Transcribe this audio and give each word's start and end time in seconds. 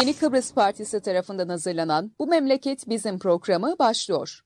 Yeni 0.00 0.16
Kıbrıs 0.16 0.54
Partisi 0.54 1.00
tarafından 1.00 1.48
hazırlanan 1.48 2.12
Bu 2.18 2.26
Memleket 2.26 2.88
Bizim 2.88 3.18
programı 3.18 3.74
başlıyor. 3.78 4.40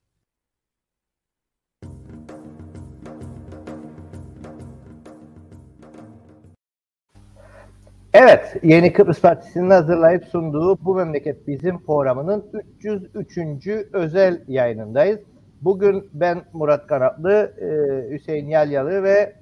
Evet, 8.12 8.56
Yeni 8.62 8.92
Kıbrıs 8.92 9.20
Partisi'nin 9.20 9.70
hazırlayıp 9.70 10.24
sunduğu 10.24 10.84
Bu 10.84 10.94
Memleket 10.94 11.46
Bizim 11.46 11.84
programının 11.84 12.52
303. 12.80 13.68
özel 13.92 14.44
yayınındayız. 14.48 15.20
Bugün 15.60 16.10
ben 16.14 16.44
Murat 16.52 16.86
Kanatlı, 16.86 17.54
e, 17.60 18.14
Hüseyin 18.14 18.48
Yalyalı 18.48 19.02
ve 19.02 19.36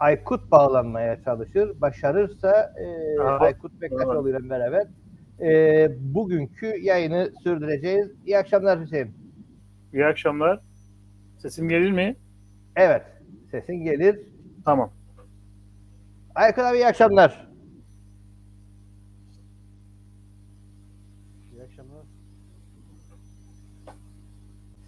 Aykut 0.00 0.50
bağlanmaya 0.50 1.22
çalışır. 1.24 1.80
Başarırsa 1.80 2.74
e, 2.76 3.20
Aykut 3.22 3.80
Bektaşoğlu 3.80 4.30
ile 4.30 4.50
beraber 4.50 4.86
e, 5.40 5.88
bugünkü 6.14 6.66
yayını 6.66 7.32
sürdüreceğiz. 7.42 8.10
İyi 8.26 8.38
akşamlar 8.38 8.80
Hüseyin. 8.80 9.10
İyi 9.92 10.06
akşamlar. 10.06 10.60
Sesim 11.38 11.68
gelir 11.68 11.90
mi? 11.90 12.16
Evet, 12.76 13.02
sesin 13.50 13.74
gelir. 13.74 14.20
Tamam. 14.64 14.92
Aykut 16.34 16.64
abi 16.64 16.76
iyi 16.76 16.86
akşamlar. 16.86 17.48
İyi 21.52 21.62
akşamlar. 21.62 22.06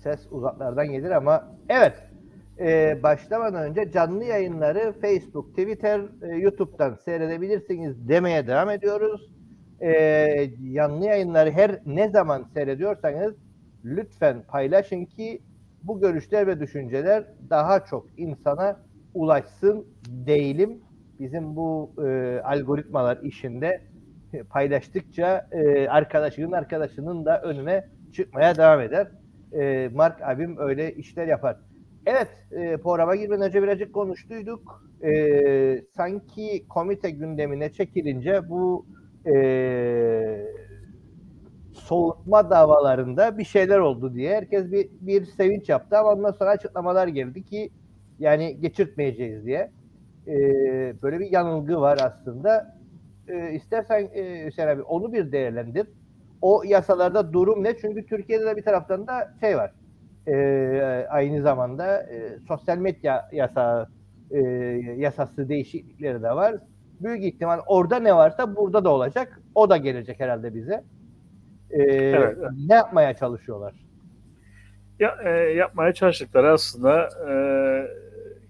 Ses 0.02 0.26
uzaklardan 0.30 0.86
gelir 0.86 1.10
ama 1.10 1.56
evet 1.68 1.94
e, 2.58 2.98
başlamadan 3.02 3.70
önce 3.70 3.92
canlı 3.92 4.24
yayınları 4.24 4.94
Facebook, 5.00 5.50
Twitter, 5.50 6.00
e, 6.22 6.26
YouTube'dan 6.36 6.98
seyredebilirsiniz 7.04 8.08
demeye 8.08 8.46
devam 8.46 8.70
ediyoruz. 8.70 9.33
E, 9.84 10.50
canlı 10.74 11.04
yayınları 11.04 11.50
her 11.50 11.80
ne 11.86 12.08
zaman 12.08 12.44
seyrediyorsanız 12.54 13.34
lütfen 13.84 14.42
paylaşın 14.48 15.04
ki 15.04 15.42
bu 15.82 16.00
görüşler 16.00 16.46
ve 16.46 16.60
düşünceler 16.60 17.24
daha 17.50 17.84
çok 17.84 18.06
insana 18.16 18.80
ulaşsın 19.14 19.86
değilim. 20.08 20.80
Bizim 21.20 21.56
bu 21.56 21.92
e, 22.06 22.40
algoritmalar 22.44 23.18
işinde 23.22 23.80
paylaştıkça 24.50 25.48
e, 25.52 25.88
arkadaşının 25.88 26.52
arkadaşının 26.52 27.24
da 27.24 27.42
önüne 27.42 27.88
çıkmaya 28.12 28.56
devam 28.56 28.80
eder. 28.80 29.08
E, 29.52 29.88
Mark 29.94 30.22
abim 30.22 30.58
öyle 30.58 30.94
işler 30.94 31.26
yapar. 31.26 31.56
Evet, 32.06 32.28
e, 32.52 32.76
programa 32.76 33.16
girmeden 33.16 33.46
önce 33.48 33.62
birazcık 33.62 33.92
konuştuyduk. 33.92 34.84
E, 35.02 35.82
sanki 35.96 36.66
komite 36.68 37.10
gündemine 37.10 37.72
çekilince 37.72 38.48
bu 38.48 38.86
e, 39.26 39.34
soğutma 41.72 42.50
davalarında 42.50 43.38
bir 43.38 43.44
şeyler 43.44 43.78
oldu 43.78 44.14
diye 44.14 44.36
herkes 44.36 44.72
bir, 44.72 44.88
bir 45.00 45.24
sevinç 45.26 45.68
yaptı 45.68 45.98
ama 45.98 46.12
ondan 46.12 46.32
sonra 46.32 46.50
açıklamalar 46.50 47.08
geldi 47.08 47.44
ki 47.44 47.70
yani 48.18 48.60
geçirtmeyeceğiz 48.60 49.46
diye. 49.46 49.70
E, 50.26 50.32
böyle 51.02 51.20
bir 51.20 51.32
yanılgı 51.32 51.80
var 51.80 51.98
aslında. 52.02 52.76
E, 53.28 53.52
istersen 53.52 54.08
e, 54.14 54.46
Hüseyin 54.46 54.68
abi 54.68 54.82
onu 54.82 55.12
bir 55.12 55.32
değerlendir. 55.32 55.86
O 56.42 56.62
yasalarda 56.66 57.32
durum 57.32 57.64
ne? 57.64 57.76
Çünkü 57.76 58.06
Türkiye'de 58.06 58.46
de 58.46 58.56
bir 58.56 58.62
taraftan 58.64 59.06
da 59.06 59.34
şey 59.40 59.56
var 59.56 59.72
e, 60.26 60.34
aynı 61.10 61.42
zamanda 61.42 62.02
e, 62.02 62.38
sosyal 62.48 62.78
medya 62.78 63.28
yasa 63.32 63.88
e, 64.30 64.38
yasası 64.96 65.48
değişiklikleri 65.48 66.22
de 66.22 66.30
var. 66.30 66.56
Büyük 67.00 67.24
ihtimal 67.24 67.60
orada 67.66 67.96
ne 67.96 68.16
varsa 68.16 68.56
burada 68.56 68.84
da 68.84 68.90
olacak. 68.90 69.40
O 69.54 69.70
da 69.70 69.76
gelecek 69.76 70.20
herhalde 70.20 70.54
bize. 70.54 70.84
E, 71.70 71.82
evet, 71.82 72.36
evet. 72.38 72.50
Ne 72.68 72.74
yapmaya 72.74 73.14
çalışıyorlar? 73.14 73.74
Ya, 75.00 75.16
e, 75.24 75.30
yapmaya 75.30 75.92
çalıştıkları 75.92 76.52
aslında 76.52 77.08
e, 77.30 77.34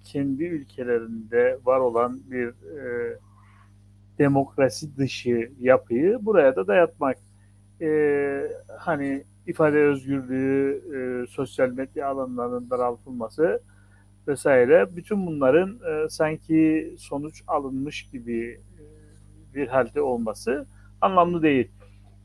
kendi 0.04 0.44
ülkelerinde 0.44 1.58
var 1.64 1.80
olan 1.80 2.20
bir 2.30 2.48
e, 2.48 3.18
demokrasi 4.18 4.96
dışı 4.96 5.50
yapıyı 5.60 6.18
buraya 6.20 6.56
da 6.56 6.66
dayatmak. 6.66 7.16
E, 7.80 7.88
hani 8.78 9.24
ifade 9.46 9.78
özgürlüğü, 9.78 10.82
e, 10.96 11.26
sosyal 11.26 11.68
medya 11.68 12.08
alanlarının 12.08 12.70
daraltılması 12.70 13.60
vesaire 14.28 14.96
bütün 14.96 15.26
bunların 15.26 15.70
e, 15.70 16.08
sanki 16.08 16.94
sonuç 16.98 17.42
alınmış 17.46 18.10
gibi 18.12 18.60
e, 18.78 18.84
bir 19.54 19.68
halde 19.68 20.00
olması 20.00 20.66
anlamlı 21.00 21.42
değil. 21.42 21.70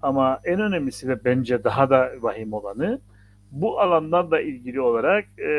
Ama 0.01 0.39
en 0.43 0.59
önemlisi 0.59 1.07
ve 1.07 1.25
bence 1.25 1.63
daha 1.63 1.89
da 1.89 2.11
vahim 2.21 2.53
olanı 2.53 3.01
bu 3.51 3.79
alanlarla 3.79 4.41
ilgili 4.41 4.81
olarak 4.81 5.39
e, 5.39 5.51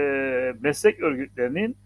meslek 0.60 1.00
örgütlerinin 1.00 1.76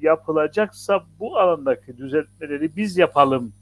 yapılacaksa 0.00 1.04
bu 1.18 1.38
alandaki 1.38 1.96
düzeltmeleri 1.96 2.76
biz 2.76 2.98
yapalım 2.98 3.52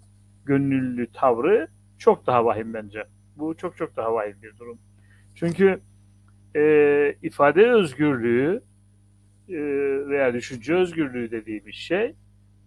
gönüllü 0.45 1.13
tavrı 1.13 1.69
çok 1.99 2.27
daha 2.27 2.45
vahim 2.45 2.75
bence. 2.75 3.05
Bu 3.37 3.57
çok 3.57 3.77
çok 3.77 3.97
daha 3.97 4.15
vahim 4.15 4.37
bir 4.43 4.59
durum. 4.59 4.79
Çünkü 5.35 5.81
e, 6.57 7.15
ifade 7.23 7.71
özgürlüğü 7.71 8.63
e, 9.49 9.57
veya 10.09 10.35
düşünce 10.35 10.75
özgürlüğü 10.75 11.31
dediğimiz 11.31 11.75
şey 11.75 12.15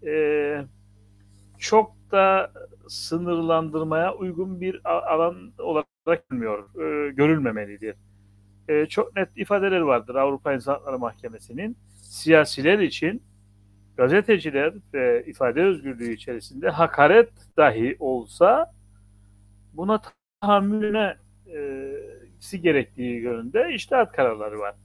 e, 0.06 0.66
çok 1.58 1.96
da 2.12 2.52
sınırlandırmaya 2.88 4.16
uygun 4.16 4.62
bir 4.62 4.82
alan 4.86 5.54
olarak 5.58 5.88
görülmüyor, 6.06 6.70
e, 6.76 7.12
görülmemelidir. 7.12 7.96
E, 8.68 8.86
çok 8.86 9.16
net 9.16 9.30
ifadeler 9.36 9.80
vardır 9.80 10.16
Avrupa 10.16 10.54
İnsan 10.54 10.74
Hakları 10.74 11.00
Mahkemesi'nin 11.00 11.78
siyasiler 12.02 12.80
için 12.80 13.24
gazeteciler 13.98 14.74
ve 14.94 15.24
ifade 15.28 15.64
özgürlüğü 15.64 16.14
içerisinde 16.14 16.70
hakaret 16.70 17.30
dahi 17.58 17.96
olsa 18.00 18.72
buna 19.74 20.02
tahammülüne 20.42 21.18
e, 22.52 22.58
gerektiği 22.62 23.22
yönünde 23.22 23.74
iştahat 23.74 24.12
kararları 24.12 24.60
var. 24.60 24.76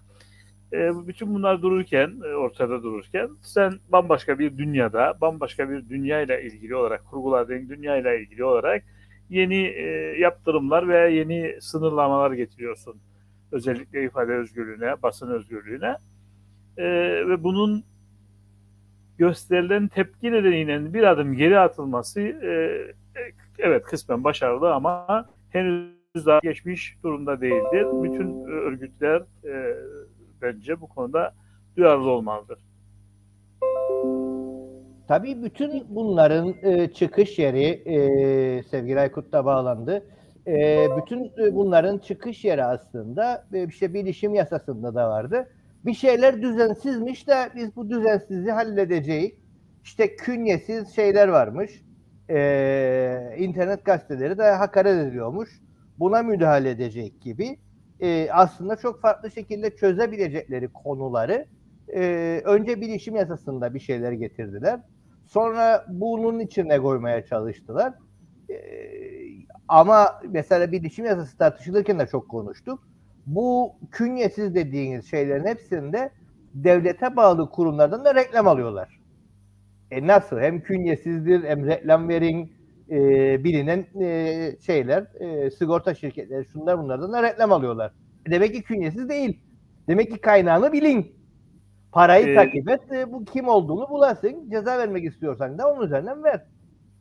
E, 0.73 1.07
bütün 1.07 1.35
bunlar 1.35 1.63
dururken, 1.63 2.13
e, 2.25 2.35
ortada 2.35 2.83
dururken 2.83 3.31
sen 3.43 3.73
bambaşka 3.89 4.39
bir 4.39 4.59
dünyada, 4.59 5.15
bambaşka 5.21 5.71
bir 5.71 5.89
dünya 5.89 6.21
ile 6.21 6.45
ilgili 6.45 6.77
olarak, 6.77 7.07
kurguladığın 7.07 7.69
dünya 7.69 7.97
ile 7.97 8.21
ilgili 8.21 8.45
olarak 8.45 8.85
yeni 9.31 9.67
e, 9.67 9.87
yaptırımlar 10.19 10.89
veya 10.89 11.07
yeni 11.07 11.57
sınırlamalar 11.61 12.33
getiriyorsun. 12.33 12.97
Özellikle 13.53 14.05
ifade 14.05 14.33
özgürlüğüne, 14.33 15.03
basın 15.03 15.31
özgürlüğüne. 15.31 15.97
E, 16.77 16.85
ve 17.29 17.45
bunun 17.45 17.85
gösterilen 19.19 19.89
tepki 19.89 20.33
nedeniyle 20.33 20.95
bir 20.95 21.03
adım 21.03 21.35
geri 21.35 21.59
atılması 21.59 22.21
e, 22.21 22.51
e 23.21 23.33
evet 23.59 23.85
kısmen 23.85 24.25
başarılı 24.25 24.75
ama 24.75 25.27
henüz 25.51 26.27
daha 26.27 26.39
geçmiş 26.39 26.97
durumda 27.03 27.41
değildir. 27.41 27.87
Bütün 28.03 28.45
örgütler 28.45 29.23
e, 29.45 29.77
bence 30.43 30.81
bu 30.81 30.87
konuda 30.87 31.35
duyarlı 31.77 32.11
olmalıdır. 32.11 32.59
Tabii 35.09 35.43
bütün 35.43 35.85
bunların 35.89 36.55
e, 36.63 36.93
çıkış 36.93 37.39
yeri 37.39 37.65
e, 37.65 38.63
sevgili 38.63 39.01
Aykut 39.01 39.33
bağlandı. 39.33 40.07
E, 40.47 40.87
bütün 40.97 41.33
bunların 41.53 41.99
çıkış 41.99 42.45
yeri 42.45 42.65
aslında 42.65 43.47
e, 43.53 43.67
işte 43.67 43.95
bilişim 43.95 44.35
yasasında 44.35 44.95
da 44.95 45.09
vardı. 45.09 45.49
Bir 45.85 45.95
şeyler 45.95 46.43
düzensizmiş 46.43 47.29
de 47.29 47.35
biz 47.57 47.77
bu 47.77 47.91
düzensizliği 47.91 48.53
halledeceğiz. 48.53 49.33
İşte 49.85 50.17
künyesiz 50.17 50.95
şeyler 50.95 51.29
varmış. 51.29 51.83
E, 52.31 53.35
internet 53.39 53.85
gazeteleri 53.85 54.39
de 54.39 54.51
hakaret 54.51 55.07
ediyormuş 55.07 55.61
buna 55.99 56.23
müdahale 56.23 56.71
edecek 56.71 57.23
gibi 57.23 57.59
e, 58.03 58.29
aslında 58.33 58.77
çok 58.77 59.01
farklı 59.01 59.31
şekilde 59.31 59.77
çözebilecekleri 59.77 60.69
konuları 60.69 61.47
e, 61.95 62.43
önce 62.45 62.81
bilişim 62.81 63.17
yasasında 63.17 63.75
bir 63.75 63.81
şeyler 63.81 64.13
getirdiler. 64.13 64.81
Sonra 65.27 65.85
bunun 65.89 66.39
içine 66.39 66.79
koymaya 66.79 67.27
çalıştılar. 67.27 67.95
E, 68.51 68.57
ama 69.69 70.21
mesela 70.29 70.73
bilişim 70.73 71.05
yasası 71.05 71.39
tartışılırken 71.39 71.99
de 71.99 72.07
çok 72.07 72.29
konuştuk. 72.29 72.87
Bu 73.27 73.73
künyesiz 73.91 74.55
dediğiniz 74.55 75.11
şeylerin 75.11 75.47
hepsinde 75.47 76.11
devlete 76.55 77.17
bağlı 77.17 77.51
kurumlardan 77.51 78.05
da 78.05 78.15
reklam 78.15 78.49
alıyorlar. 78.49 79.01
E 79.91 80.07
nasıl? 80.07 80.41
Hem 80.41 80.61
künyesizdir 80.61 81.45
hem 81.45 81.67
reklam 81.67 82.09
verin 82.09 82.53
e, 82.91 83.45
bilinen 83.45 83.87
e, 84.01 84.57
şeyler, 84.67 85.07
e, 85.21 85.51
sigorta 85.51 85.95
şirketleri, 85.95 86.45
şunlar 86.45 86.79
bunlardan 86.79 87.13
da 87.13 87.23
reklam 87.23 87.53
alıyorlar. 87.53 87.93
Demek 88.31 88.55
ki 88.55 88.63
künyesiz 88.63 89.09
değil. 89.09 89.41
Demek 89.89 90.11
ki 90.13 90.21
kaynağını 90.21 90.73
bilin. 90.73 91.21
Parayı 91.93 92.27
ee, 92.27 92.35
takip 92.35 92.71
et, 92.71 92.93
e, 92.93 93.13
bu 93.13 93.25
kim 93.25 93.49
olduğunu 93.49 93.89
bulasın. 93.91 94.51
Ceza 94.51 94.79
vermek 94.79 95.05
istiyorsan 95.05 95.59
da 95.59 95.73
onun 95.73 95.87
üzerinden 95.87 96.25
ver. 96.25 96.45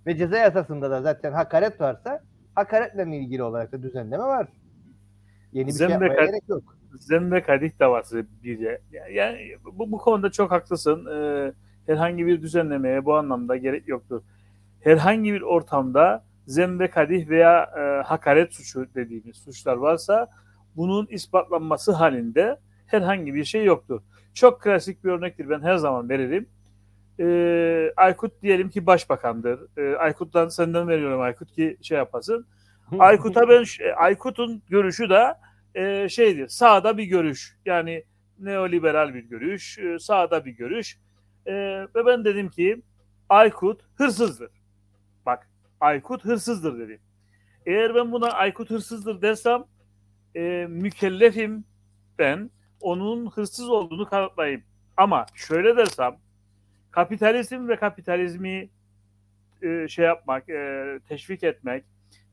Ve 0.05 0.17
ceza 0.17 0.37
yasasında 0.37 0.91
da 0.91 1.01
zaten 1.01 1.31
hakaret 1.31 1.81
varsa 1.81 2.23
hakaretle 2.55 3.17
ilgili 3.17 3.43
olarak 3.43 3.71
da 3.71 3.83
düzenleme 3.83 4.23
var. 4.23 4.47
Yeni 5.53 5.67
bir 5.67 5.71
Zembe 5.71 5.93
şey 5.93 6.07
yapmaya 6.07 6.25
gerek 6.25 6.49
yok. 6.49 6.63
Zembe 6.99 7.41
kadih 7.41 7.71
davası 7.79 8.25
bir 8.43 8.79
yani 9.11 9.37
bu, 9.65 9.91
bu 9.91 9.97
konuda 9.97 10.31
çok 10.31 10.51
haklısın. 10.51 11.05
Ee, 11.05 11.53
herhangi 11.85 12.25
bir 12.25 12.41
düzenlemeye 12.41 13.05
bu 13.05 13.15
anlamda 13.15 13.57
gerek 13.57 13.87
yoktur. 13.87 14.21
Herhangi 14.81 15.33
bir 15.33 15.41
ortamda 15.41 16.25
zembe 16.47 16.89
kadih 16.89 17.29
veya 17.29 17.63
e, 17.63 18.07
hakaret 18.07 18.53
suçu 18.53 18.87
dediğimiz 18.95 19.37
suçlar 19.37 19.75
varsa 19.75 20.27
bunun 20.75 21.05
ispatlanması 21.05 21.91
halinde 21.91 22.59
herhangi 22.87 23.35
bir 23.35 23.45
şey 23.45 23.65
yoktur. 23.65 24.01
Çok 24.33 24.61
klasik 24.61 25.03
bir 25.03 25.09
örnektir 25.09 25.49
ben 25.49 25.61
her 25.61 25.75
zaman 25.75 26.09
veririm. 26.09 26.49
Ee, 27.19 27.91
Aykut 27.97 28.41
diyelim 28.41 28.69
ki 28.69 28.85
başbakandır. 28.85 29.59
Ee, 29.77 29.95
Aykut'tan 29.95 30.47
senden 30.47 30.87
veriyorum 30.87 31.21
Aykut 31.21 31.51
ki 31.51 31.77
şey 31.81 31.97
yapasın. 31.97 32.47
Aykut'a 32.99 33.49
ben 33.49 33.65
Aykut'un 33.95 34.61
görüşü 34.69 35.09
de 35.09 35.35
e, 35.75 36.09
şeydir. 36.09 36.47
Sağda 36.47 36.97
bir 36.97 37.03
görüş. 37.03 37.57
Yani 37.65 38.03
neoliberal 38.39 39.13
bir 39.13 39.23
görüş, 39.23 39.79
e, 39.79 39.99
sağda 39.99 40.45
bir 40.45 40.51
görüş. 40.51 40.97
E, 41.45 41.53
ve 41.95 42.05
ben 42.05 42.25
dedim 42.25 42.49
ki 42.49 42.81
Aykut 43.29 43.81
hırsızdır. 43.95 44.49
Aykut 45.79 46.25
hırsızdır 46.25 46.79
dedim. 46.79 46.99
Eğer 47.65 47.95
ben 47.95 48.11
buna 48.11 48.27
Aykut 48.27 48.69
hırsızdır 48.69 49.21
dersem 49.21 49.63
e, 50.35 50.65
mükellefim 50.69 51.63
ben 52.19 52.49
onun 52.81 53.27
hırsız 53.31 53.69
olduğunu 53.69 54.05
kanıtlayayım. 54.05 54.63
Ama 54.97 55.25
şöyle 55.35 55.77
dersem 55.77 56.17
kapitalizm 56.91 57.67
ve 57.67 57.75
kapitalizmi 57.75 58.69
e, 59.61 59.87
şey 59.87 60.05
yapmak, 60.05 60.49
e, 60.49 60.99
teşvik 61.09 61.43
etmek, 61.43 61.83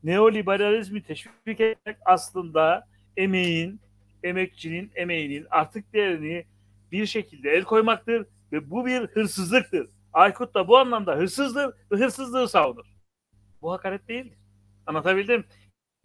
neoliberalizmi 0.03 1.03
teşvik 1.03 1.59
etmek 1.59 1.97
aslında 2.05 2.87
emeğin, 3.17 3.79
emekçinin 4.23 4.91
emeğinin 4.95 5.47
artık 5.49 5.93
değerini 5.93 6.45
bir 6.91 7.05
şekilde 7.05 7.51
el 7.51 7.63
koymaktır 7.63 8.25
ve 8.51 8.69
bu 8.69 8.85
bir 8.85 9.01
hırsızlıktır. 9.01 9.89
Aykut 10.13 10.53
da 10.53 10.67
bu 10.67 10.77
anlamda 10.77 11.15
hırsızdır 11.15 11.73
ve 11.91 11.95
hırsızlığı 11.95 12.49
savunur. 12.49 12.96
Bu 13.61 13.71
hakaret 13.71 14.07
değildir. 14.07 14.37
Anlatabildim? 14.85 15.45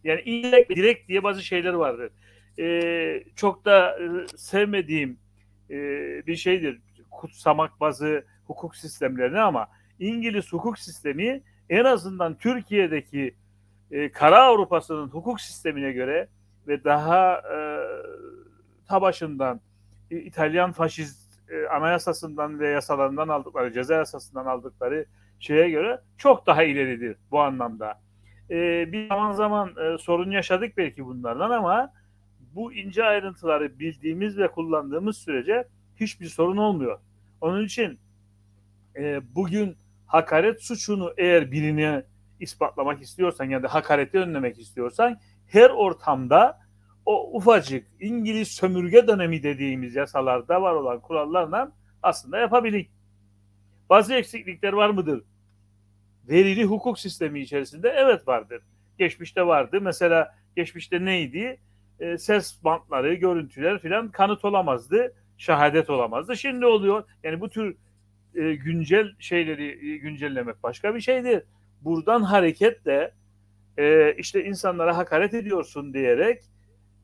Yani 0.04 0.20
indirekt 0.20 0.70
direkt 0.70 1.08
diye 1.08 1.22
bazı 1.22 1.43
şeyler 1.43 1.72
vardır. 1.72 2.12
Ee, 2.58 3.25
çok 3.37 3.64
da 3.64 3.99
e, 3.99 4.26
sevmediğim 4.37 5.19
e, 5.70 5.76
bir 6.26 6.37
şeydir. 6.37 6.81
Kutsamak 7.10 7.81
bazı 7.81 8.25
hukuk 8.46 8.76
sistemlerini 8.76 9.40
ama 9.40 9.69
İngiliz 9.99 10.52
hukuk 10.52 10.78
sistemi 10.78 11.43
en 11.70 11.84
azından 11.84 12.38
Türkiye'deki 12.38 13.34
e, 13.90 14.12
Kara 14.12 14.43
Avrupa'sının 14.43 15.08
hukuk 15.08 15.40
sistemine 15.40 15.93
göre 15.93 16.28
ve 16.69 16.84
daha 16.84 17.34
e, 17.34 17.58
ta 18.88 19.02
başından 19.02 19.60
İtalyan 20.10 20.72
faşist 20.72 21.50
e, 21.50 21.66
anayasasından 21.66 22.60
ve 22.60 22.69
yasalarından 22.69 23.28
aldıkları, 23.28 23.72
ceza 23.72 23.94
yasasından 23.94 24.46
aldıkları 24.46 25.06
şeye 25.43 25.71
göre 25.71 26.00
çok 26.19 26.47
daha 26.47 26.62
ileridir 26.62 27.17
bu 27.31 27.41
anlamda. 27.41 28.00
E, 28.50 28.93
bir 28.93 29.09
zaman 29.09 29.33
zaman 29.33 29.69
e, 29.77 29.99
sorun 29.99 30.31
yaşadık 30.31 30.77
belki 30.77 31.06
bunlardan 31.06 31.50
ama 31.50 31.93
bu 32.55 32.73
ince 32.73 33.05
ayrıntıları 33.05 33.79
bildiğimiz 33.79 34.39
ve 34.39 34.49
kullandığımız 34.49 35.17
sürece 35.19 35.69
hiçbir 35.97 36.27
sorun 36.27 36.56
olmuyor. 36.56 36.99
Onun 37.41 37.65
için 37.65 37.99
e, 38.97 39.35
bugün 39.35 39.77
hakaret 40.06 40.62
suçunu 40.62 41.15
eğer 41.17 41.53
birine 41.53 42.05
ispatlamak 42.41 43.03
istiyorsan 43.03 43.44
ya 43.44 43.62
da 43.62 43.75
hakareti 43.75 44.19
önlemek 44.19 44.59
istiyorsan 44.59 45.21
her 45.47 45.71
ortamda 45.71 46.59
o 47.06 47.37
ufacık 47.37 47.87
İngiliz 48.00 48.49
sömürge 48.49 49.06
dönemi 49.06 49.43
dediğimiz 49.43 49.94
yasalarda 49.94 50.62
var 50.62 50.75
olan 50.75 51.00
kurallarla 51.00 51.73
aslında 52.03 52.39
yapabilir. 52.39 52.87
Bazı 53.91 54.15
eksiklikler 54.15 54.73
var 54.73 54.91
mıdır? 54.91 55.25
Verili 56.28 56.64
hukuk 56.64 56.98
sistemi 56.98 57.40
içerisinde 57.40 57.88
evet 57.88 58.28
vardır. 58.28 58.62
Geçmişte 58.98 59.46
vardı. 59.46 59.80
Mesela 59.80 60.34
geçmişte 60.56 61.04
neydi? 61.04 61.60
E, 62.00 62.19
ses 62.19 62.64
bantları, 62.64 63.14
görüntüler 63.14 63.78
filan 63.78 64.10
kanıt 64.10 64.44
olamazdı. 64.44 65.14
Şehadet 65.38 65.90
olamazdı. 65.90 66.36
Şimdi 66.36 66.66
oluyor. 66.66 67.04
Yani 67.22 67.40
bu 67.40 67.48
tür 67.50 67.76
e, 68.34 68.54
güncel 68.54 69.14
şeyleri 69.19 69.92
e, 69.92 69.96
güncellemek 69.96 70.62
başka 70.62 70.94
bir 70.94 71.00
şeydir. 71.00 71.42
Buradan 71.80 72.22
hareketle 72.22 73.14
e, 73.78 74.14
işte 74.19 74.44
insanlara 74.44 74.96
hakaret 74.96 75.34
ediyorsun 75.34 75.94
diyerek 75.94 76.42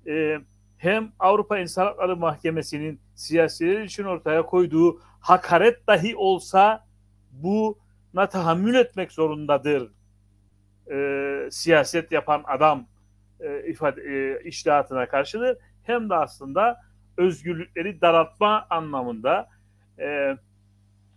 e, 0.07 0.39
hem 0.79 1.13
Avrupa 1.19 1.59
İnsan 1.59 1.85
Hakları 1.85 2.17
Mahkemesi'nin 2.17 3.01
siyasiler 3.15 3.81
için 3.81 4.05
ortaya 4.05 4.47
koyduğu 4.47 5.01
hakaret 5.21 5.87
dahi 5.87 6.17
olsa 6.17 6.87
buna 7.31 7.88
tahammül 8.15 8.75
etmek 8.75 9.13
zorundadır. 9.13 9.91
E, 10.91 11.51
siyaset 11.51 12.13
yapan 12.13 12.43
adam 12.47 12.87
e, 13.41 13.67
ifade 13.67 14.01
e, 14.01 14.43
iştihatına 14.49 15.09
karşıdır. 15.09 15.59
Hem 15.83 16.11
de 16.11 16.15
aslında 16.15 16.81
özgürlükleri 17.17 18.01
daraltma 18.01 18.67
anlamında 18.71 19.49
e, 19.99 20.37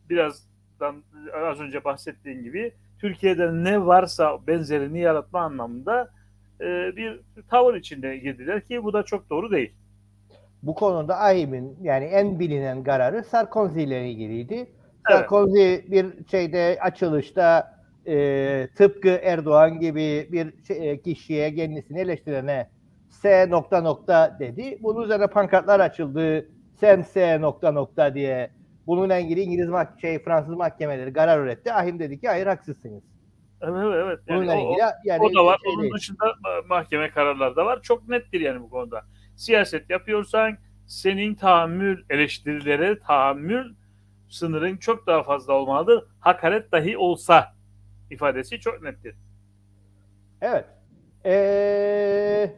birazdan 0.10 1.04
az 1.34 1.60
önce 1.60 1.84
bahsettiğim 1.84 2.44
gibi 2.44 2.74
Türkiye'de 3.00 3.64
ne 3.64 3.86
varsa 3.86 4.48
benzerini 4.48 5.00
yaratma 5.00 5.42
anlamında 5.42 6.12
e, 6.62 6.96
bir 6.96 7.20
tavır 7.50 7.76
içinde 7.76 8.18
girdiler 8.18 8.62
ki 8.62 8.84
bu 8.84 8.94
da 8.94 9.04
çok 9.04 9.30
doğru 9.30 9.52
değil. 9.52 9.74
Bu 10.64 10.76
konuda 10.76 11.18
AİHM'in 11.18 11.78
yani 11.82 12.06
en 12.06 12.40
bilinen 12.40 12.84
kararı 12.84 13.24
Sarkozy 13.24 13.84
ile 13.84 14.10
ilgiliydi. 14.10 14.72
Evet. 15.09 15.19
Sarkozy 15.19 15.75
bir 15.92 16.06
şeyde 16.31 16.77
açılışta 16.81 17.75
e, 18.07 18.68
tıpkı 18.77 19.09
Erdoğan 19.09 19.80
gibi 19.80 20.27
bir 20.31 20.63
şey, 20.68 21.01
kişiye 21.01 21.56
kendisini 21.56 22.00
eleştirene 22.00 22.69
S 23.09 23.50
nokta 23.50 23.81
nokta 23.81 24.38
dedi. 24.39 24.77
Bunun 24.81 25.03
üzerine 25.03 25.27
pankartlar 25.27 25.80
açıldı. 25.80 26.50
Sen 26.80 27.01
S 27.01 27.42
nokta 27.42 27.71
nokta 27.71 28.13
diye. 28.15 28.51
Bununla 28.88 29.18
ilgili 29.18 29.42
İngiliz 29.42 29.68
mah- 29.68 30.01
şey 30.01 30.19
Fransız 30.24 30.56
mahkemeleri 30.56 31.13
karar 31.13 31.39
üretti. 31.39 31.74
Ahim 31.74 32.00
dedi 32.00 32.19
ki 32.19 32.27
hayır 32.27 32.48
haksızsınız. 32.48 33.03
Evet 33.62 33.93
evet. 34.05 34.20
Yani 34.27 34.38
Bununla 34.39 34.58
o, 34.58 34.72
ilgili 34.72 34.86
yani 35.05 35.22
o 35.24 35.34
da 35.36 35.46
var. 35.46 35.60
şey 35.63 35.74
Onun 35.74 35.81
değil. 35.81 35.93
dışında 35.93 36.25
mahkeme 36.70 37.10
kararları 37.10 37.55
da 37.55 37.65
var. 37.65 37.79
Çok 37.81 38.10
nettir 38.10 38.41
yani 38.41 38.62
bu 38.62 38.70
konuda. 38.70 39.01
Siyaset 39.36 39.89
yapıyorsan 39.89 40.58
senin 40.88 41.36
tahammül 41.36 42.03
eleştirilere 42.10 43.00
tahammül 43.00 43.74
sınırın 44.32 44.78
çok 44.78 45.08
daha 45.08 45.24
fazla 45.24 45.54
olmalıdır. 45.54 46.04
Hakaret 46.20 46.72
dahi 46.72 46.98
olsa 46.98 47.46
ifadesi 48.12 48.60
çok 48.60 48.84
nettir. 48.84 49.16
Evet. 50.42 50.66
Ee, 51.26 52.52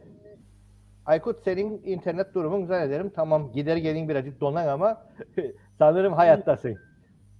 Aykut 1.06 1.44
senin 1.44 1.82
internet 1.84 2.34
durumun 2.34 2.64
zannederim 2.66 3.10
tamam 3.16 3.52
gider 3.52 3.76
gelin 3.76 4.08
birazcık 4.08 4.40
donan 4.40 4.66
ama 4.68 5.06
sanırım 5.78 6.12
hayattasın. 6.12 6.76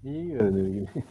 İyi 0.04 0.30
görünüyor 0.30 0.66
gibi. 0.66 1.04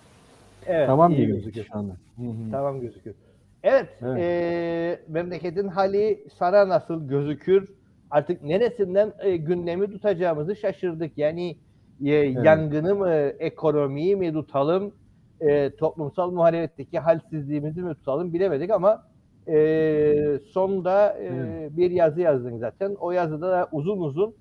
Evet. 0.66 0.88
tamam 0.88 1.12
iyi 1.12 1.28
gözüküyor. 1.28 1.66
şu 1.66 1.78
anda. 1.78 1.94
Hı 2.18 2.22
hı. 2.22 2.52
Tamam 2.52 2.82
gözüküyor. 2.82 3.16
Evet, 3.64 3.90
Evet. 4.02 4.18
ee, 4.20 5.00
memleketin 5.08 5.68
hali 5.68 6.28
sana 6.40 6.70
nasıl 6.70 7.08
gözükür? 7.08 7.70
Artık 8.12 8.44
neresinden 8.44 9.14
e, 9.20 9.38
gündemi 9.38 9.92
tutacağımızı 9.92 10.56
şaşırdık. 10.56 11.18
Yani 11.18 11.58
e, 12.06 12.10
yangını 12.12 12.96
mı, 12.96 13.10
ekonomiyi 13.40 14.16
mi 14.16 14.34
tutalım, 14.34 14.94
e, 15.42 15.76
toplumsal 15.76 16.32
muhalefetteki 16.32 17.00
halsizliğimizi 17.00 17.82
mi 17.82 17.96
tutalım 17.96 18.34
bilemedik 18.34 18.72
ama 18.72 19.04
e, 19.48 20.40
sonunda 20.54 21.18
e, 21.20 21.26
Evet. 21.26 21.78
bir 21.78 21.92
yazı 21.92 22.22
yazdın 22.22 22.58
zaten. 22.58 22.96
O 23.00 23.12
yazıda 23.12 23.52
da 23.52 23.68
uzun 23.72 23.98
uzun 24.00 24.36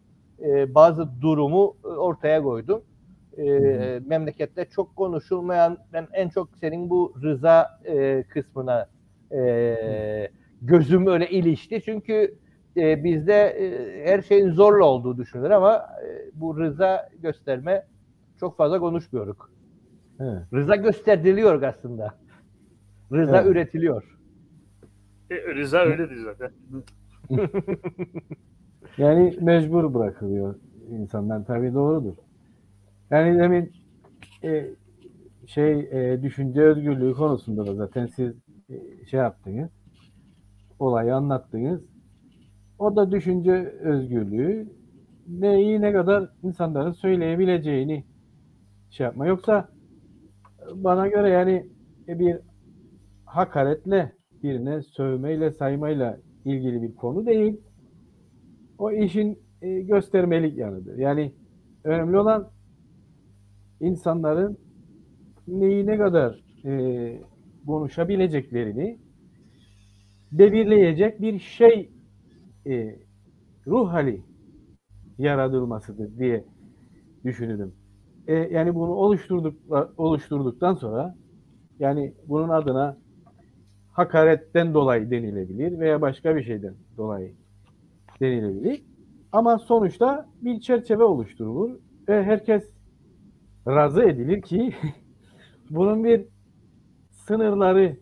e, 0.45 0.75
bazı 0.75 1.09
durumu 1.21 1.77
e, 1.85 1.89
ortaya 1.89 2.43
koydun. 2.43 2.83
E, 3.39 3.45
memlekette 4.07 4.65
çok 4.65 4.97
konuşulmayan, 4.97 5.79
ben 5.93 6.09
en 6.13 6.29
çok 6.29 6.49
senin 6.61 6.91
bu 6.91 7.15
rıza 7.23 7.81
e, 7.85 8.23
kısmına 8.23 8.87
e, 9.33 10.29
gözüm 10.63 11.07
öyle 11.07 11.31
ilişti. 11.31 11.83
Çünkü 11.85 12.35
e, 12.77 13.05
bizde 13.05 13.35
e, 13.35 14.05
her 14.11 14.23
şeyin 14.23 14.51
zorla 14.51 14.85
olduğu 14.85 15.17
düşünülür 15.19 15.51
ama 15.51 15.75
e, 15.77 16.31
bu 16.35 16.61
rıza 16.61 17.09
gösterme 17.23 17.87
çok 18.41 18.57
fazla 18.57 18.79
konuşmuyoruz. 18.81 19.37
Evet. 20.21 20.43
Rıza 20.55 20.77
gösteriliyor 20.77 21.63
aslında. 21.63 22.15
Rıza 23.13 23.37
Evet. 23.41 23.51
üretiliyor. 23.51 24.19
E, 25.31 25.55
Rıza 25.55 25.79
öyledir 25.79 26.17
zaten. 26.25 26.51
Yani 28.99 29.37
mecbur 29.41 29.95
bırakılıyor 29.95 30.55
insanlar 30.91 31.45
tabii 31.45 31.75
doğrudur. 31.75 32.15
Yani 33.11 33.39
demin 33.39 33.73
e, 34.45 34.67
şey 35.47 35.81
e, 35.81 36.23
düşünce 36.23 36.63
özgürlüğü 36.63 37.15
konusunda 37.15 37.67
da 37.67 37.75
zaten 37.75 38.07
siz 38.07 38.35
e, 38.71 39.07
şey 39.07 39.21
yaptınız. 39.21 39.71
olayı 40.79 41.15
anlattınız. 41.15 41.81
O 42.83 42.97
da 42.97 43.11
düşünce 43.11 43.53
özgürlüğü 43.81 44.69
neyi 45.29 45.81
ne 45.81 45.93
kadar 45.93 46.29
insanların 46.43 46.93
söyleyebileceğini 46.93 48.05
şey 48.91 49.05
yapma. 49.05 49.27
Yoksa 49.27 49.69
bana 50.75 51.09
göre 51.09 51.29
yani 51.29 51.67
bir 52.09 52.37
hakaretle 53.25 54.13
birine 54.43 54.83
sövmeyle 54.83 55.51
saymayla 55.51 56.19
ilgili 56.45 56.83
bir 56.83 56.95
konu 56.95 57.27
değil. 57.27 57.61
O 58.79 58.93
işin 58.93 59.39
e, 59.63 59.81
göstermelik 59.81 60.59
yanıdır. 60.59 60.99
Yani 60.99 61.33
önemli 61.85 62.19
olan 62.19 62.51
insanların 63.81 64.59
neyi 65.49 65.87
ne 65.87 65.99
kadar 65.99 66.45
e, 66.65 67.23
konuşabileceklerini 67.67 68.99
belirleyecek 70.33 71.21
bir 71.21 71.39
şey 71.39 71.93
e, 72.67 72.99
ruh 73.67 73.93
hali 73.93 74.23
yaratılmasıdır 75.19 76.19
diye 76.19 76.45
düşünürüm. 77.25 77.75
E, 78.27 78.35
yani 78.35 78.75
bunu 78.75 78.91
oluşturduk 78.91 79.55
oluşturduktan 79.97 80.75
sonra 80.75 81.15
yani 81.79 82.15
bunun 82.29 82.49
adına 82.49 82.97
hakaretten 83.93 84.75
dolayı 84.75 85.11
denilebilir 85.11 85.79
veya 85.79 86.01
başka 86.01 86.37
bir 86.37 86.43
şeyden 86.43 86.75
dolayı 86.97 87.33
denilebilir. 88.21 88.83
Ama 89.33 89.59
sonuçta 89.59 90.29
bir 90.43 90.61
çerçeve 90.61 91.05
oluşturulur 91.05 91.79
ve 92.09 92.25
herkes 92.25 92.71
razı 93.67 94.03
edilir 94.03 94.43
ki 94.43 94.75
bunun 95.71 96.05
bir 96.05 96.25
sınırları 97.11 97.97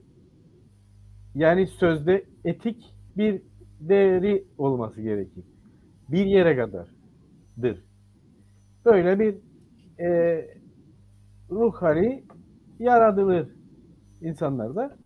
yani 1.35 1.67
sözde 1.67 2.25
etik 2.45 2.95
bir 3.17 3.43
değeri 3.81 4.45
olması 4.59 5.03
gerekir. 5.03 5.45
Bir 6.09 6.27
yere 6.27 6.57
kadardır. 6.57 7.85
Böyle 8.85 9.19
bir 9.19 9.37
e, 10.05 10.41
ruh 11.51 11.75
hali 11.75 12.25
yaratılır 12.79 13.49
insanlarda 14.21 14.97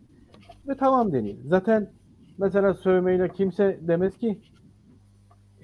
ve 0.69 0.76
tamam 0.76 1.12
denir. 1.12 1.38
Zaten 1.45 1.90
mesela 2.38 2.75
sövmeyle 2.75 3.28
kimse 3.28 3.81
demez 3.83 4.19
ki 4.19 4.40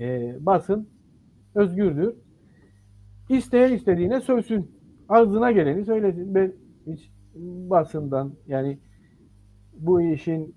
e, 0.01 0.37
basın 0.41 0.89
özgürdür. 1.55 2.15
İsteyen 3.29 3.73
istediğine 3.73 4.21
sövsün. 4.21 4.81
Ağzına 5.09 5.53
geleni 5.53 5.85
söylesin. 5.85 6.35
Ben 6.35 6.53
hiç 6.87 7.11
basından 7.71 8.35
yani 8.47 8.79
bu 9.73 10.03
işin 10.03 10.55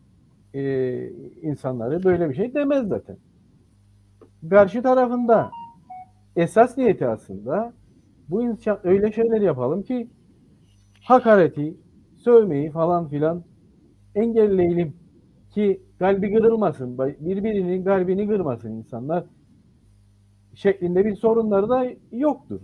e, 0.54 1.10
insanları 1.42 2.04
böyle 2.04 2.30
bir 2.30 2.36
şey 2.36 2.54
demez 2.54 2.88
zaten. 2.88 3.18
Karşı 4.50 4.84
tarafında 4.84 5.52
esas 6.36 6.78
niyeti 6.78 7.08
aslında 7.08 7.74
bu 8.30 8.44
insan 8.44 8.80
öyle 8.84 9.12
şeyler 9.12 9.42
yapalım 9.42 9.84
ki 9.84 10.08
hakareti, 11.02 11.78
sövmeyi 12.18 12.72
falan 12.72 13.08
filan 13.08 13.44
engelleyelim 14.16 14.94
ki 15.52 15.82
kalbi 16.00 16.34
kırılmasın, 16.34 16.98
birbirinin 16.98 17.84
kalbini 17.84 18.28
kırmasın 18.28 18.72
insanlar 18.72 19.26
şeklinde 20.54 21.06
bir 21.06 21.16
sorunları 21.16 21.70
da 21.70 21.86
yoktur. 22.12 22.62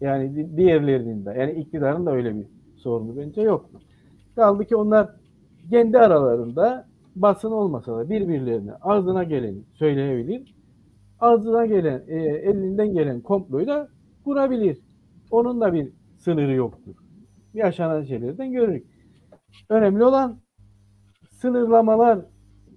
Yani 0.00 0.56
diğerlerinin 0.56 1.24
de. 1.26 1.30
Yani 1.30 1.52
iktidarın 1.52 2.06
da 2.06 2.12
öyle 2.12 2.36
bir 2.36 2.46
sorunu 2.76 3.16
bence 3.16 3.42
yoktur. 3.42 3.80
Kaldı 4.34 4.64
ki 4.64 4.76
onlar 4.76 5.10
kendi 5.70 5.98
aralarında 5.98 6.88
basın 7.16 7.50
olmasa 7.50 7.96
da 7.96 8.10
birbirlerine 8.10 8.72
ağzına 8.72 9.24
geleni 9.24 9.62
söyleyebilir. 9.74 10.54
Ağzına 11.20 11.66
gelen, 11.66 12.04
e, 12.08 12.14
elinden 12.18 12.92
gelen 12.92 13.20
komployu 13.20 13.66
da 13.66 13.88
kurabilir. 14.24 14.78
Onun 15.30 15.60
da 15.60 15.72
bir 15.72 15.92
sınırı 16.18 16.52
yoktur. 16.52 16.94
Yaşanan 17.54 18.02
şeylerden 18.02 18.52
görürük. 18.52 18.86
Önemli 19.68 20.04
olan 20.04 20.40
sınırlamalar 21.30 22.18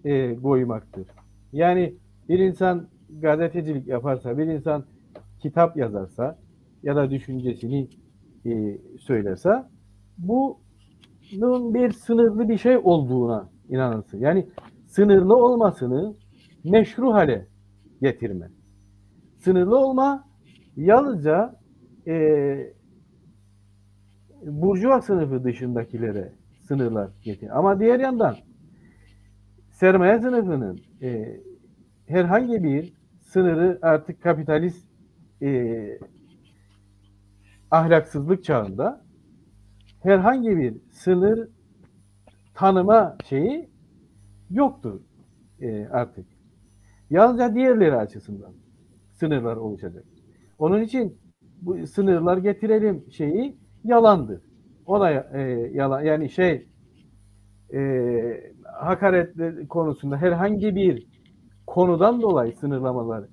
e, 0.04 0.36
koymaktır. 0.36 1.08
Yani 1.52 1.96
bir 2.30 2.40
insan 2.40 2.88
gazetecilik 3.10 3.88
yaparsa, 3.88 4.38
bir 4.38 4.48
insan 4.48 4.86
kitap 5.40 5.78
yazarsa 5.78 6.40
ya 6.84 6.96
da 6.96 7.12
düşüncesini 7.12 7.90
e, 8.46 8.78
söylerse 9.00 9.64
bunun 10.18 11.74
bir 11.74 11.92
sınırlı 11.92 12.50
bir 12.50 12.58
şey 12.58 12.78
olduğuna 12.78 13.50
inanırsın. 13.70 14.18
Yani 14.18 14.48
sınırlı 14.88 15.36
olmasını 15.36 16.16
meşru 16.64 17.14
hale 17.14 17.48
getirme. 18.02 18.50
Sınırlı 19.38 19.78
olma 19.78 20.28
yalnızca 20.76 21.56
e, 22.08 22.74
burjuva 24.44 25.02
sınıfı 25.02 25.44
dışındakilere 25.44 26.34
sınırlar 26.68 27.10
getir. 27.24 27.58
Ama 27.58 27.80
diğer 27.80 28.00
yandan 28.00 28.36
sermaye 29.72 30.20
sınıfının 30.20 30.80
e, 31.02 31.40
herhangi 32.08 32.64
bir 32.64 32.94
sınırı 33.22 33.80
artık 33.82 34.24
kapitalist 34.24 34.88
e, 35.42 36.00
ahlaksızlık 37.72 38.44
çağında 38.44 39.02
herhangi 40.04 40.58
bir 40.58 40.78
sınır 40.92 41.50
tanıma 42.60 43.16
şeyi 43.26 43.70
yoktur 44.50 45.02
e, 45.62 45.88
artık. 45.88 46.26
Yalnızca 47.10 47.56
diğerleri 47.56 47.96
açısından 47.96 48.54
sınırlar 49.14 49.58
oluşacak. 49.58 50.04
Onun 50.58 50.82
için 50.82 51.18
bu 51.62 51.88
sınırlar 51.88 52.38
getirelim 52.38 53.06
şeyi 53.12 53.58
yalandır. 53.84 54.42
O 54.86 55.00
da 55.00 55.12
e, 55.34 55.42
yalan 55.74 56.02
yani 56.02 56.30
şey 56.30 56.68
e, 57.74 58.54
hakaret 58.64 59.36
konusunda 59.70 60.18
herhangi 60.18 60.76
bir 60.76 61.08
konudan 61.68 62.22
dolayı 62.22 62.54
sınırlamalar 62.56 63.26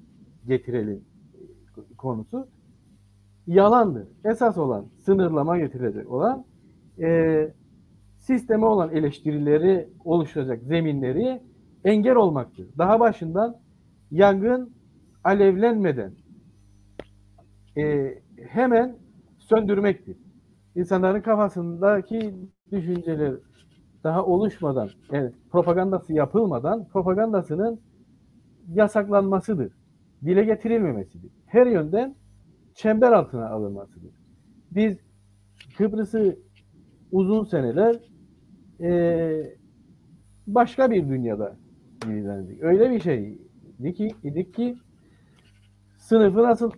getirelim 0.47 1.05
konusu 1.99 2.49
yalandır. 3.47 4.09
Esas 4.25 4.59
olan 4.59 4.87
sınırlama 5.05 5.59
getirecek 5.59 6.11
olan 6.11 6.45
e, 7.01 7.51
sisteme 8.27 8.67
olan 8.67 8.95
eleştirileri 8.95 9.89
oluşturacak 10.05 10.63
zeminleri 10.63 11.43
engel 11.85 12.17
olmaktır. 12.17 12.67
Daha 12.79 13.01
başından 13.01 13.57
yangın 14.11 14.75
alevlenmeden 15.25 16.13
e, 17.77 18.15
hemen 18.49 18.97
söndürmektir. 19.39 20.17
İnsanların 20.75 21.21
kafasındaki 21.21 22.35
düşünceler 22.73 23.35
daha 24.05 24.25
oluşmadan, 24.25 24.89
yani 25.13 25.33
propagandası 25.51 26.13
yapılmadan 26.13 26.89
propagandasının 26.89 27.81
yasaklanmasıdır. 28.69 29.73
Dile 30.25 30.45
getirilmemesidir. 30.45 31.31
Her 31.47 31.67
yönden 31.67 32.17
çember 32.75 33.13
altına 33.13 33.49
alınmasıdır. 33.49 34.15
Biz 34.71 34.99
Kıbrıs'ı 35.79 36.39
uzun 37.13 37.45
seneler 37.45 38.16
e, 38.81 39.31
başka 40.47 40.91
bir 40.91 41.09
dünyada 41.09 41.57
ilgilendik. 42.07 42.63
Öyle 42.63 42.91
bir 42.91 43.01
şeydi 43.01 43.95
ki, 43.95 44.15
idik 44.23 44.55
ki 44.55 44.77
sınıfı 45.99 46.43
nasıl 46.43 46.71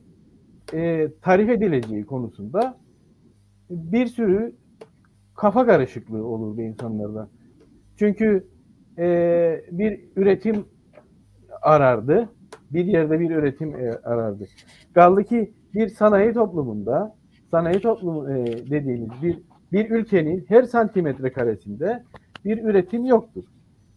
e, 0.74 1.08
tarif 1.22 1.50
edileceği 1.50 2.06
konusunda 2.06 2.78
bir 3.70 4.06
sürü 4.06 4.56
kafa 5.34 5.66
karışıklığı 5.66 6.26
olur 6.26 6.58
bir 6.58 6.64
insanlarda. 6.64 7.28
Çünkü 7.96 8.48
e, 8.98 9.64
bir 9.70 10.00
üretim 10.16 10.64
arardı. 11.62 12.28
Bir 12.70 12.84
yerde 12.84 13.20
bir 13.20 13.30
üretim 13.30 13.76
e, 13.76 13.90
arardı. 13.90 14.46
Kaldı 14.94 15.24
ki 15.24 15.54
bir 15.74 15.88
sanayi 15.88 16.32
toplumunda 16.32 17.16
sanayi 17.50 17.80
toplumu 17.80 18.30
e, 18.30 18.46
dediğimiz 18.70 19.22
bir 19.22 19.38
bir 19.72 19.90
ülkenin 19.90 20.44
her 20.48 20.62
santimetre 20.62 21.32
karesinde 21.32 22.02
bir 22.44 22.64
üretim 22.64 23.04
yoktur. 23.04 23.44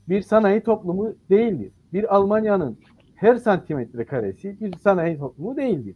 Bir 0.09 0.21
sanayi 0.21 0.61
toplumu 0.61 1.15
değildir. 1.29 1.71
Bir 1.93 2.15
Almanya'nın 2.15 2.77
her 3.15 3.35
santimetre 3.35 4.05
karesi 4.05 4.61
bir 4.61 4.73
sanayi 4.77 5.17
toplumu 5.17 5.57
değildir. 5.57 5.95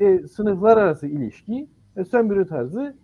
E, 0.00 0.18
sınıflar 0.18 0.76
arası 0.76 1.06
ilişki 1.06 1.68
ve 1.96 2.04
sömürü 2.04 2.46
tarzı 2.46 2.96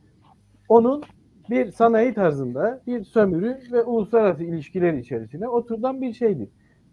onun 0.69 1.03
bir 1.51 1.71
sanayi 1.71 2.15
tarzında 2.15 2.83
bir 2.87 3.05
sömürü 3.05 3.59
ve 3.73 3.83
uluslararası 3.83 4.45
ilişkiler 4.45 4.95
içerisine 4.95 5.49
oturulan 5.49 6.03
bir 6.03 6.13
şeydir. 6.13 6.49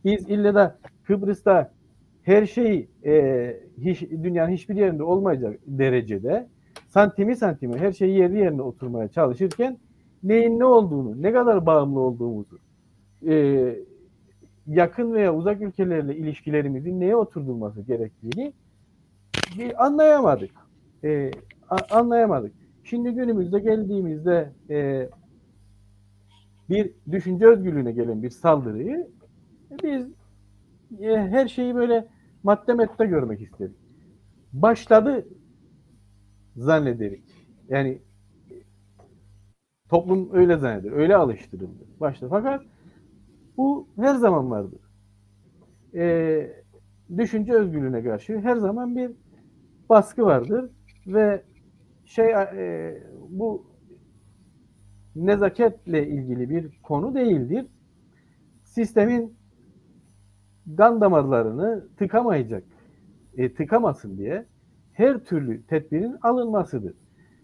Biz 0.05 0.29
ille 0.29 0.55
de 0.55 0.71
Kıbrıs'ta 1.03 1.71
her 2.23 2.45
şey 2.45 2.89
e, 3.05 3.53
hiç, 3.77 4.01
dünyanın 4.01 4.51
hiçbir 4.51 4.75
yerinde 4.75 5.03
olmayacak 5.03 5.59
derecede 5.67 6.47
santimi 6.93 7.35
santimi 7.35 7.77
her 7.79 7.91
şey 7.91 8.09
yerli 8.09 8.37
yerine 8.39 8.61
oturmaya 8.61 9.07
çalışırken 9.07 9.77
neyin 10.23 10.59
ne 10.59 10.65
olduğunu, 10.65 11.21
ne 11.21 11.33
kadar 11.33 11.65
bağımlı 11.65 11.99
olduğumuzu 11.99 12.59
e, 13.27 13.75
yakın 14.67 15.13
veya 15.13 15.35
uzak 15.35 15.61
ülkelerle 15.61 16.15
ilişkilerimizin 16.15 16.99
neye 16.99 17.15
oturtulması 17.15 17.81
gerektiğini 17.81 18.53
bir 19.57 19.85
anlayamadık. 19.85 20.51
E, 21.03 21.31
a- 21.69 21.97
anlayamadık. 21.97 22.51
Şimdi 22.83 23.11
günümüzde 23.11 23.59
geldiğimizde 23.59 24.51
e, 24.69 25.09
bir 26.69 26.91
düşünce 27.11 27.47
özgürlüğüne 27.47 27.91
gelen 27.91 28.23
bir 28.23 28.29
saldırıyı 28.29 29.07
biz 29.83 30.07
e, 31.01 31.17
her 31.17 31.47
şeyi 31.47 31.75
böyle 31.75 32.07
madde 32.43 32.73
madde 32.73 33.05
görmek 33.05 33.41
istedik. 33.41 33.75
Başladı 34.53 35.25
zannederek. 36.55 37.23
Yani 37.69 38.01
toplum 39.89 40.29
öyle 40.33 40.57
zanneder. 40.57 40.91
Öyle 40.91 41.15
alıştırıldı. 41.15 41.83
Başta. 41.99 42.29
Fakat 42.29 42.63
bu 43.57 43.87
her 43.95 44.15
zaman 44.15 44.51
vardır. 44.51 44.79
Ee, 45.95 46.63
düşünce 47.17 47.53
özgürlüğüne 47.53 48.03
karşı 48.03 48.39
her 48.39 48.55
zaman 48.55 48.95
bir 48.95 49.11
baskı 49.89 50.25
vardır 50.25 50.69
ve 51.07 51.43
şey 52.05 52.31
e, 52.31 53.03
bu 53.29 53.65
nezaketle 55.15 56.07
ilgili 56.07 56.49
bir 56.49 56.79
konu 56.83 57.15
değildir. 57.15 57.65
Sistemin 58.63 59.37
kan 60.77 61.01
damarlarını 61.01 61.87
tıkamayacak, 61.97 62.63
e, 63.37 63.53
tıkamasın 63.53 64.17
diye 64.17 64.45
her 64.93 65.19
türlü 65.19 65.63
tedbirin 65.63 66.15
alınmasıdır. 66.21 66.93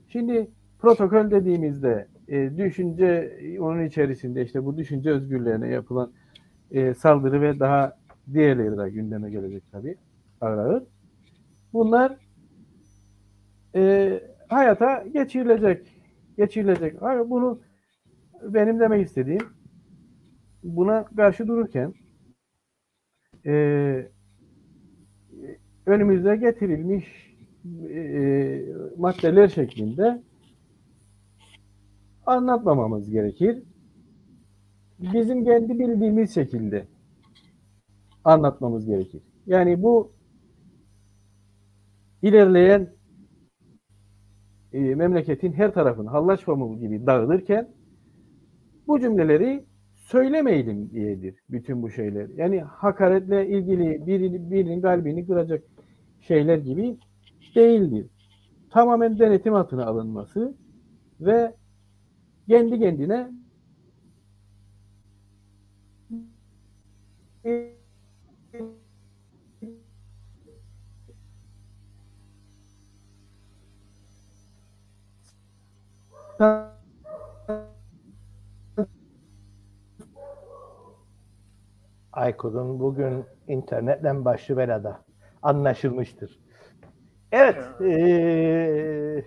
Şimdi 0.08 0.48
protokol 0.80 1.32
dediğimizde 1.32 2.08
e, 2.28 2.58
düşünce 2.58 3.40
onun 3.60 3.84
içerisinde 3.84 4.46
işte 4.46 4.66
bu 4.66 4.78
düşünce 4.78 5.12
özgürlüğüne 5.12 5.68
yapılan 5.68 6.12
e, 6.72 6.94
saldırı 6.94 7.42
ve 7.42 7.60
daha 7.60 7.98
diğerleri 8.34 8.78
de 8.78 8.90
gündeme 8.90 9.30
gelecek 9.30 9.64
tabii 9.72 9.96
ağır 10.42 10.58
ağır. 10.58 10.84
Bunlar 11.74 12.18
e, 13.76 14.24
hayata 14.50 15.08
geçirilecek. 15.14 15.88
Geçirilecek. 16.38 17.02
Hayır, 17.02 17.30
bunu 17.30 17.62
benim 18.44 18.80
demek 18.80 19.06
istediğim 19.08 19.48
buna 20.64 21.06
karşı 21.06 21.48
dururken 21.48 21.94
e, 23.46 24.08
önümüze 25.86 26.36
getirilmiş 26.36 27.29
e, 27.90 28.66
maddeler 28.98 29.48
şeklinde 29.48 30.22
anlatmamamız 32.26 33.10
gerekir. 33.10 33.64
Bizim 35.00 35.46
kendi 35.46 35.80
bildiğimiz 35.80 36.34
şekilde 36.34 36.88
anlatmamız 38.24 38.86
gerekir. 38.86 39.22
Yani 39.48 39.84
bu 39.84 40.12
ilerleyen 42.22 42.90
e, 44.74 44.80
memleketin 44.80 45.52
her 45.52 45.74
tarafını 45.74 46.10
hallaç 46.10 46.46
pamuğu 46.46 46.80
gibi 46.80 47.06
dağılırken 47.06 47.70
bu 48.88 49.00
cümleleri 49.00 49.66
söylemeyelim 49.96 50.90
diyedir 50.92 51.36
bütün 51.50 51.82
bu 51.82 51.90
şeyler. 51.90 52.30
Yani 52.36 52.62
hakaretle 52.62 53.48
ilgili 53.48 54.08
birini, 54.08 54.52
birinin 54.52 54.82
kalbini 54.82 55.28
kıracak 55.28 55.64
şeyler 56.22 56.58
gibi 56.58 56.98
değildir. 57.56 58.08
Tamamen 58.70 59.20
denetim 59.20 59.54
altına 59.54 59.86
alınması 59.86 60.54
ve 61.22 61.56
kendi 62.48 62.80
kendine 62.80 63.32
Aykut'un 82.14 82.80
bugün 82.80 83.26
internetten 83.48 84.26
başı 84.26 84.58
belada. 84.58 85.04
Anlaşılmıştır. 85.42 86.40
Evet. 87.32 87.58
eee, 87.82 89.26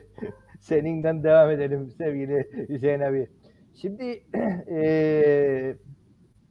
seninden 0.60 1.24
devam 1.24 1.50
edelim 1.50 1.90
sevgili 1.98 2.50
Hüseyin 2.68 3.00
abi. 3.00 3.28
Şimdi 3.74 4.24
eee, 4.68 5.76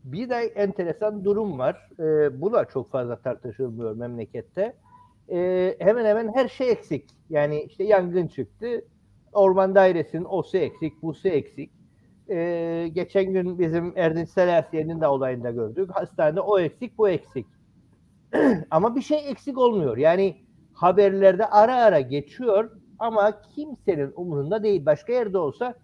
bir 0.03 0.29
de 0.29 0.35
enteresan 0.35 1.25
durum 1.25 1.59
var. 1.59 1.89
Eee, 1.99 2.29
bu 2.41 2.53
da 2.53 2.65
çok 2.65 2.91
fazla 2.91 3.21
tartışılmıyor 3.21 3.95
memlekette. 3.97 4.73
Eee, 5.29 5.77
hemen 5.79 6.05
hemen 6.05 6.33
her 6.35 6.47
şey 6.49 6.71
eksik. 6.71 7.09
Yani 7.29 7.63
işte 7.63 7.83
yangın 7.83 8.27
çıktı. 8.27 8.81
Orman 9.33 9.75
dairesinin 9.75 10.25
osu 10.25 10.57
eksik, 10.57 11.03
busu 11.03 11.27
eksik. 11.29 11.73
Ee, 12.31 12.89
geçen 12.93 13.33
gün 13.33 13.59
bizim 13.59 13.93
Erdinç 13.97 14.29
Selasiye'nin 14.29 15.01
de 15.01 15.07
olayında 15.07 15.51
gördük. 15.51 15.89
Hastanede 15.93 16.41
o 16.41 16.59
eksik, 16.59 16.97
bu 16.97 17.09
eksik. 17.09 17.47
ama 18.71 18.95
bir 18.95 19.01
şey 19.01 19.29
eksik 19.29 19.57
olmuyor. 19.57 19.97
Yani 19.97 20.37
haberlerde 20.81 21.45
ara 21.45 21.75
ara 21.75 21.99
geçiyor 21.99 22.71
ama 22.99 23.41
kimsenin 23.41 24.13
umurunda 24.15 24.63
değil. 24.63 24.85
Başka 24.85 25.13
yerde 25.13 25.37
olsa 25.37 25.75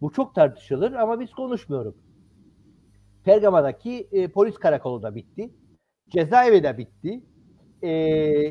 bu 0.00 0.12
çok 0.12 0.34
tartışılır 0.34 0.92
ama 0.92 1.20
biz 1.20 1.30
konuşmuyoruz. 1.30 1.94
Pergama'daki 3.24 4.08
e, 4.12 4.28
polis 4.28 4.54
karakolu 4.54 5.02
da 5.02 5.14
bitti. 5.14 5.50
Cezaevi 6.10 6.62
de 6.62 6.78
bitti. 6.78 7.20
E, 7.82 7.90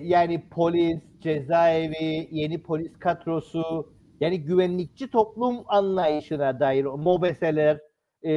yani 0.03 0.49
polis, 0.49 0.99
cezaevi, 1.19 2.27
yeni 2.31 2.62
polis 2.62 2.99
kadrosu, 2.99 3.91
yani 4.19 4.43
güvenlikçi 4.43 5.12
toplum 5.12 5.63
anlayışına 5.67 6.60
dair 6.60 6.86
mobeseler 6.86 7.79
e, 8.23 8.29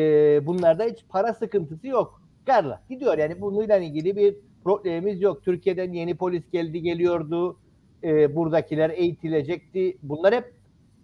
bunlarda 0.47 0.85
hiç 0.85 1.05
para 1.09 1.35
sıkıntısı 1.35 1.89
yok. 1.89 2.23
Garla 2.47 2.83
gidiyor 2.89 3.19
yani 3.19 3.41
bununla 3.41 3.77
ilgili 3.77 4.17
bir 4.17 4.37
problemimiz 4.65 5.21
yok. 5.23 5.45
Türkiye'den 5.45 5.93
yeni 5.93 6.17
polis 6.17 6.51
geldi 6.53 6.83
geliyordu. 6.83 7.59
E, 8.05 8.37
buradakiler 8.37 8.91
eğitilecekti. 8.91 9.97
Bunlar 10.03 10.35
hep 10.35 10.53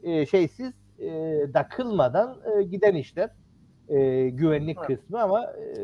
e, 0.03 0.27
şeysiz 0.27 0.73
e, 0.99 1.11
dakılmadan 1.55 2.41
e, 2.59 2.63
giden 2.63 2.95
işler. 2.95 3.31
E, 3.89 4.29
güvenlik 4.29 4.79
Evet. 4.79 4.87
kısmı 5.01 5.23
ama 5.23 5.43
e, 5.43 5.77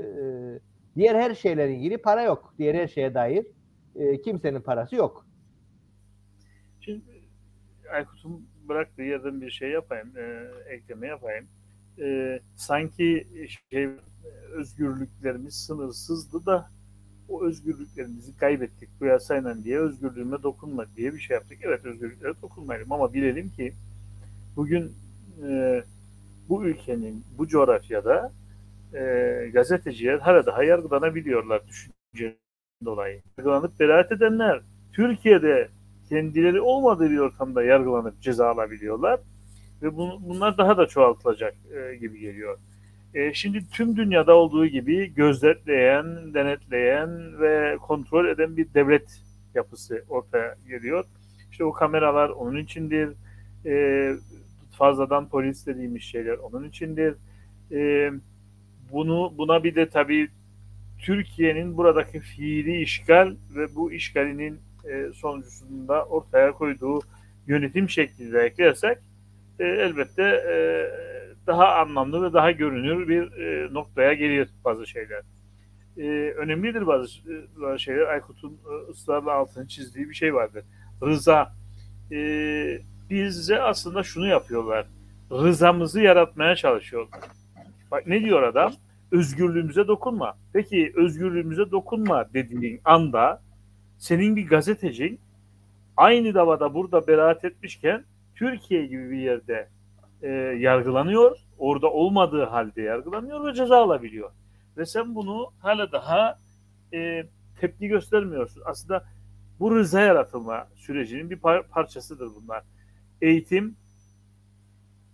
diğer 0.96 1.14
her 1.14 1.34
şeylerin 1.34 1.74
ilgili 1.78 1.98
para 1.98 2.22
yok. 2.22 2.54
Diğer 2.58 2.74
her 2.74 2.88
şeye 2.88 3.14
dair 3.14 3.46
e, 3.96 4.20
kimsenin 4.20 4.60
parası 4.60 4.96
yok. 4.96 5.26
Şimdi 6.80 7.02
Aykut'un 7.92 8.46
bıraktığı 8.68 9.02
yerden 9.02 9.40
bir 9.40 9.50
şey 9.50 9.70
yapayım, 9.70 10.12
e, 10.16 10.50
ekleme 10.74 11.06
yapayım. 11.06 11.46
E, 11.98 12.38
sanki 12.54 13.26
şey 13.70 13.88
özgürlüklerimiz 14.52 15.54
sınırsızdı 15.54 16.46
da 16.46 16.66
o 17.32 17.44
özgürlüklerimizi 17.44 18.36
kaybettik 18.36 18.88
bu 19.00 19.06
yasayla 19.06 19.64
diye 19.64 19.78
özgürlüğüme 19.78 20.42
dokunma 20.42 20.86
diye 20.96 21.14
bir 21.14 21.20
şey 21.20 21.34
yaptık. 21.34 21.58
Evet 21.62 21.84
özgürlüklere 21.84 22.32
dokunmayalım 22.42 22.92
ama 22.92 23.14
bilelim 23.14 23.48
ki 23.48 23.72
bugün 24.56 24.92
e, 25.48 25.82
bu 26.48 26.64
ülkenin 26.64 27.24
bu 27.38 27.48
coğrafyada 27.48 28.32
e, 28.94 29.00
gazeteciler 29.52 30.18
hala 30.18 30.46
daha 30.46 30.64
yargılanabiliyorlar 30.64 31.62
düşünce 31.68 32.36
dolayı. 32.84 33.22
Yargılanıp 33.38 33.80
beraat 33.80 34.12
edenler 34.12 34.60
Türkiye'de 34.92 35.68
kendileri 36.08 36.60
olmadığı 36.60 37.10
bir 37.10 37.18
ortamda 37.18 37.62
yargılanıp 37.62 38.20
ceza 38.20 38.48
alabiliyorlar 38.48 39.20
ve 39.82 39.96
bu, 39.96 40.10
bunlar 40.20 40.58
daha 40.58 40.76
da 40.76 40.86
çoğaltılacak 40.86 41.54
e, 41.74 41.96
gibi 41.96 42.20
geliyor. 42.20 42.58
E, 43.14 43.34
şimdi 43.34 43.68
tüm 43.70 43.96
dünyada 43.96 44.34
olduğu 44.36 44.66
gibi 44.66 45.14
gözetleyen, 45.14 46.34
denetleyen 46.34 47.40
ve 47.40 47.76
kontrol 47.80 48.26
eden 48.26 48.56
bir 48.56 48.74
devlet 48.74 49.20
yapısı 49.54 50.04
ortaya 50.08 50.56
geliyor. 50.68 51.04
İşte 51.50 51.64
o 51.64 51.72
kameralar 51.72 52.28
onun 52.28 52.56
içindir. 52.56 53.08
E, 53.66 54.14
fazladan 54.78 55.28
polis 55.28 55.66
dediğimiz 55.66 56.02
şeyler 56.02 56.34
onun 56.34 56.68
içindir. 56.68 57.14
E, 57.72 58.10
bunu 58.92 59.34
buna 59.38 59.64
bir 59.64 59.74
de 59.74 59.88
tabii 59.88 60.28
Türkiye'nin 60.98 61.76
buradaki 61.76 62.20
fiili 62.20 62.80
işgal 62.80 63.34
ve 63.56 63.74
bu 63.74 63.92
işgalinin 63.92 64.60
e, 64.90 65.12
sonucunda 65.14 66.04
ortaya 66.04 66.52
koyduğu 66.52 67.00
yönetim 67.46 67.90
şekli 67.90 68.32
de 68.32 68.40
eklersek 68.40 68.98
e, 69.58 69.64
elbette 69.64 70.22
e, 70.22 70.54
daha 71.46 71.74
anlamlı 71.74 72.22
ve 72.22 72.32
daha 72.32 72.50
görünür 72.50 73.08
bir 73.08 73.32
e, 73.32 73.74
noktaya 73.74 74.12
geliyor 74.14 74.46
bazı 74.64 74.86
şeyler. 74.86 75.22
E, 75.96 76.32
önemlidir 76.32 76.86
bazı, 76.86 77.18
e, 77.18 77.60
bazı 77.60 77.78
şeyler. 77.78 78.06
Aykut'un 78.06 78.52
e, 78.52 78.90
ısrarla 78.90 79.32
altını 79.32 79.68
çizdiği 79.68 80.08
bir 80.08 80.14
şey 80.14 80.34
vardır. 80.34 80.64
Rıza. 81.02 81.52
E, 82.12 82.78
bize 83.10 83.62
aslında 83.62 84.02
şunu 84.02 84.26
yapıyorlar. 84.26 84.86
Rızamızı 85.30 86.00
yaratmaya 86.00 86.56
çalışıyorlar. 86.56 87.20
Bak 87.90 88.06
ne 88.06 88.20
diyor 88.20 88.42
adam? 88.42 88.72
özgürlüğümüze 89.12 89.88
dokunma. 89.88 90.34
Peki 90.52 90.92
özgürlüğümüze 90.96 91.70
dokunma 91.70 92.34
dediğin 92.34 92.80
anda 92.84 93.42
senin 93.98 94.36
bir 94.36 94.48
gazetecin 94.48 95.20
aynı 95.96 96.34
davada 96.34 96.74
burada 96.74 97.06
beraat 97.06 97.44
etmişken 97.44 98.04
Türkiye 98.34 98.86
gibi 98.86 99.10
bir 99.10 99.18
yerde 99.18 99.68
e, 100.22 100.28
yargılanıyor. 100.58 101.36
Orada 101.58 101.92
olmadığı 101.92 102.44
halde 102.44 102.82
yargılanıyor 102.82 103.46
ve 103.46 103.54
ceza 103.54 103.76
alabiliyor. 103.76 104.30
Ve 104.76 104.86
sen 104.86 105.14
bunu 105.14 105.52
hala 105.58 105.92
daha 105.92 106.38
e, 106.94 107.24
tepki 107.60 107.88
göstermiyorsun. 107.88 108.62
Aslında 108.64 109.04
bu 109.60 109.76
rıza 109.76 110.00
yaratılma 110.00 110.68
sürecinin 110.74 111.30
bir 111.30 111.38
par- 111.38 111.68
parçasıdır 111.68 112.30
bunlar. 112.34 112.64
Eğitim, 113.20 113.76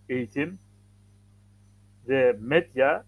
eğitim 0.08 0.58
ve 2.08 2.36
medya 2.40 3.04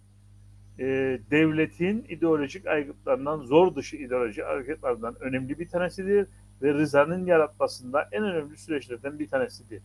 e, 0.79 0.85
devletin 1.31 2.07
ideolojik 2.09 2.67
aygıtlarından, 2.67 3.39
zor 3.39 3.75
dışı 3.75 3.97
ideolojik 3.97 4.45
aygıtlarından 4.45 5.17
önemli 5.21 5.59
bir 5.59 5.69
tanesidir 5.69 6.29
ve 6.63 6.75
rızanın 6.75 7.27
yaratmasında 7.27 8.09
en 8.13 8.23
önemli 8.23 8.57
süreçlerden 8.57 9.19
bir 9.19 9.29
tanesidir. 9.29 9.83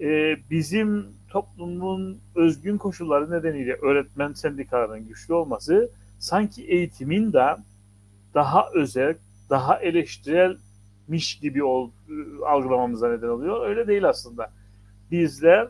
E, 0.00 0.36
bizim 0.50 1.06
toplumun 1.28 2.20
özgün 2.34 2.78
koşulları 2.78 3.30
nedeniyle 3.30 3.74
öğretmen 3.74 4.32
sendikalarının 4.32 5.08
güçlü 5.08 5.34
olması 5.34 5.90
sanki 6.18 6.66
eğitimin 6.66 7.32
de 7.32 7.56
daha 8.34 8.70
özel, 8.74 9.14
daha 9.50 9.78
eleştirelmiş 9.78 11.38
gibi 11.40 11.64
ol, 11.64 11.90
algılamamıza 12.46 13.08
neden 13.08 13.28
oluyor. 13.28 13.68
Öyle 13.68 13.86
değil 13.86 14.08
aslında. 14.08 14.50
Bizler 15.10 15.68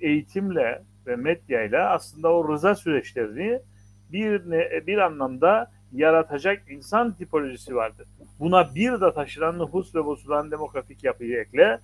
eğitimle 0.00 0.82
ve 1.06 1.16
medyayla 1.16 1.90
aslında 1.90 2.28
o 2.32 2.52
rıza 2.52 2.74
süreçlerini 2.74 3.60
bir 4.12 4.50
ne, 4.50 4.86
bir 4.86 4.98
anlamda 4.98 5.70
yaratacak 5.92 6.62
insan 6.70 7.12
tipolojisi 7.12 7.76
vardır. 7.76 8.06
Buna 8.40 8.74
bir 8.74 9.00
de 9.00 9.14
taşınan 9.14 9.58
nüfus 9.58 9.94
ve 9.94 10.04
bozulan 10.04 10.50
demografik 10.50 11.04
yapıyı 11.04 11.40
ekle. 11.40 11.80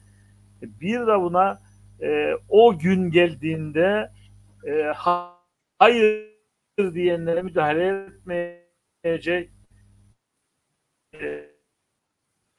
Bir 0.63 1.01
de 1.01 1.21
buna 1.21 1.61
e, 2.03 2.35
o 2.49 2.79
gün 2.79 3.11
geldiğinde 3.11 4.11
e, 4.67 4.93
hayır 5.79 6.31
diyenlere 6.95 7.43
müdahale 7.43 8.07
etmeyecek 8.07 9.51
e, 11.15 11.51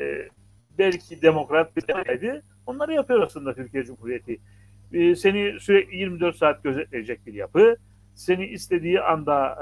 e, 0.01 0.27
belki 0.77 1.21
demokrat 1.21 1.77
bir 1.77 1.83
yapıydı. 1.87 2.43
Onları 2.65 2.93
yapıyor 2.93 3.21
aslında 3.21 3.55
Türkiye 3.55 3.83
Cumhuriyeti. 3.83 4.39
E, 4.93 5.15
seni 5.15 5.59
sürekli 5.59 5.97
24 5.97 6.35
saat 6.35 6.63
gözetleyecek 6.63 7.25
bir 7.25 7.33
yapı. 7.33 7.75
Seni 8.15 8.45
istediği 8.45 9.01
anda 9.01 9.57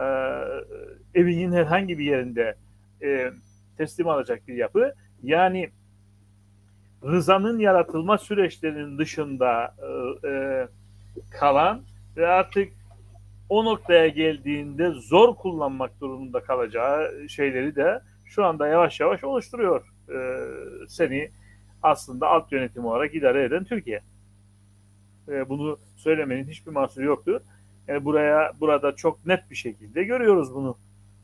e, 1.13 1.20
evinin 1.20 1.52
herhangi 1.52 2.00
bir 2.00 2.06
yerinde 2.06 2.56
e, 3.04 3.32
teslim 3.78 4.08
alacak 4.08 4.48
bir 4.48 4.54
yapı. 4.54 4.94
Yani 5.24 5.70
rızanın 7.03 7.59
yaratılma 7.59 8.17
süreçlerinin 8.17 8.97
dışında 8.97 9.75
e, 10.23 10.27
e, 10.27 10.67
kalan 11.31 11.81
ve 12.17 12.27
artık 12.27 12.73
o 13.49 13.65
noktaya 13.65 14.07
geldiğinde 14.07 14.89
zor 14.89 15.35
kullanmak 15.35 16.01
durumunda 16.01 16.43
kalacağı 16.43 17.29
şeyleri 17.29 17.75
de 17.75 18.01
şu 18.25 18.45
anda 18.45 18.67
yavaş 18.67 18.99
yavaş 18.99 19.23
oluşturuyor 19.23 19.85
e, 20.09 20.17
seni 20.88 21.29
aslında 21.83 22.27
alt 22.27 22.51
yönetim 22.51 22.85
olarak 22.85 23.15
idare 23.15 23.43
eden 23.43 23.63
Türkiye. 23.63 24.01
E, 25.27 25.49
bunu 25.49 25.77
söylemenin 25.95 26.47
hiçbir 26.47 26.71
mahsuru 26.71 27.05
yoktu. 27.05 27.43
Yani 27.88 28.05
buraya 28.05 28.51
burada 28.59 28.95
çok 28.95 29.25
net 29.25 29.51
bir 29.51 29.55
şekilde 29.55 30.03
görüyoruz 30.03 30.55
bunu. 30.55 30.77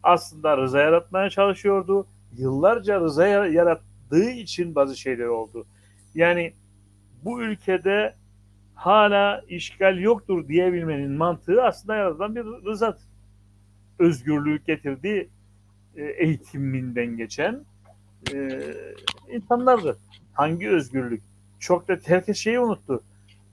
Aslında 0.03 0.57
rıza 0.57 0.79
yaratmaya 0.79 1.29
çalışıyordu. 1.29 2.07
Yıllarca 2.37 2.99
rıza 2.99 3.27
yarattığı 4.15 4.31
için 4.31 4.75
bazı 4.75 4.97
şeyler 4.97 5.25
oldu. 5.25 5.65
Yani 6.15 6.53
bu 7.23 7.41
ülkede 7.41 8.15
hala 8.75 9.41
işgal 9.49 9.99
yoktur 9.99 10.47
diyebilmenin 10.47 11.11
mantığı 11.11 11.63
aslında 11.63 11.95
yaratılan 11.95 12.35
bir 12.35 12.43
rızat. 12.65 12.99
Özgürlük 13.99 14.65
getirdi 14.65 15.29
e, 15.95 16.03
eğitiminden 16.03 17.17
geçen 17.17 17.65
e, 18.33 18.61
insanlardı. 19.31 19.97
Hangi 20.33 20.69
özgürlük? 20.69 21.21
Çok 21.59 21.87
da 21.87 21.97
herkes 22.05 22.37
şeyi 22.37 22.59
unuttu. 22.59 23.03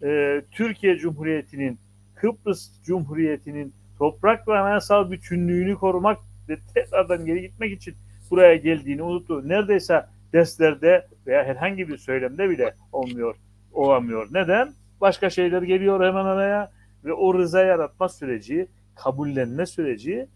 E, 0.02 0.42
Türkiye 0.50 0.96
Cumhuriyeti'nin, 0.96 1.78
Kıbrıs 2.14 2.82
Cumhuriyeti'nin 2.84 3.72
toprak 3.98 4.48
ve 4.48 4.58
anayasal 4.58 5.10
bütünlüğünü 5.10 5.74
korumak 5.74 6.18
ve 6.48 6.58
tekrardan 6.74 7.26
geri 7.26 7.40
gitmek 7.40 7.72
için 7.72 7.94
buraya 8.30 8.56
geldiğini 8.56 9.02
unuttu. 9.02 9.48
Neredeyse 9.48 10.06
derslerde 10.32 11.06
veya 11.26 11.44
herhangi 11.44 11.88
bir 11.88 11.96
söylemde 11.96 12.50
bile 12.50 12.74
olmuyor, 12.92 13.36
olamıyor. 13.72 14.28
Neden? 14.32 14.72
Başka 15.00 15.30
şeyler 15.30 15.62
geliyor 15.62 16.06
hemen 16.06 16.24
araya 16.24 16.72
ve 17.04 17.12
o 17.12 17.38
rıza 17.38 17.62
yaratma 17.64 18.08
süreci, 18.08 18.68
kabullenme 18.94 19.66
süreci 19.66 20.28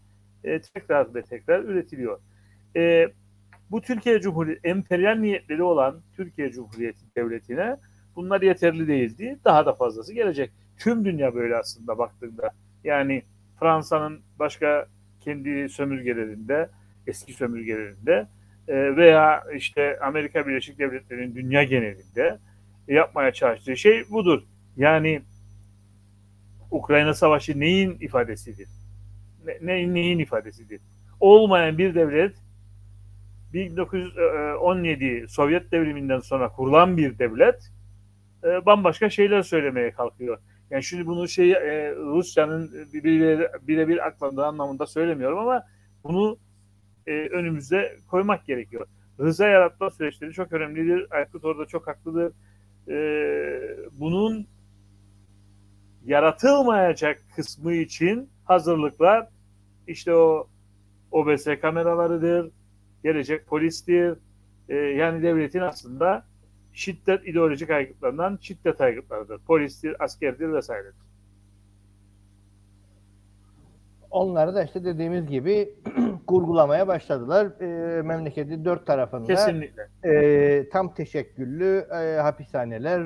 e, 0.43 0.61
tekrar 0.61 1.15
ve 1.15 1.21
tekrar 1.21 1.63
üretiliyor. 1.63 2.19
E, 2.75 3.07
bu 3.71 3.81
Türkiye 3.81 4.21
Cumhuriyeti, 4.21 4.67
emperyal 4.67 5.15
niyetleri 5.15 5.63
olan 5.63 6.01
Türkiye 6.15 6.51
Cumhuriyeti 6.51 7.15
Devleti'ne 7.17 7.77
bunlar 8.15 8.41
yeterli 8.41 8.87
değildi. 8.87 9.39
Daha 9.45 9.65
da 9.65 9.73
fazlası 9.73 10.13
gelecek. 10.13 10.51
Tüm 10.77 11.05
dünya 11.05 11.35
böyle 11.35 11.55
aslında 11.55 11.97
baktığında. 11.97 12.49
Yani 12.83 13.23
Fransa'nın 13.59 14.21
başka 14.39 14.87
kendi 15.19 15.69
sömürgelerinde, 15.69 16.69
eski 17.07 17.33
sömürgelerinde 17.33 18.27
veya 18.67 19.43
işte 19.55 19.99
Amerika 19.99 20.47
Birleşik 20.47 20.79
Devletleri'nin 20.79 21.35
dünya 21.35 21.63
genelinde 21.63 22.39
yapmaya 22.87 23.33
çalıştığı 23.33 23.77
şey 23.77 24.09
budur. 24.09 24.43
Yani 24.77 25.21
Ukrayna 26.71 27.13
Savaşı 27.13 27.59
neyin 27.59 27.97
ifadesidir? 27.99 28.67
Ne, 29.61 29.93
neyin 29.93 30.19
ifadesidir? 30.19 30.81
Olmayan 31.19 31.77
bir 31.77 31.95
devlet 31.95 32.35
1917 33.53 35.25
Sovyet 35.29 35.71
devriminden 35.71 36.19
sonra 36.19 36.49
kurulan 36.49 36.97
bir 36.97 37.19
devlet 37.19 37.71
e, 38.43 38.65
bambaşka 38.65 39.09
şeyler 39.09 39.41
söylemeye 39.41 39.91
kalkıyor. 39.91 40.37
Yani 40.69 40.83
şimdi 40.83 41.05
bunu 41.05 41.27
şey 41.27 41.51
e, 41.51 41.95
Rusya'nın 41.95 42.71
birebir 42.93 43.47
bire 43.67 44.03
aklandığı 44.03 44.45
anlamında 44.45 44.85
söylemiyorum 44.85 45.39
ama 45.39 45.63
bunu 46.03 46.37
e, 47.07 47.11
önümüze 47.11 47.97
koymak 48.07 48.45
gerekiyor. 48.45 48.87
Rıza 49.19 49.47
yaratma 49.47 49.89
süreçleri 49.89 50.33
çok 50.33 50.53
önemlidir. 50.53 51.07
Aykut 51.11 51.45
orada 51.45 51.65
çok 51.65 51.87
haklıdır. 51.87 52.33
bunun 53.91 54.47
yaratılmayacak 56.05 57.21
kısmı 57.35 57.73
için 57.73 58.29
hazırlıklar 58.45 59.27
işte 59.87 60.15
o 60.15 60.47
OBS 61.11 61.47
kameralarıdır, 61.61 62.51
gelecek 63.03 63.47
polistir. 63.47 64.17
E, 64.69 64.75
yani 64.75 65.23
devletin 65.23 65.59
aslında 65.59 66.25
şiddet 66.73 67.27
ideolojik 67.27 67.69
aygıtlarından 67.69 68.37
şiddet 68.41 68.81
aygıtlarıdır. 68.81 69.39
Polistir, 69.39 70.03
askerdir 70.03 70.53
vesairedir. 70.53 71.07
Onları 74.11 74.55
da 74.55 74.63
işte 74.63 74.85
dediğimiz 74.85 75.27
gibi 75.27 75.69
kurgulamaya 76.27 76.87
başladılar. 76.87 77.61
E, 77.61 78.01
memleketi 78.01 78.65
dört 78.65 78.87
tarafında 78.87 79.27
Kesinlikle. 79.27 79.89
E, 80.03 80.69
tam 80.69 80.93
teşekküllü 80.93 81.87
e, 81.91 82.19
hapishaneler, 82.19 83.01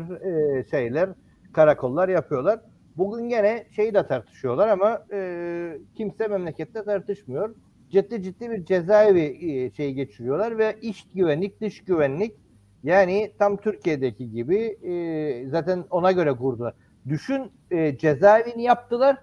e, 0.59 0.63
şeyler, 0.71 1.09
karakollar 1.53 2.09
yapıyorlar. 2.09 2.59
Bugün 2.97 3.29
gene 3.29 3.65
şeyi 3.71 3.93
de 3.93 4.07
tartışıyorlar 4.07 4.67
ama 4.67 5.05
e, 5.13 5.77
kimse 5.95 6.27
memlekette 6.27 6.83
tartışmıyor. 6.83 7.55
Ciddi 7.89 8.23
ciddi 8.23 8.51
bir 8.51 8.65
cezaevi 8.65 9.21
e, 9.21 9.71
şey 9.71 9.93
geçiriyorlar 9.93 10.57
ve 10.57 10.75
iç 10.81 11.07
güvenlik, 11.15 11.61
dış 11.61 11.83
güvenlik 11.83 12.35
yani 12.83 13.31
tam 13.39 13.57
Türkiye'deki 13.57 14.31
gibi 14.31 14.57
e, 14.83 15.49
zaten 15.49 15.85
ona 15.89 16.11
göre 16.11 16.31
kurdular. 16.31 16.73
Düşün 17.09 17.51
e, 17.71 17.97
cezaevini 17.97 18.63
yaptılar, 18.63 19.17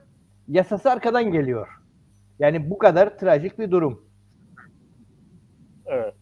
yasası 0.49 0.91
arkadan 0.91 1.33
geliyor. 1.33 1.78
Yani 2.39 2.71
bu 2.71 2.79
kadar 2.79 3.19
trajik 3.19 3.59
bir 3.59 3.71
durum. 3.71 4.03
Evet. 5.87 6.15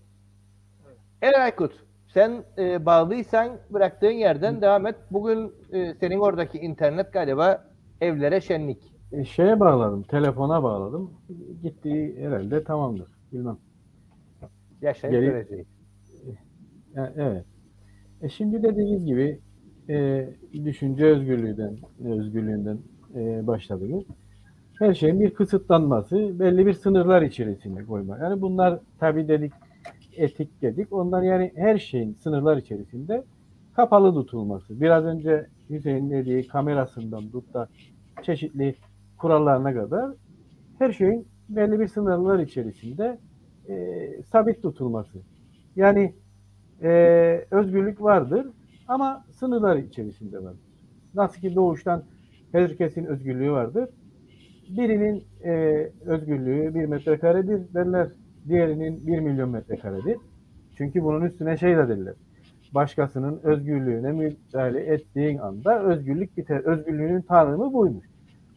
Evet 1.22 1.36
Aykut. 1.38 1.72
Sen 2.14 2.44
e, 2.58 2.86
bağlıysan 2.86 3.58
bıraktığın 3.70 4.10
yerden 4.10 4.60
devam 4.62 4.86
et. 4.86 4.96
Bugün 5.10 5.52
e, 5.72 5.94
senin 5.94 6.18
oradaki 6.18 6.58
internet 6.58 7.12
galiba 7.12 7.64
evlere 8.00 8.40
şenlik. 8.40 8.92
E, 9.12 9.24
şeye 9.24 9.60
bağladım, 9.60 10.02
telefona 10.02 10.62
bağladım. 10.62 11.10
Gitti 11.62 12.16
herhalde 12.18 12.64
tamamdır. 12.64 13.08
Bilmem. 13.32 13.58
Yaşayıp 14.82 15.12
Geri- 15.14 15.26
göreceğiz. 15.26 15.66
E, 16.96 17.00
evet. 17.16 17.44
E, 18.22 18.28
şimdi 18.28 18.62
dediğiniz 18.62 19.04
gibi 19.04 19.40
e, 19.88 20.26
düşünce 20.64 21.04
özgürlüğünden 21.04 21.76
özgürlüğünden 22.04 22.78
e, 23.14 23.46
başladınız. 23.46 24.04
Her 24.78 24.94
şeyin 24.94 25.20
bir 25.20 25.34
kısıtlanması, 25.34 26.38
belli 26.38 26.66
bir 26.66 26.72
sınırlar 26.72 27.22
içerisinde 27.22 27.84
koyma. 27.84 28.18
Yani 28.18 28.42
bunlar 28.42 28.78
tabi 29.00 29.28
dedik 29.28 29.52
etik 30.16 30.62
dedik. 30.62 30.92
Ondan 30.92 31.22
yani 31.22 31.52
her 31.56 31.78
şeyin 31.78 32.14
sınırlar 32.14 32.56
içerisinde 32.56 33.24
kapalı 33.76 34.14
tutulması. 34.14 34.80
Biraz 34.80 35.04
önce 35.04 35.46
Hüseyin 35.70 36.10
dediği 36.10 36.48
kamerasından 36.48 37.28
tut 37.28 37.54
da 37.54 37.68
çeşitli 38.22 38.74
kurallarına 39.18 39.74
kadar 39.74 40.12
her 40.78 40.92
şeyin 40.92 41.26
belli 41.48 41.80
bir 41.80 41.88
sınırlar 41.88 42.38
içerisinde 42.38 43.18
e, 43.68 44.08
sabit 44.22 44.62
tutulması. 44.62 45.18
Yani 45.76 46.14
e, 46.82 46.90
özgürlük 47.50 48.02
vardır 48.02 48.46
ama 48.88 49.24
sınırlar 49.30 49.76
içerisinde 49.76 50.44
vardır. 50.44 50.60
Nasıl 51.14 51.40
ki 51.40 51.54
doğuştan 51.54 52.02
herkesin 52.52 53.04
özgürlüğü 53.04 53.50
vardır. 53.52 53.88
Birinin 54.68 55.24
e, 55.44 55.52
özgürlüğü 56.06 56.74
bir 56.74 56.84
metrekaredir 56.84 57.74
derler. 57.74 58.08
Diğerinin 58.48 59.06
bir 59.06 59.18
milyon 59.18 59.48
metrekaredir. 59.48 60.16
Çünkü 60.78 61.02
bunun 61.04 61.24
üstüne 61.24 61.56
şey 61.56 61.76
de 61.76 61.88
derler. 61.88 62.14
Başkasının 62.74 63.40
özgürlüğüne 63.42 64.12
müdahale 64.12 64.80
ettiğin 64.80 65.38
anda 65.38 65.82
özgürlük 65.82 66.36
biter. 66.36 66.60
Özgürlüğünün 66.60 67.22
tanımı 67.22 67.72
buymuş. 67.72 68.06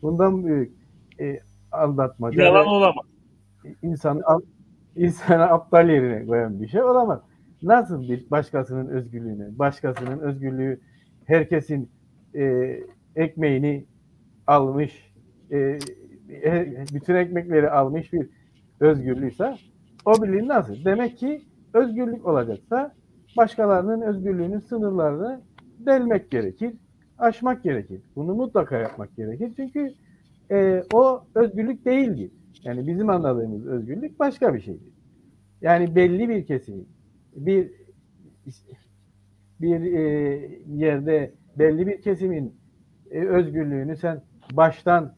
Bundan 0.01 0.45
büyük 0.45 0.71
e, 1.19 1.39
aldatmaca. 1.71 2.43
Yalan 2.43 2.67
olamaz. 2.67 3.05
İnsan, 3.81 4.21
insanı 4.95 5.43
aptal 5.43 5.89
yerine 5.89 6.25
koyan 6.25 6.61
bir 6.61 6.67
şey 6.67 6.83
olamaz. 6.83 7.19
Nasıl 7.63 8.01
bir 8.01 8.31
başkasının 8.31 8.87
özgürlüğüne, 8.87 9.59
başkasının 9.59 10.19
özgürlüğü 10.19 10.79
herkesin 11.25 11.89
e, 12.35 12.75
ekmeğini 13.15 13.85
almış, 14.47 15.08
e, 15.51 15.79
bütün 16.93 17.15
ekmekleri 17.15 17.69
almış 17.69 18.13
bir 18.13 18.29
özgürlüğüse 18.79 19.55
o 20.05 20.23
birliğin 20.23 20.47
nasıl? 20.47 20.85
Demek 20.85 21.17
ki 21.17 21.41
özgürlük 21.73 22.25
olacaksa 22.25 22.95
başkalarının 23.37 24.01
özgürlüğünün 24.01 24.59
sınırlarını 24.59 25.41
delmek 25.79 26.31
gerekir, 26.31 26.73
aşmak 27.17 27.63
gerekir. 27.63 28.01
Bunu 28.15 28.35
mutlaka 28.35 28.77
yapmak 28.77 29.15
gerekir. 29.15 29.53
Çünkü 29.55 29.93
e, 30.51 30.83
o 30.93 31.23
özgürlük 31.35 31.85
değildir. 31.85 32.31
Yani 32.63 32.87
bizim 32.87 33.09
anladığımız 33.09 33.67
özgürlük 33.67 34.19
başka 34.19 34.53
bir 34.53 34.59
şeydir. 34.59 34.93
Yani 35.61 35.95
belli 35.95 36.29
bir 36.29 36.45
kesimin 36.45 36.87
bir 37.35 37.71
bir 39.61 39.93
e, 39.93 40.01
yerde 40.67 41.31
belli 41.55 41.87
bir 41.87 42.01
kesimin 42.01 42.55
e, 43.11 43.19
özgürlüğünü 43.19 43.97
sen 43.97 44.21
baştan 44.53 45.13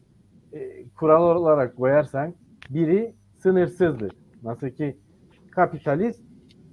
e, 0.54 0.90
kural 1.00 1.36
olarak 1.36 1.76
koyarsan 1.76 2.34
biri 2.70 3.16
sınırsızdır. 3.38 4.12
Nasıl 4.44 4.70
ki 4.70 4.98
kapitalist 5.52 6.22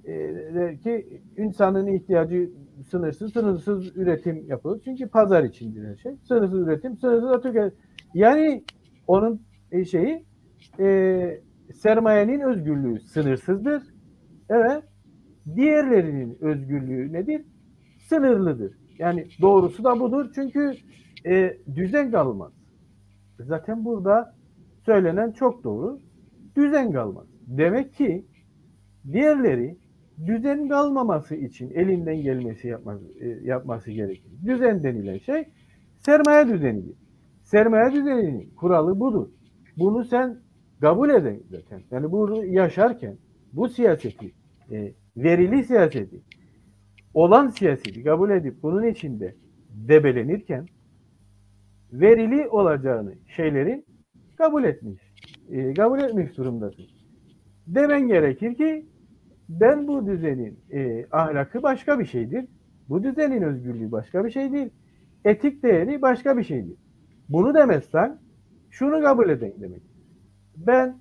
e, 0.05 0.77
ki 0.77 1.21
insanın 1.37 1.87
ihtiyacı 1.87 2.49
sınırsız, 2.89 3.33
sınırsız 3.33 3.97
üretim 3.97 4.45
yapılır. 4.47 4.81
Çünkü 4.85 5.07
pazar 5.07 5.43
içindir 5.43 5.87
her 5.87 5.95
şey. 5.95 6.15
Sınırsız 6.23 6.59
üretim, 6.59 6.97
sınırsız 6.97 7.43
tüketim. 7.43 7.77
Yani 8.13 8.63
onun 9.07 9.41
e, 9.71 9.85
şeyi 9.85 10.25
e, 10.79 11.41
sermayenin 11.73 12.39
özgürlüğü 12.39 12.99
sınırsızdır. 12.99 13.83
Evet. 14.49 14.83
Diğerlerinin 15.55 16.37
özgürlüğü 16.41 17.13
nedir? 17.13 17.45
Sınırlıdır. 17.99 18.77
Yani 18.97 19.27
doğrusu 19.41 19.83
da 19.83 19.99
budur. 19.99 20.31
Çünkü 20.35 20.73
e, 21.25 21.57
düzen 21.75 22.11
kalmaz. 22.11 22.58
Zaten 23.39 23.85
burada 23.85 24.35
söylenen 24.85 25.31
çok 25.31 25.63
doğru. 25.63 25.99
Düzen 26.55 26.91
kalmaz. 26.91 27.27
Demek 27.47 27.93
ki 27.93 28.25
diğerleri 29.11 29.77
düzen 30.25 30.69
kalmaması 30.69 31.35
için 31.35 31.69
elinden 31.69 32.21
gelmesi 32.21 32.67
yapması, 32.67 33.05
e, 33.19 33.27
yapması 33.27 33.91
gerekir. 33.91 34.31
Düzen 34.45 34.83
denilen 34.83 35.17
şey 35.17 35.45
sermaye 35.97 36.47
düzenidir. 36.47 36.95
Sermaye 37.43 37.91
düzeninin 37.91 38.49
kuralı 38.55 38.99
budur. 38.99 39.27
Bunu 39.77 40.05
sen 40.05 40.37
kabul 40.81 41.09
eden 41.09 41.39
zaten. 41.51 41.81
Yani 41.91 42.11
bunu 42.11 42.45
yaşarken 42.45 43.17
bu 43.53 43.69
siyaseti, 43.69 44.31
e, 44.71 44.93
verili 45.17 45.63
siyaseti, 45.63 46.21
olan 47.13 47.47
siyaseti 47.47 48.03
kabul 48.03 48.29
edip 48.29 48.63
bunun 48.63 48.87
içinde 48.87 49.35
debelenirken 49.69 50.65
verili 51.93 52.47
olacağını 52.47 53.13
şeylerin 53.27 53.85
kabul 54.37 54.63
etmiş. 54.63 55.01
E, 55.49 55.73
kabul 55.73 55.99
etmiş 55.99 56.37
durumdasın. 56.37 56.85
Demen 57.67 58.07
gerekir 58.07 58.55
ki 58.55 58.85
ben 59.49 59.87
bu 59.87 60.05
düzenin 60.05 60.59
e, 60.71 61.05
ahlakı 61.11 61.63
başka 61.63 61.99
bir 61.99 62.05
şeydir. 62.05 62.45
Bu 62.89 63.03
düzenin 63.03 63.41
özgürlüğü 63.41 63.91
başka 63.91 64.25
bir 64.25 64.31
şeydir. 64.31 64.71
Etik 65.25 65.63
değeri 65.63 66.01
başka 66.01 66.37
bir 66.37 66.43
şeydir. 66.43 66.75
Bunu 67.29 67.53
demezsen 67.53 68.19
şunu 68.69 69.01
kabul 69.01 69.29
edin 69.29 69.55
demek. 69.61 69.81
Ben 70.57 70.97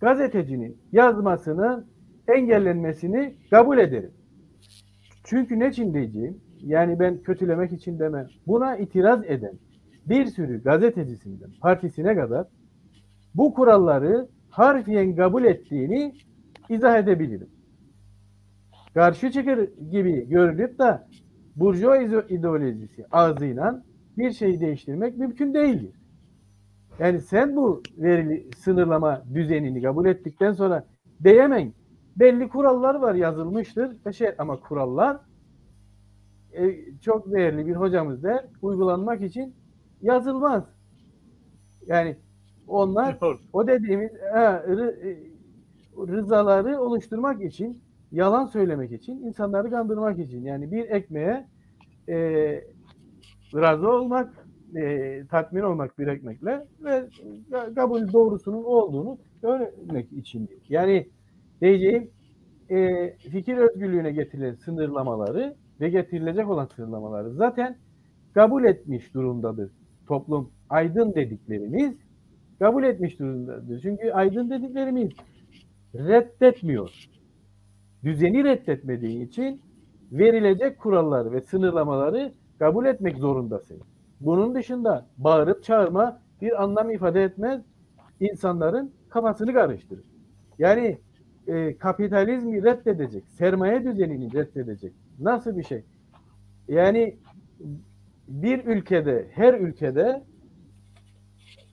gazetecinin 0.00 0.76
yazmasının 0.92 1.86
engellenmesini 2.28 3.34
kabul 3.50 3.78
ederim. 3.78 4.10
Çünkü 5.24 5.58
ne 5.58 5.68
için 5.68 5.94
diyeceğim? 5.94 6.40
Yani 6.60 6.98
ben 6.98 7.22
kötülemek 7.22 7.72
için 7.72 7.98
demem. 7.98 8.26
Buna 8.46 8.76
itiraz 8.76 9.24
eden 9.24 9.54
bir 10.08 10.26
sürü 10.26 10.62
gazetecisinden 10.62 11.50
partisine 11.60 12.16
kadar 12.16 12.46
bu 13.34 13.54
kuralları 13.54 14.28
harfiyen 14.50 15.16
kabul 15.16 15.44
ettiğini 15.44 16.14
izah 16.68 16.98
edebilirim. 16.98 17.48
Karşı 18.94 19.30
çıkır 19.30 19.68
gibi 19.90 20.28
görülüp 20.28 20.78
de 20.78 20.98
burjuva 21.56 21.96
ideolojisi 22.28 23.06
ağzıyla 23.10 23.82
bir 24.18 24.32
şeyi 24.32 24.60
değiştirmek 24.60 25.16
mümkün 25.16 25.54
değildir. 25.54 25.94
Yani 26.98 27.20
sen 27.20 27.56
bu 27.56 27.82
verili 27.98 28.48
sınırlama 28.56 29.22
düzenini 29.34 29.82
kabul 29.82 30.06
ettikten 30.06 30.52
sonra 30.52 30.86
diyemen 31.24 31.72
belli 32.16 32.48
kurallar 32.48 32.94
var 32.94 33.14
yazılmıştır. 33.14 34.12
Şey, 34.12 34.30
ama 34.38 34.60
kurallar 34.60 35.16
e, 36.52 36.76
çok 37.00 37.32
değerli 37.32 37.66
bir 37.66 37.74
hocamız 37.74 38.22
der 38.22 38.44
uygulanmak 38.62 39.22
için 39.22 39.54
yazılmaz. 40.02 40.64
Yani 41.86 42.16
onlar 42.66 43.18
o 43.52 43.66
dediğimiz 43.66 44.10
e, 44.14 44.62
rızaları 45.98 46.80
oluşturmak 46.80 47.42
için 47.42 47.82
yalan 48.12 48.46
söylemek 48.46 48.92
için 48.92 49.22
insanları 49.22 49.70
kandırmak 49.70 50.18
için 50.18 50.42
yani 50.42 50.72
bir 50.72 50.90
ekmeğe 50.90 51.46
e, 52.08 52.16
razı 53.54 53.90
olmak 53.90 54.46
e, 54.76 55.22
tatmin 55.30 55.62
olmak 55.62 55.98
bir 55.98 56.06
ekmekle 56.06 56.66
ve 56.84 57.04
kabul 57.74 58.12
doğrusunun 58.12 58.64
olduğunu 58.64 59.18
görmek 59.42 60.12
için. 60.12 60.50
Yani 60.68 61.08
diyeceğim 61.60 62.10
e, 62.70 63.10
fikir 63.16 63.56
özgürlüğüne 63.56 64.12
getirilen 64.12 64.54
sınırlamaları 64.54 65.56
ve 65.80 65.88
getirilecek 65.88 66.50
olan 66.50 66.66
sınırlamaları 66.76 67.34
zaten 67.34 67.76
kabul 68.34 68.64
etmiş 68.64 69.14
durumdadır 69.14 69.70
toplum. 70.08 70.50
Aydın 70.70 71.14
dediklerimiz 71.14 71.94
kabul 72.58 72.84
etmiş 72.84 73.18
durumdadır. 73.18 73.80
Çünkü 73.80 74.10
aydın 74.10 74.50
dediklerimiz 74.50 75.10
reddetmiyor. 75.94 77.08
Düzeni 78.04 78.44
reddetmediği 78.44 79.26
için 79.28 79.60
verilecek 80.12 80.78
kuralları 80.78 81.32
ve 81.32 81.40
sınırlamaları 81.40 82.32
kabul 82.58 82.86
etmek 82.86 83.16
zorundasın. 83.16 83.80
Bunun 84.20 84.54
dışında 84.54 85.06
bağırıp 85.18 85.64
çağırma 85.64 86.20
bir 86.42 86.62
anlam 86.62 86.90
ifade 86.90 87.22
etmez. 87.22 87.62
İnsanların 88.20 88.92
kafasını 89.08 89.54
karıştırır. 89.54 90.04
Yani 90.58 90.98
e, 91.46 91.76
kapitalizmi 91.78 92.62
reddedecek, 92.62 93.24
sermaye 93.28 93.84
düzenini 93.84 94.32
reddedecek. 94.32 94.92
Nasıl 95.18 95.56
bir 95.56 95.62
şey? 95.62 95.84
Yani 96.68 97.16
bir 98.28 98.64
ülkede, 98.64 99.26
her 99.30 99.54
ülkede 99.54 100.22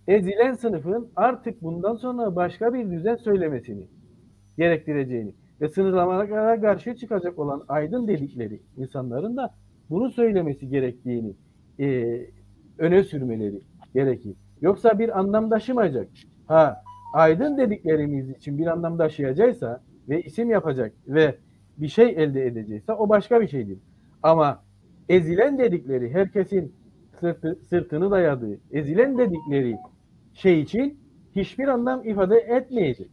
ezilen 0.07 0.53
sınıfın 0.53 1.11
artık 1.15 1.61
bundan 1.61 1.95
sonra 1.95 2.35
başka 2.35 2.73
bir 2.73 2.91
düzen 2.91 3.15
söylemesini 3.15 3.87
gerektireceğini 4.57 5.33
ve 5.61 5.69
sınırlamalara 5.69 6.61
karşı 6.61 6.95
çıkacak 6.95 7.39
olan 7.39 7.63
aydın 7.67 8.07
dedikleri 8.07 8.61
insanların 8.77 9.37
da 9.37 9.53
bunu 9.89 10.11
söylemesi 10.11 10.69
gerektiğini 10.69 11.35
e, 11.79 12.19
öne 12.77 13.03
sürmeleri 13.03 13.61
gerekir. 13.93 14.35
Yoksa 14.61 14.99
bir 14.99 15.19
anlam 15.19 15.49
taşımayacak. 15.49 16.07
Ha 16.47 16.81
aydın 17.13 17.57
dediklerimiz 17.57 18.29
için 18.29 18.57
bir 18.57 18.67
anlam 18.67 18.97
taşıyacaksa 18.97 19.83
ve 20.09 20.21
isim 20.21 20.49
yapacak 20.49 20.93
ve 21.07 21.35
bir 21.77 21.87
şey 21.87 22.09
elde 22.09 22.45
edecekse 22.45 22.93
o 22.93 23.09
başka 23.09 23.41
bir 23.41 23.47
şeydir. 23.47 23.79
Ama 24.23 24.64
ezilen 25.09 25.57
dedikleri 25.57 26.13
herkesin 26.13 26.73
sırtı, 27.19 27.59
sırtını 27.69 28.11
dayadığı, 28.11 28.59
ezilen 28.71 29.17
dedikleri 29.17 29.75
şey 30.33 30.61
için 30.61 30.99
hiçbir 31.35 31.67
anlam 31.67 32.07
ifade 32.07 32.37
etmeyecek. 32.37 33.09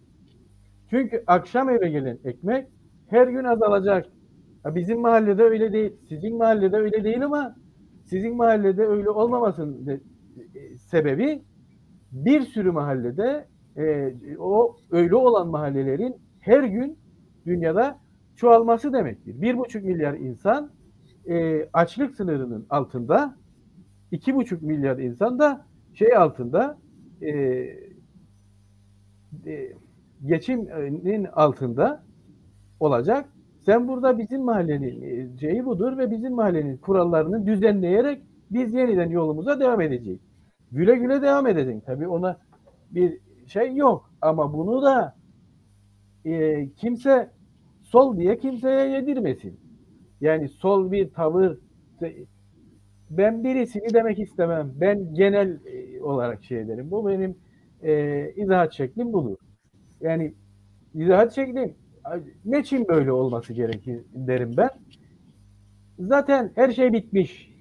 Çünkü 0.90 1.24
akşam 1.26 1.70
eve 1.70 1.88
gelen 1.88 2.18
ekmek 2.24 2.66
her 3.08 3.26
gün 3.28 3.44
azalacak. 3.44 4.06
Ha, 4.62 4.74
bizim 4.74 5.00
mahallede 5.00 5.42
öyle 5.42 5.72
değil. 5.72 5.92
Sizin 6.08 6.36
mahallede 6.36 6.76
öyle 6.76 7.04
değil 7.04 7.24
ama 7.24 7.56
sizin 8.04 8.36
mahallede 8.36 8.86
öyle 8.86 9.10
olmamasının 9.10 9.86
de- 9.86 10.00
e, 10.54 10.76
sebebi 10.78 11.42
bir 12.12 12.40
sürü 12.40 12.70
mahallede 12.70 13.46
e, 13.76 14.14
o 14.38 14.76
öyle 14.90 15.14
olan 15.14 15.48
mahallelerin 15.48 16.14
her 16.40 16.64
gün 16.64 16.98
dünyada 17.46 17.98
çoğalması 18.36 18.92
demektir. 18.92 19.42
Bir 19.42 19.58
buçuk 19.58 19.84
milyar 19.84 20.14
insan 20.14 20.70
e, 21.28 21.68
açlık 21.72 22.16
sınırının 22.16 22.66
altında, 22.70 23.36
iki 24.10 24.34
buçuk 24.34 24.62
milyar 24.62 24.98
insan 24.98 25.38
da 25.38 25.66
şey 25.94 26.16
altında 26.16 26.78
e, 27.22 27.30
e, 29.46 29.72
geçimin 30.26 31.24
altında 31.24 32.02
olacak. 32.80 33.28
Sen 33.66 33.88
burada 33.88 34.18
bizim 34.18 34.42
mahallenin 34.42 35.02
e, 35.02 35.38
şeyi 35.38 35.66
budur 35.66 35.98
ve 35.98 36.10
bizim 36.10 36.34
mahallenin 36.34 36.76
kurallarını 36.76 37.46
düzenleyerek 37.46 38.22
biz 38.50 38.74
yeniden 38.74 39.10
yolumuza 39.10 39.60
devam 39.60 39.80
edeceğiz. 39.80 40.20
Güle 40.72 40.96
güle 40.96 41.22
devam 41.22 41.46
edeceksin. 41.46 41.82
Tabii 41.86 42.08
ona 42.08 42.38
bir 42.90 43.18
şey 43.46 43.76
yok 43.76 44.10
ama 44.20 44.52
bunu 44.52 44.82
da 44.82 45.14
e, 46.24 46.68
kimse 46.76 47.30
sol 47.82 48.16
diye 48.16 48.38
kimseye 48.38 48.88
yedirmesin. 48.88 49.61
Yani 50.22 50.48
sol 50.48 50.92
bir 50.92 51.10
tavır 51.10 51.58
ben 53.10 53.44
birisini 53.44 53.94
demek 53.94 54.18
istemem. 54.18 54.72
Ben 54.80 55.14
genel 55.14 55.58
e, 55.66 56.02
olarak 56.02 56.44
şey 56.44 56.60
ederim. 56.60 56.90
Bu 56.90 57.08
benim 57.08 57.36
e, 57.82 58.32
izahat 58.36 58.72
şeklim 58.72 59.12
budur. 59.12 59.36
Yani 60.00 60.34
izahat 60.94 61.34
şeklim 61.34 61.74
ne 62.44 62.60
için 62.60 62.88
böyle 62.88 63.12
olması 63.12 63.52
gerekir 63.52 64.00
derim 64.14 64.50
ben. 64.56 64.70
Zaten 65.98 66.52
her 66.54 66.70
şey 66.70 66.92
bitmiş. 66.92 67.52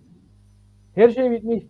Her 0.95 1.09
şey 1.09 1.31
bitmiş. 1.31 1.63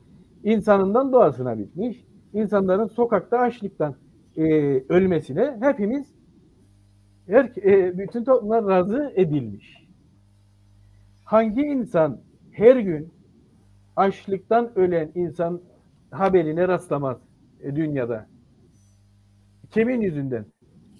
İnsanından 0.43 1.13
doğasına 1.13 1.59
bitmiş. 1.59 2.05
İnsanların 2.33 2.87
sokakta 2.87 3.37
açlıktan 3.37 3.95
e, 4.37 4.43
ölmesine 4.89 5.57
hepimiz 5.61 6.15
her, 7.27 7.45
e, 7.45 7.97
bütün 7.97 8.23
toplumlar 8.23 8.67
razı 8.67 9.13
edilmiş. 9.15 9.80
Hangi 11.31 11.61
insan 11.61 12.21
her 12.51 12.75
gün 12.75 13.13
açlıktan 13.95 14.71
ölen 14.79 15.11
insan 15.15 15.61
haberine 16.11 16.67
rastlamaz 16.67 17.17
e, 17.61 17.75
dünyada? 17.75 18.27
Kimin 19.69 20.01
yüzünden? 20.01 20.45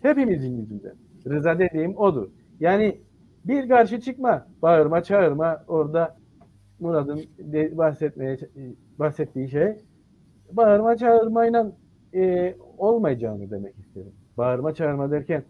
Hepimizin 0.02 0.58
yüzünden. 0.58 0.96
Rıza 1.28 1.60
dediğim 1.60 1.98
odur. 1.98 2.30
Yani 2.60 3.02
bir 3.46 3.70
karşı 3.70 4.02
çıkma, 4.02 4.48
bağırma, 4.62 5.04
çağırma 5.04 5.64
orada 5.68 6.18
Murat'ın 6.80 7.22
de 7.38 7.78
bahsetmeye 7.78 8.38
bahsettiği 9.00 9.50
şey 9.50 9.76
bağırma 10.52 10.98
çağırmayla 10.98 11.72
e, 12.14 12.56
olmayacağını 12.78 13.52
demek 13.52 13.80
isterim. 13.80 14.14
Bağırma 14.38 14.74
çağırma 14.74 15.12
derken 15.12 15.44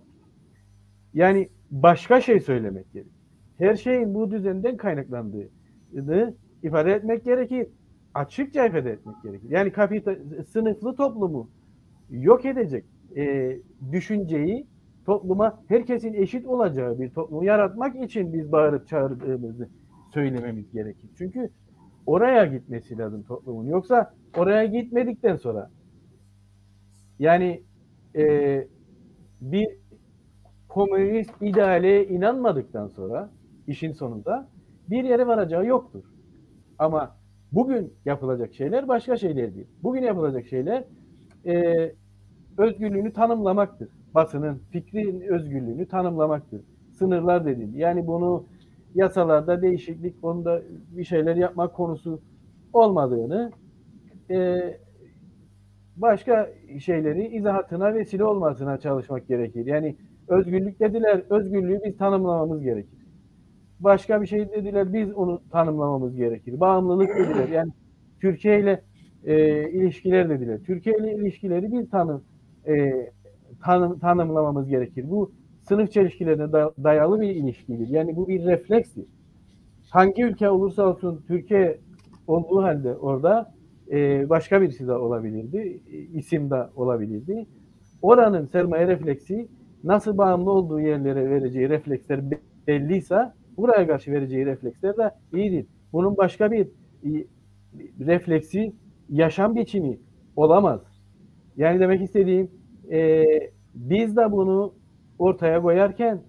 yani 1.13 1.49
başka 1.71 2.21
şey 2.21 2.39
söylemek 2.39 2.93
gerekir. 2.93 3.20
Her 3.61 3.75
şeyin 3.75 4.13
bu 4.13 4.31
düzenden 4.31 4.77
kaynaklandığını 4.77 6.33
ifade 6.63 6.91
etmek 6.91 7.25
gerekir. 7.25 7.67
Açıkça 8.13 8.65
ifade 8.65 8.91
etmek 8.91 9.15
gerekir. 9.23 9.49
Yani 9.49 9.71
kapital 9.71 10.15
sınıflı 10.47 10.95
toplumu 10.95 11.49
yok 12.09 12.45
edecek 12.45 12.85
e, 13.17 13.57
düşünceyi 13.91 14.67
topluma 15.05 15.63
herkesin 15.67 16.13
eşit 16.13 16.45
olacağı 16.45 16.99
bir 16.99 17.09
toplumu 17.09 17.45
yaratmak 17.45 17.95
için 17.95 18.33
biz 18.33 18.51
bağırıp 18.51 18.87
çağırdığımızı 18.87 19.69
söylememiz 20.13 20.71
gerekir. 20.71 21.09
Çünkü 21.17 21.49
oraya 22.05 22.45
gitmesi 22.45 22.97
lazım 22.97 23.23
toplumun. 23.23 23.65
Yoksa 23.65 24.13
oraya 24.37 24.65
gitmedikten 24.65 25.35
sonra 25.35 25.71
yani 27.19 27.63
e, 28.15 28.67
bir 29.41 29.67
komünist 30.69 31.41
ideale 31.41 32.07
inanmadıktan 32.07 32.87
sonra 32.87 33.29
işin 33.67 33.91
sonunda 33.91 34.47
bir 34.89 35.03
yere 35.03 35.27
varacağı 35.27 35.65
yoktur. 35.65 36.03
Ama 36.79 37.15
bugün 37.51 37.93
yapılacak 38.05 38.53
şeyler 38.53 38.87
başka 38.87 39.17
şeylerdir. 39.17 39.67
Bugün 39.83 40.01
yapılacak 40.01 40.47
şeyler 40.47 40.83
e, 41.45 41.91
özgürlüğünü 42.57 43.13
tanımlamaktır. 43.13 43.89
Basının 44.15 44.61
fikrin 44.71 45.21
özgürlüğünü 45.21 45.87
tanımlamaktır. 45.87 46.61
Sınırlar 46.91 47.45
dediğim. 47.45 47.75
Yani 47.75 48.07
bunu 48.07 48.45
yasalarda 48.95 49.61
değişiklik, 49.61 50.15
onda 50.23 50.61
bir 50.97 51.03
şeyler 51.03 51.35
yapmak 51.35 51.73
konusu 51.73 52.21
olmadığını 52.73 53.51
e, 54.31 54.59
başka 55.95 56.49
şeyleri 56.79 57.27
izahatına 57.27 57.93
vesile 57.93 58.23
olmasına 58.23 58.77
çalışmak 58.77 59.27
gerekir. 59.27 59.65
Yani 59.65 59.95
özgürlük 60.27 60.79
dediler, 60.79 61.21
özgürlüğü 61.29 61.79
biz 61.85 61.97
tanımlamamız 61.97 62.61
gerekir. 62.61 63.00
Başka 63.83 64.21
bir 64.21 64.27
şey 64.27 64.49
dediler, 64.51 64.93
biz 64.93 65.13
onu 65.13 65.41
tanımlamamız 65.51 66.15
gerekir. 66.15 66.59
Bağımlılık 66.59 67.09
dediler. 67.09 67.49
Yani 67.49 67.71
Türkiye 68.21 68.59
ile 68.59 68.81
e, 69.23 69.69
ilişkiler 69.69 70.29
dediler. 70.29 70.59
Türkiye 70.65 70.97
ile 70.97 71.13
ilişkileri 71.15 71.71
biz 71.71 71.89
tanım 71.89 72.23
e, 72.67 72.91
tanım, 73.63 73.99
tanımlamamız 73.99 74.67
gerekir. 74.67 75.09
Bu 75.09 75.31
sınıf 75.67 75.91
çelişkilerine 75.91 76.51
dayalı 76.83 77.21
bir 77.21 77.29
ilişkidir. 77.29 77.87
Yani 77.87 78.15
bu 78.15 78.27
bir 78.27 78.45
reflekstir. 78.45 79.05
Hangi 79.89 80.23
ülke 80.23 80.49
olursa 80.49 80.87
olsun 80.87 81.23
Türkiye 81.27 81.79
olduğu 82.27 82.63
halde 82.63 82.95
orada 82.95 83.53
e, 83.91 84.29
başka 84.29 84.61
birisi 84.61 84.87
de 84.87 84.93
olabilirdi. 84.93 85.81
E, 85.91 85.97
isim 85.97 86.49
de 86.49 86.63
olabilirdi. 86.75 87.45
Oranın 88.01 88.45
sermaye 88.45 88.87
refleksi 88.87 89.47
nasıl 89.83 90.17
bağımlı 90.17 90.51
olduğu 90.51 90.79
yerlere 90.79 91.29
vereceği 91.29 91.69
refleksler 91.69 92.21
belliyse 92.67 93.31
buraya 93.57 93.87
karşı 93.87 94.11
vereceği 94.11 94.45
refleksler 94.45 94.97
de 94.97 95.11
iyidir. 95.33 95.65
Bunun 95.93 96.17
başka 96.17 96.51
bir 96.51 96.67
e, 97.05 97.25
refleksi 97.99 98.73
yaşam 99.09 99.55
biçimi 99.55 99.97
olamaz. 100.35 100.81
Yani 101.57 101.79
demek 101.79 102.01
istediğim 102.01 102.51
e, 102.91 103.25
biz 103.75 104.17
de 104.17 104.31
bunu 104.31 104.73
ortaya 105.19 105.61
koyarken 105.61 106.21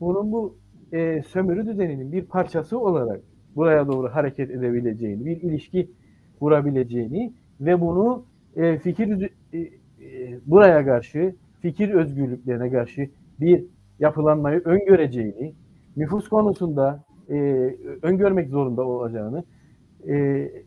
bunun 0.00 0.32
bu 0.32 0.58
e, 0.92 1.22
sömürü 1.22 1.66
düzeninin 1.66 2.12
bir 2.12 2.22
parçası 2.22 2.78
olarak 2.78 3.20
buraya 3.56 3.88
doğru 3.88 4.08
hareket 4.08 4.50
edebileceğini, 4.50 5.26
bir 5.26 5.42
ilişki 5.42 5.90
kurabileceğini 6.40 7.32
ve 7.60 7.80
bunu 7.80 8.24
e, 8.56 8.78
fikir 8.78 9.32
e, 9.52 9.58
e, 9.58 9.70
buraya 10.46 10.84
karşı 10.84 11.34
fikir 11.60 11.90
özgürlüklerine 11.90 12.70
karşı 12.70 13.08
bir 13.40 13.64
yapılanmayı 13.98 14.60
öngöreceğini, 14.64 15.54
nüfus 15.98 16.28
konusunda 16.28 17.04
e, 17.30 17.34
öngörmek 18.02 18.48
zorunda 18.48 18.86
olacağını 18.86 19.44
e, 20.08 20.14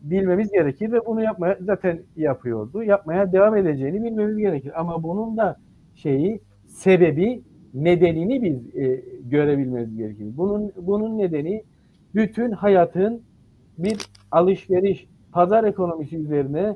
bilmemiz 0.02 0.52
gerekir 0.52 0.92
ve 0.92 1.06
bunu 1.06 1.24
yapmaya 1.24 1.58
zaten 1.62 2.00
yapıyordu. 2.16 2.84
Yapmaya 2.84 3.34
devam 3.34 3.58
edeceğini 3.58 4.04
bilmemiz 4.04 4.38
gerekir. 4.38 4.80
Ama 4.80 5.04
bunun 5.04 5.38
da 5.38 5.58
şeyi 5.96 6.42
sebebi 6.68 7.42
nedenini 7.74 8.42
biz 8.42 8.76
e, 8.76 9.04
görebilmemiz 9.24 9.98
gerekir. 9.98 10.38
Bunun 10.38 10.72
bunun 10.78 11.18
nedeni 11.18 11.64
bütün 12.16 12.52
hayatın 12.52 13.22
bir 13.78 13.98
alışveriş, 14.32 15.08
pazar 15.32 15.64
ekonomisi 15.64 16.18
üzerine 16.18 16.76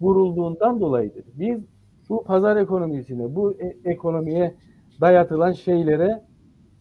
vurulduğundan 0.00 0.80
dolayıdır. 0.80 1.24
Biz 1.34 1.60
bu 2.08 2.24
pazar 2.24 2.56
ekonomisine, 2.56 3.34
bu 3.34 3.52
e- 3.52 3.90
ekonomiye 3.90 4.54
dayatılan 5.00 5.52
şeylere 5.52 6.22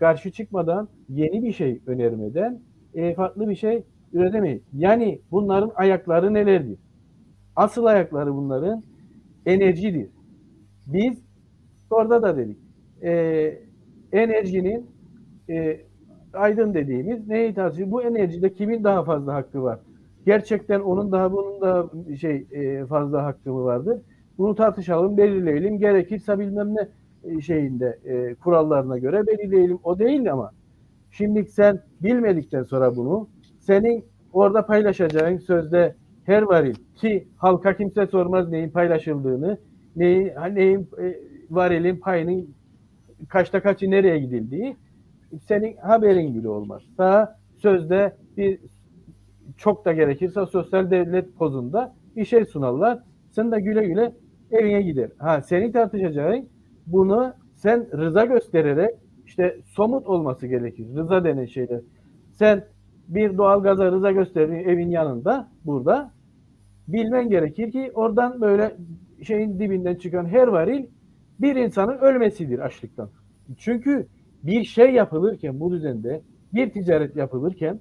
karşı 0.02 0.32
çıkmadan, 0.32 0.88
yeni 1.10 1.43
bir 1.43 1.54
şey 1.54 1.82
önermeden 1.88 2.60
e, 2.93 3.14
farklı 3.14 3.49
bir 3.49 3.56
şey 3.56 3.84
üretemeyiz. 4.14 4.62
Yani 4.74 5.22
bunların 5.32 5.72
ayakları 5.76 6.34
nelerdir? 6.34 6.80
Asıl 7.56 7.86
ayakları 7.86 8.36
bunların 8.36 8.84
enerjidir. 9.45 10.10
Biz 10.88 11.24
orada 11.89 12.22
da 12.22 12.38
dedik. 12.38 12.58
E, 13.04 13.12
enerjinin 14.12 14.86
e, 15.49 15.82
aydın 16.34 16.74
dediğimiz 16.74 17.28
neyi 17.28 17.54
tartışıyor? 17.54 17.91
Bu 17.91 18.04
enerjide 18.04 18.54
kimin 18.54 18.84
daha 18.84 19.04
fazla 19.04 19.34
hakkı 19.34 19.64
var? 19.64 19.80
Gerçekten 20.26 20.80
onun 20.80 21.12
daha 21.12 21.32
bunun 21.32 21.62
da 21.62 21.89
şey 22.16 22.47
e, 22.52 22.86
fazla 22.86 23.24
hakkı 23.24 23.54
mı 23.54 23.64
vardır? 23.64 24.02
Bunu 24.38 24.56
tartışalım, 24.56 25.18
belirleyelim. 25.18 25.80
Gerekirse 25.80 26.39
bilmem 26.39 26.76
ne 26.76 26.88
şeyinde 27.41 27.99
e, 28.05 28.36
kurallarına 28.36 28.97
göre 28.97 29.28
belirleyelim. 29.28 29.80
O 29.84 29.99
değil 29.99 30.32
ama 30.32 30.51
şimdi 31.11 31.45
sen 31.45 31.80
bilmedikten 32.03 32.63
sonra 32.63 32.95
bunu 32.95 33.28
senin 33.59 34.05
orada 34.34 34.65
paylaşacağın 34.65 35.38
sözde 35.38 35.95
her 36.26 36.41
varil 36.41 36.76
ki 36.95 37.28
halka 37.38 37.78
kimse 37.78 38.07
sormaz 38.07 38.49
neyin 38.49 38.69
paylaşıldığını 38.69 39.57
neyin, 39.95 40.32
neyin 40.53 40.89
e, 41.01 41.19
varilin 41.49 41.97
payının 41.97 42.49
kaçta 43.30 43.61
kaçı 43.61 43.91
nereye 43.91 44.17
gidildiği 44.19 44.76
senin 45.39 45.78
haberin 45.78 46.36
bile 46.36 46.49
olmaz. 46.49 46.82
Daha 46.97 47.36
sözde 47.57 48.15
bir 48.38 48.59
çok 49.57 49.86
da 49.86 49.93
gerekirse 49.93 50.45
sosyal 50.45 50.91
devlet 50.91 51.36
pozunda 51.36 51.95
bir 52.15 52.26
şey 52.26 52.45
sunarlar. 52.45 52.99
Sen 53.32 53.51
de 53.51 53.59
güle 53.59 53.86
güle 53.86 54.13
evine 54.51 54.82
gider. 54.82 55.09
Ha 55.17 55.41
senin 55.41 55.72
tartışacağın 55.72 56.49
bunu 56.92 57.34
sen 57.56 57.98
rıza 57.98 58.26
göstererek 58.26 58.96
işte 59.26 59.58
somut 59.66 60.08
olması 60.08 60.48
gerekir. 60.48 60.88
Rıza 60.96 61.24
denen 61.24 61.46
şeyler. 61.46 61.82
Sen 62.32 62.66
bir 63.08 63.38
doğalgaza 63.38 63.92
rıza 63.92 64.12
gösterdiğin 64.12 64.70
evin 64.70 64.89
yanında 64.89 65.48
burada 65.66 66.12
bilmen 66.88 67.30
gerekir 67.30 67.72
ki 67.72 67.92
oradan 67.94 68.42
böyle 68.42 68.76
şeyin 69.24 69.60
dibinden 69.60 69.96
çıkan 69.96 70.26
her 70.26 70.48
varil 70.48 70.86
bir 71.39 71.56
insanın 71.56 71.98
ölmesidir 71.98 72.60
açlıktan. 72.60 73.10
Çünkü 73.58 74.08
bir 74.44 74.64
şey 74.64 74.92
yapılırken 74.94 75.60
bu 75.60 75.72
düzende 75.72 76.22
bir 76.54 76.70
ticaret 76.70 77.16
yapılırken 77.16 77.80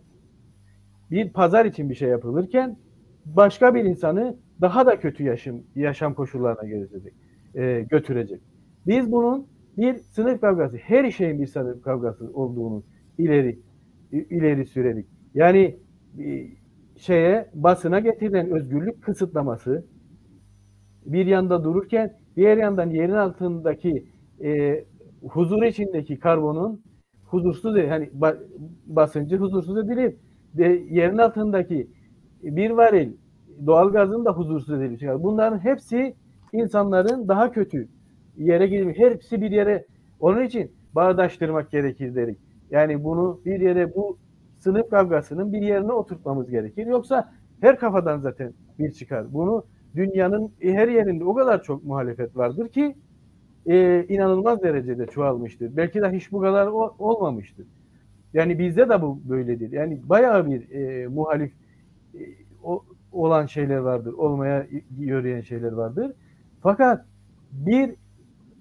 bir 1.11 1.33
pazar 1.33 1.65
için 1.65 1.91
bir 1.91 1.95
şey 1.95 2.09
yapılırken 2.09 2.77
başka 3.25 3.75
bir 3.75 3.85
insanı 3.85 4.37
daha 4.61 4.87
da 4.87 5.01
kötü 5.01 5.25
yaşam, 5.25 5.57
yaşam 5.75 6.15
koşullarına 6.15 6.69
götürecek, 6.69 7.15
e, 7.55 7.87
götürecek. 7.91 8.41
Biz 8.91 9.13
bunun 9.13 9.47
bir 9.79 9.95
sınıf 9.95 10.41
kavgası, 10.41 10.77
her 10.77 11.11
şeyin 11.11 11.41
bir 11.41 11.47
sınıf 11.47 11.83
kavgası 11.83 12.31
olduğunu 12.35 12.83
ileri 13.19 13.59
ileri 14.13 14.67
süredik. 14.67 15.07
Yani 15.35 15.77
e, 16.19 16.47
şeye 16.97 17.51
basına 17.55 18.01
getirilen 18.01 18.51
özgürlük 18.51 19.03
kısıtlaması 19.03 19.85
bir 21.07 21.27
yanda 21.27 21.65
dururken 21.65 22.17
diğer 22.37 22.57
yandan 22.57 22.91
yerin 22.91 23.13
altındaki 23.13 24.07
e, 24.45 24.85
huzur 25.23 25.63
içindeki 25.63 26.19
karbonun 26.19 26.83
huzursuz 27.25 27.77
hani 27.77 28.11
basıncı 28.87 29.37
huzursuz 29.37 29.79
edilir. 29.79 30.15
De, 30.55 30.83
yerin 30.91 31.19
altındaki 31.19 31.91
bir 32.43 32.71
varil 32.71 33.13
doğalgazın 33.67 34.25
da 34.25 34.33
huzursuz 34.33 34.83
edilir. 34.83 35.23
Bunların 35.23 35.59
hepsi 35.59 36.15
insanların 36.53 37.29
daha 37.29 37.53
kötü 37.53 37.89
yere 38.45 38.67
gidip 38.67 38.99
hepsi 38.99 39.41
bir 39.41 39.51
yere 39.51 39.85
onun 40.21 40.45
için 40.45 40.73
bağdaştırmak 40.95 41.71
gerekir 41.71 42.15
dedik. 42.15 42.39
Yani 42.71 43.05
bunu 43.05 43.41
bir 43.45 43.61
yere 43.61 43.95
bu 43.95 44.19
sınıf 44.59 44.91
kavgasının 44.91 45.53
bir 45.53 45.63
yerine 45.63 45.93
oturtmamız 45.93 46.51
gerekir. 46.51 46.87
Yoksa 46.87 47.33
her 47.61 47.79
kafadan 47.79 48.19
zaten 48.19 48.53
bir 48.79 48.93
çıkar. 48.93 49.35
Bunu 49.35 49.65
dünyanın 49.97 50.53
her 50.63 50.89
yerinde 50.89 51.25
o 51.25 51.35
kadar 51.35 51.63
çok 51.63 51.85
muhalefet 51.85 52.37
vardır 52.37 52.69
ki 52.69 52.95
e, 53.67 54.05
inanılmaz 54.09 54.63
derecede 54.63 55.07
çoğalmıştır. 55.07 55.77
Belki 55.77 56.01
de 56.01 56.11
hiç 56.11 56.33
bu 56.33 56.41
kadar 56.41 56.67
o, 56.67 56.95
olmamıştır. 56.99 57.67
Yani 58.35 58.59
bizde 58.59 58.89
de 58.89 59.03
bu 59.03 59.21
böyledir. 59.29 59.73
Yani 59.73 60.01
bayağı 60.05 60.47
bir 60.47 60.71
e, 60.71 61.07
muhalif 61.07 61.53
e, 62.15 62.19
o, 62.63 62.85
olan 63.13 63.47
şeyler 63.47 63.79
vardır. 63.79 64.13
Olmaya 64.13 64.67
yöreyen 64.99 65.41
şeyler 65.41 65.73
vardır. 65.73 66.13
Fakat 66.63 67.05
bir 67.53 67.95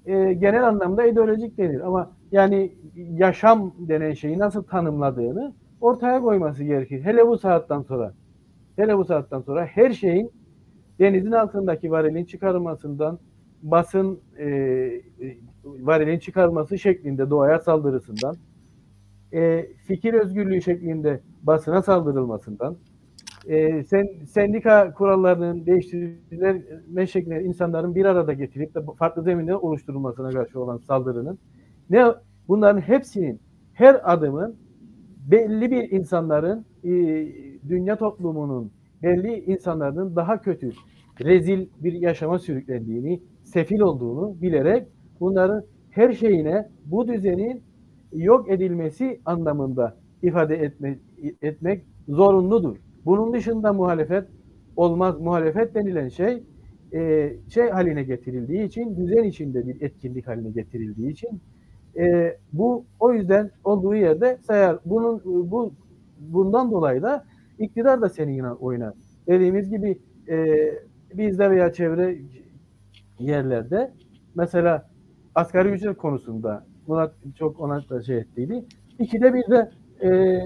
e, 0.09 0.33
genel 0.33 0.67
anlamda 0.67 1.05
ideolojik 1.05 1.57
denir. 1.57 1.79
Ama 1.79 2.11
yani 2.31 2.73
yaşam 2.95 3.73
denen 3.79 4.13
şeyi 4.13 4.39
nasıl 4.39 4.63
tanımladığını 4.63 5.53
ortaya 5.81 6.21
koyması 6.21 6.63
gerekir. 6.63 7.01
Hele 7.03 7.27
bu 7.27 7.37
saatten 7.37 7.81
sonra. 7.81 8.13
Hele 8.75 8.97
bu 8.97 9.05
saatten 9.05 9.41
sonra 9.41 9.65
her 9.65 9.91
şeyin 9.93 10.31
denizin 10.99 11.31
altındaki 11.31 11.91
varilin 11.91 12.25
çıkarılmasından 12.25 13.19
basın 13.63 14.19
e, 14.37 14.45
e, 14.45 15.01
varilin 15.65 16.19
çıkarılması 16.19 16.77
şeklinde 16.79 17.29
doğaya 17.29 17.59
saldırısından 17.59 18.35
e, 19.33 19.65
fikir 19.87 20.13
özgürlüğü 20.13 20.61
şeklinde 20.61 21.19
basına 21.43 21.81
saldırılmasından 21.81 22.77
e, 23.47 23.83
sen, 23.83 24.07
sendika 24.27 24.93
kurallarının 24.93 25.65
değiştirilme 25.65 27.07
şeklinde 27.07 27.43
insanların 27.43 27.95
bir 27.95 28.05
arada 28.05 28.33
getirip 28.33 28.75
de 28.75 28.79
farklı 28.97 29.23
zeminde 29.23 29.55
oluşturulmasına 29.55 30.29
karşı 30.29 30.59
olan 30.59 30.77
saldırının 30.77 31.39
ne 31.89 32.05
bunların 32.47 32.81
hepsinin 32.81 33.39
her 33.73 34.13
adımın 34.13 34.55
belli 35.31 35.71
bir 35.71 35.91
insanların 35.91 36.65
e, 36.83 36.89
dünya 37.69 37.97
toplumunun 37.97 38.71
belli 39.03 39.39
insanların 39.39 40.15
daha 40.15 40.41
kötü 40.41 40.71
rezil 41.21 41.67
bir 41.79 41.93
yaşama 41.93 42.39
sürüklendiğini, 42.39 43.21
sefil 43.43 43.79
olduğunu 43.79 44.41
bilerek 44.41 44.87
bunların 45.19 45.63
her 45.89 46.13
şeyine 46.13 46.69
bu 46.85 47.07
düzenin 47.07 47.63
yok 48.13 48.51
edilmesi 48.51 49.21
anlamında 49.25 49.97
ifade 50.23 50.55
etme, 50.55 50.99
etmek 51.41 51.85
zorunludur. 52.07 52.77
Bunun 53.05 53.33
dışında 53.33 53.73
muhalefet 53.73 54.25
olmaz. 54.75 55.19
Muhalefet 55.19 55.75
denilen 55.75 56.09
şey 56.09 56.43
e, 56.93 57.33
şey 57.49 57.69
haline 57.69 58.03
getirildiği 58.03 58.63
için, 58.63 58.97
düzen 58.97 59.23
içinde 59.23 59.67
bir 59.67 59.81
etkinlik 59.81 60.27
haline 60.27 60.49
getirildiği 60.49 61.11
için 61.11 61.41
e, 61.97 62.37
bu 62.53 62.85
o 62.99 63.13
yüzden 63.13 63.51
olduğu 63.63 63.95
yerde 63.95 64.37
sayar. 64.41 64.79
Bunun 64.85 65.21
bu 65.25 65.73
bundan 66.19 66.71
dolayı 66.71 67.01
da 67.01 67.25
iktidar 67.59 68.01
da 68.01 68.09
senin 68.09 68.43
oynar. 68.43 68.93
Dediğimiz 69.27 69.69
gibi 69.69 69.99
e, 70.29 70.57
bizde 71.13 71.49
veya 71.49 71.73
çevre 71.73 72.17
yerlerde 73.19 73.91
mesela 74.35 74.89
asgari 75.35 75.69
ücret 75.69 75.97
konusunda 75.97 76.65
buna 76.87 77.11
çok 77.35 77.59
ona 77.59 77.89
da 77.89 78.01
şey 78.01 78.17
ettiydi. 78.17 78.65
İkide 78.99 79.33
bir 79.33 79.43
de 79.51 79.71
e, 80.01 80.43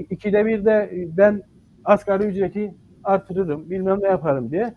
ikide 0.00 0.46
bir 0.46 0.64
de 0.64 0.90
ben 1.16 1.42
asgari 1.84 2.24
ücreti 2.24 2.74
artırırım, 3.04 3.70
bilmem 3.70 3.98
ne 4.02 4.08
yaparım 4.08 4.50
diye 4.50 4.74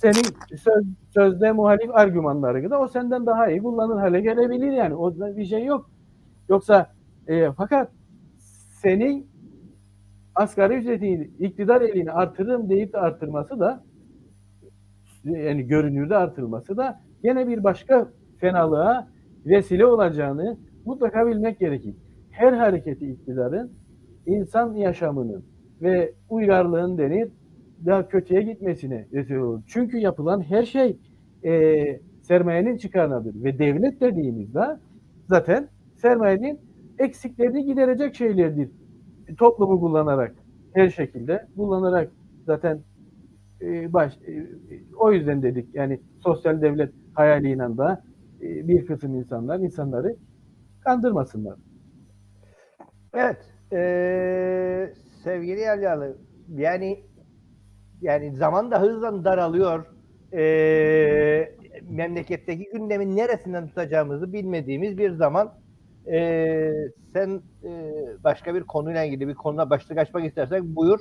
senin 0.00 0.56
söz, 0.56 0.84
sözde 1.14 1.52
muhalif 1.52 1.90
argümanları 1.94 2.70
da 2.70 2.80
o 2.80 2.88
senden 2.88 3.26
daha 3.26 3.50
iyi 3.50 3.62
kullanır 3.62 4.00
hale 4.00 4.20
gelebilir 4.20 4.72
yani. 4.72 4.94
O 4.94 5.14
bir 5.36 5.44
şey 5.44 5.64
yok. 5.64 5.90
Yoksa 6.48 6.92
e, 7.26 7.52
fakat 7.52 7.90
senin 8.82 9.30
asgari 10.34 10.74
ücreti 10.74 11.30
iktidar 11.38 11.80
elini 11.80 12.12
artırırım 12.12 12.68
deyip 12.68 12.92
de 12.92 12.98
artırması 12.98 13.60
da 13.60 13.84
yani 15.24 15.66
görünürde 15.66 16.16
artırılması 16.16 16.76
da 16.76 17.00
yine 17.22 17.48
bir 17.48 17.64
başka 17.64 18.08
fenalığa 18.38 19.08
vesile 19.46 19.86
olacağını 19.86 20.58
mutlaka 20.84 21.26
bilmek 21.26 21.58
gerekir. 21.58 21.94
Her 22.30 22.52
hareketi 22.52 23.10
iktidarın 23.10 23.72
insan 24.26 24.74
yaşamının 24.74 25.44
ve 25.82 26.12
uygarlığın 26.28 26.98
denir 26.98 27.28
daha 27.86 28.08
kötüye 28.08 28.42
gitmesine 28.42 29.06
vesile 29.12 29.40
olur. 29.40 29.62
Çünkü 29.66 29.98
yapılan 29.98 30.40
her 30.40 30.62
şey 30.62 30.96
e, 31.44 32.00
sermayenin 32.22 32.76
çıkarınadır 32.76 33.44
ve 33.44 33.58
devlet 33.58 34.00
dediğimizde 34.00 34.64
zaten 35.28 35.68
sermayenin 35.96 36.60
eksiklerini 36.98 37.64
giderecek 37.64 38.14
şeylerdir. 38.14 38.70
Toplumu 39.38 39.80
kullanarak 39.80 40.34
her 40.74 40.90
şekilde 40.90 41.46
kullanarak 41.56 42.10
zaten 42.46 42.80
e, 43.62 43.92
baş 43.92 44.16
e, 44.16 44.46
o 44.96 45.12
yüzden 45.12 45.42
dedik 45.42 45.74
yani 45.74 46.00
sosyal 46.20 46.62
devlet 46.62 46.92
hayaliyle 47.14 47.78
de 47.78 47.98
e, 48.42 48.68
bir 48.68 48.86
kısım 48.86 49.14
insanlar 49.14 49.58
insanları 49.58 50.16
kandırmasınlar. 50.80 51.58
Evet. 53.14 53.36
Ee, 53.72 54.92
sevgili 55.24 55.60
Yalyalı 55.60 56.18
yani 56.48 57.04
yani 58.00 58.36
zaman 58.36 58.70
da 58.70 58.80
hızla 58.80 59.24
daralıyor. 59.24 59.86
Ee, 60.32 61.54
memleketteki 61.90 62.68
gündemin 62.72 63.16
neresinden 63.16 63.68
tutacağımızı 63.68 64.32
bilmediğimiz 64.32 64.98
bir 64.98 65.10
zaman 65.10 65.60
ee, 66.12 66.72
sen 67.12 67.42
e, 67.64 67.92
başka 68.24 68.54
bir 68.54 68.62
konuyla 68.62 69.04
ilgili 69.04 69.28
bir 69.28 69.34
konuda 69.34 69.70
başlık 69.70 69.98
açmak 69.98 70.24
istersen 70.24 70.76
buyur. 70.76 71.00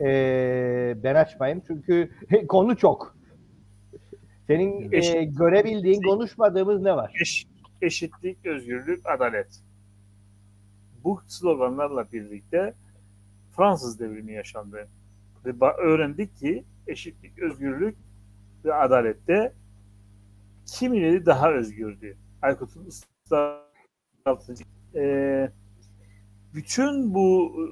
Ee, 0.00 0.94
ben 1.02 1.14
açmayayım 1.14 1.62
çünkü 1.66 2.10
konu 2.48 2.76
çok. 2.76 3.16
Senin 4.46 4.92
Eşit, 4.92 5.14
e, 5.14 5.24
görebildiğin, 5.24 6.02
konuşmadığımız 6.02 6.82
ne 6.82 6.96
var? 6.96 7.12
Eş, 7.20 7.46
eşitlik, 7.82 8.46
özgürlük, 8.46 9.10
adalet. 9.10 9.60
Bu 11.04 11.20
sloganlarla 11.26 12.04
birlikte 12.12 12.74
Fransız 13.56 14.00
devrimi 14.00 14.32
yaşandı. 14.32 14.88
Ve 15.44 15.66
öğrendik 15.78 16.36
ki 16.36 16.64
eşitlik, 16.86 17.38
özgürlük 17.38 17.96
ve 18.64 18.74
adalette 18.74 19.52
kimileri 20.66 21.26
daha 21.26 21.52
özgürdü. 21.52 22.16
Aykut'un 22.42 22.86
ısrarlatıcı. 22.86 24.64
Ee, 24.94 25.50
bütün 26.54 27.14
bu 27.14 27.52
e, 27.58 27.64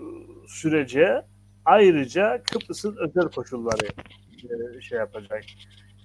sürece 0.49 1.25
ayrıca 1.65 2.43
Kıbrıs'ın 2.43 2.97
özel 2.97 3.31
koşulları 3.31 3.87
e, 4.77 4.81
şey 4.81 4.99
yapacak. 4.99 5.45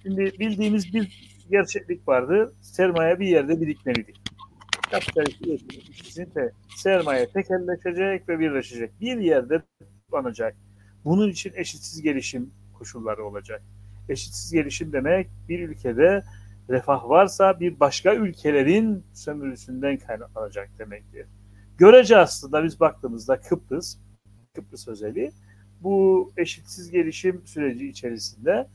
Şimdi 0.02 0.32
bildiğimiz 0.38 0.94
bir 0.94 1.34
gerçeklik 1.50 2.08
vardır. 2.08 2.52
Sermaye 2.60 3.20
bir 3.20 3.26
yerde 3.26 3.60
birikmelidir. 3.60 4.23
Kapitalist 4.94 5.46
üretim 5.46 6.52
sermaye 6.76 7.26
tekelleşecek 7.26 8.28
ve 8.28 8.38
birleşecek. 8.38 9.00
Bir 9.00 9.18
yerde 9.18 9.62
toplanacak. 9.78 10.56
Bunun 11.04 11.30
için 11.30 11.52
eşitsiz 11.54 12.02
gelişim 12.02 12.50
koşulları 12.78 13.24
olacak. 13.24 13.62
Eşitsiz 14.08 14.52
gelişim 14.52 14.92
demek 14.92 15.28
bir 15.48 15.68
ülkede 15.68 16.22
refah 16.70 17.08
varsa 17.08 17.60
bir 17.60 17.80
başka 17.80 18.14
ülkelerin 18.14 19.04
sömürüsünden 19.14 19.96
kaynaklanacak 19.98 20.70
demektir. 20.78 21.26
Görece 21.78 22.16
aslında 22.16 22.64
biz 22.64 22.80
baktığımızda 22.80 23.40
Kıbrıs, 23.40 23.96
Kıbrıs 24.54 24.88
özeli 24.88 25.32
bu 25.80 26.30
eşitsiz 26.36 26.90
gelişim 26.90 27.42
süreci 27.46 27.88
içerisinde 27.88 28.68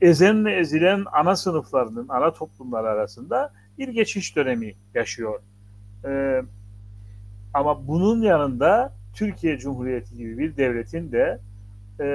ezenle 0.00 0.56
ezilen 0.56 1.04
ana 1.12 1.36
sınıflarının, 1.36 2.08
ana 2.08 2.32
toplumlar 2.32 2.84
arasında 2.84 3.52
bir 3.78 3.88
geçiş 3.88 4.36
dönemi 4.36 4.74
yaşıyor. 4.94 5.40
Ee, 6.04 6.42
ama 7.54 7.88
bunun 7.88 8.22
yanında 8.22 8.92
Türkiye 9.14 9.58
Cumhuriyeti 9.58 10.16
gibi 10.16 10.38
bir 10.38 10.56
devletin 10.56 11.12
de 11.12 11.40
e, 12.00 12.08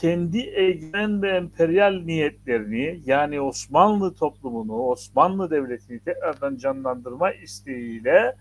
kendi 0.00 0.38
egemen 0.38 1.22
ve 1.22 1.30
emperyal 1.30 1.92
niyetlerini 1.92 3.00
yani 3.06 3.40
Osmanlı 3.40 4.14
toplumunu, 4.14 4.72
Osmanlı 4.72 5.50
devletini 5.50 5.98
tekrardan 6.00 6.56
canlandırma 6.56 7.32
isteğiyle 7.32 8.34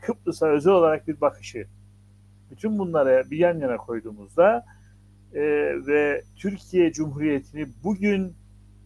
Kıbrıs'a 0.00 0.48
özel 0.48 0.72
olarak 0.72 1.08
bir 1.08 1.20
bakışı. 1.20 1.66
Bütün 2.50 2.78
bunları 2.78 3.30
bir 3.30 3.38
yan 3.38 3.58
yana 3.58 3.76
koyduğumuzda 3.76 4.64
e, 5.34 5.40
ve 5.86 6.22
Türkiye 6.36 6.92
Cumhuriyeti'ni 6.92 7.66
bugün 7.84 8.34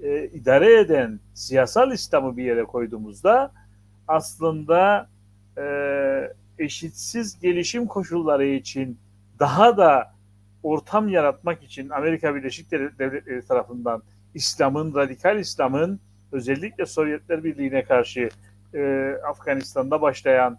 e, 0.01 0.25
idare 0.25 0.81
eden 0.81 1.21
siyasal 1.35 1.93
İslam'ı 1.93 2.37
bir 2.37 2.45
yere 2.45 2.65
koyduğumuzda 2.65 3.53
aslında 4.09 5.09
e, 5.59 5.65
eşitsiz 6.59 7.41
gelişim 7.41 7.87
koşulları 7.87 8.47
için 8.47 8.99
daha 9.39 9.77
da 9.77 10.15
ortam 10.63 11.09
yaratmak 11.09 11.63
için 11.63 11.91
Amerika 11.91 12.35
Birleşik 12.35 12.71
Devletleri 12.71 13.47
tarafından 13.47 14.03
İslam'ın, 14.35 14.95
radikal 14.95 15.39
İslam'ın 15.39 16.01
özellikle 16.33 16.87
Sovyetler 16.87 17.45
Birliği'ne 17.45 17.85
karşı 17.85 18.29
e, 18.75 19.13
Afganistan'da 19.29 20.01
başlayan 20.01 20.59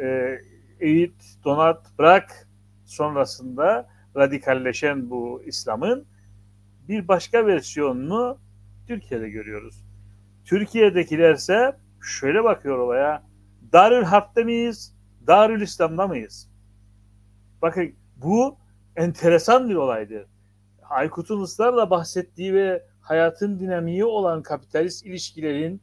e, 0.00 0.38
eğit, 0.80 1.14
donat, 1.44 1.86
bırak 1.98 2.48
sonrasında 2.84 3.88
radikalleşen 4.16 5.10
bu 5.10 5.42
İslam'ın 5.46 6.04
bir 6.88 7.08
başka 7.08 7.46
versiyonunu 7.46 8.38
Türkiye'de 8.86 9.28
görüyoruz. 9.28 9.84
Türkiye'dekilerse 10.44 11.76
şöyle 12.00 12.44
bakıyor 12.44 12.78
olaya. 12.78 13.22
Darül 13.72 14.04
Harp'te 14.04 14.44
miyiz? 14.44 14.94
Darül 15.26 15.60
İslam'da 15.60 16.06
mıyız? 16.06 16.48
Bakın 17.62 17.92
bu 18.16 18.56
enteresan 18.96 19.68
bir 19.68 19.74
olaydır. 19.74 20.26
Aykut'un 20.82 21.42
ısrarla 21.42 21.90
bahsettiği 21.90 22.54
ve 22.54 22.86
hayatın 23.00 23.58
dinamiği 23.58 24.04
olan 24.04 24.42
kapitalist 24.42 25.06
ilişkilerin 25.06 25.80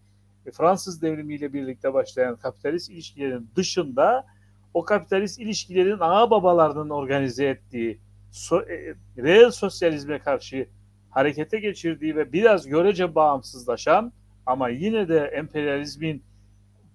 Fransız 0.51 1.01
devrimiyle 1.01 1.53
birlikte 1.53 1.93
başlayan 1.93 2.35
kapitalist 2.35 2.89
ilişkilerin 2.89 3.49
dışında 3.55 4.25
o 4.73 4.83
kapitalist 4.85 5.39
ilişkilerin 5.39 5.97
ağa 5.99 6.29
babalarının 6.29 6.89
organize 6.89 7.45
ettiği 7.45 7.99
so, 8.31 8.61
e, 8.61 8.95
reel 9.17 9.51
sosyalizme 9.51 10.19
karşı 10.19 10.67
harekete 11.09 11.59
geçirdiği 11.59 12.15
ve 12.15 12.33
biraz 12.33 12.67
görece 12.67 13.15
bağımsızlaşan 13.15 14.13
ama 14.45 14.69
yine 14.69 15.09
de 15.09 15.19
emperyalizmin 15.19 16.23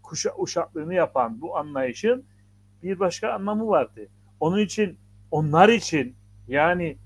kuşa, 0.02 0.30
uşaklığını 0.38 0.94
yapan 0.94 1.40
bu 1.40 1.56
anlayışın 1.56 2.24
bir 2.82 2.98
başka 2.98 3.32
anlamı 3.32 3.66
vardı. 3.66 4.08
Onun 4.40 4.58
için 4.58 4.98
onlar 5.30 5.68
için 5.68 6.16
yani 6.48 6.98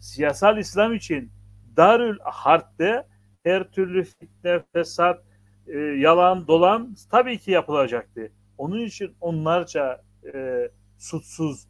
siyasal 0.00 0.58
İslam 0.58 0.94
için 0.94 1.30
Darül 1.76 2.18
Harp'te 2.18 3.06
her 3.42 3.70
türlü 3.70 4.04
fitne, 4.04 4.62
fesat, 4.72 5.24
e, 5.66 5.78
yalan, 5.78 6.46
dolan 6.46 6.96
tabii 7.10 7.38
ki 7.38 7.50
yapılacaktı. 7.50 8.32
Onun 8.58 8.80
için 8.80 9.14
onlarca 9.20 10.02
e, 10.34 10.68
suçsuz 10.98 11.66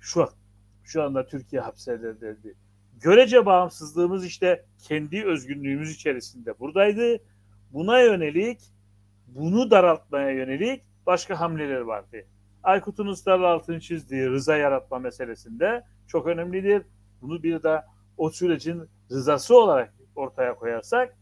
şu 0.00 0.28
şu 0.84 1.02
anda 1.02 1.26
Türkiye 1.26 1.62
hapsedildi. 1.62 2.54
Görece 3.00 3.46
bağımsızlığımız 3.46 4.26
işte 4.26 4.64
kendi 4.88 5.24
özgünlüğümüz 5.24 5.94
içerisinde 5.94 6.58
buradaydı. 6.58 7.18
Buna 7.72 8.00
yönelik, 8.00 8.60
bunu 9.26 9.70
daraltmaya 9.70 10.30
yönelik 10.30 10.82
başka 11.06 11.40
hamleler 11.40 11.80
vardı. 11.80 12.16
Aykut'un 12.62 13.06
ısrarla 13.06 13.48
altını 13.48 13.80
çizdiği 13.80 14.30
rıza 14.30 14.56
yaratma 14.56 14.98
meselesinde 14.98 15.84
çok 16.06 16.26
önemlidir. 16.26 16.82
Bunu 17.22 17.42
bir 17.42 17.62
de 17.62 17.82
o 18.16 18.30
sürecin 18.30 18.82
rızası 19.10 19.58
olarak 19.58 19.94
ortaya 20.16 20.54
koyarsak 20.54 21.16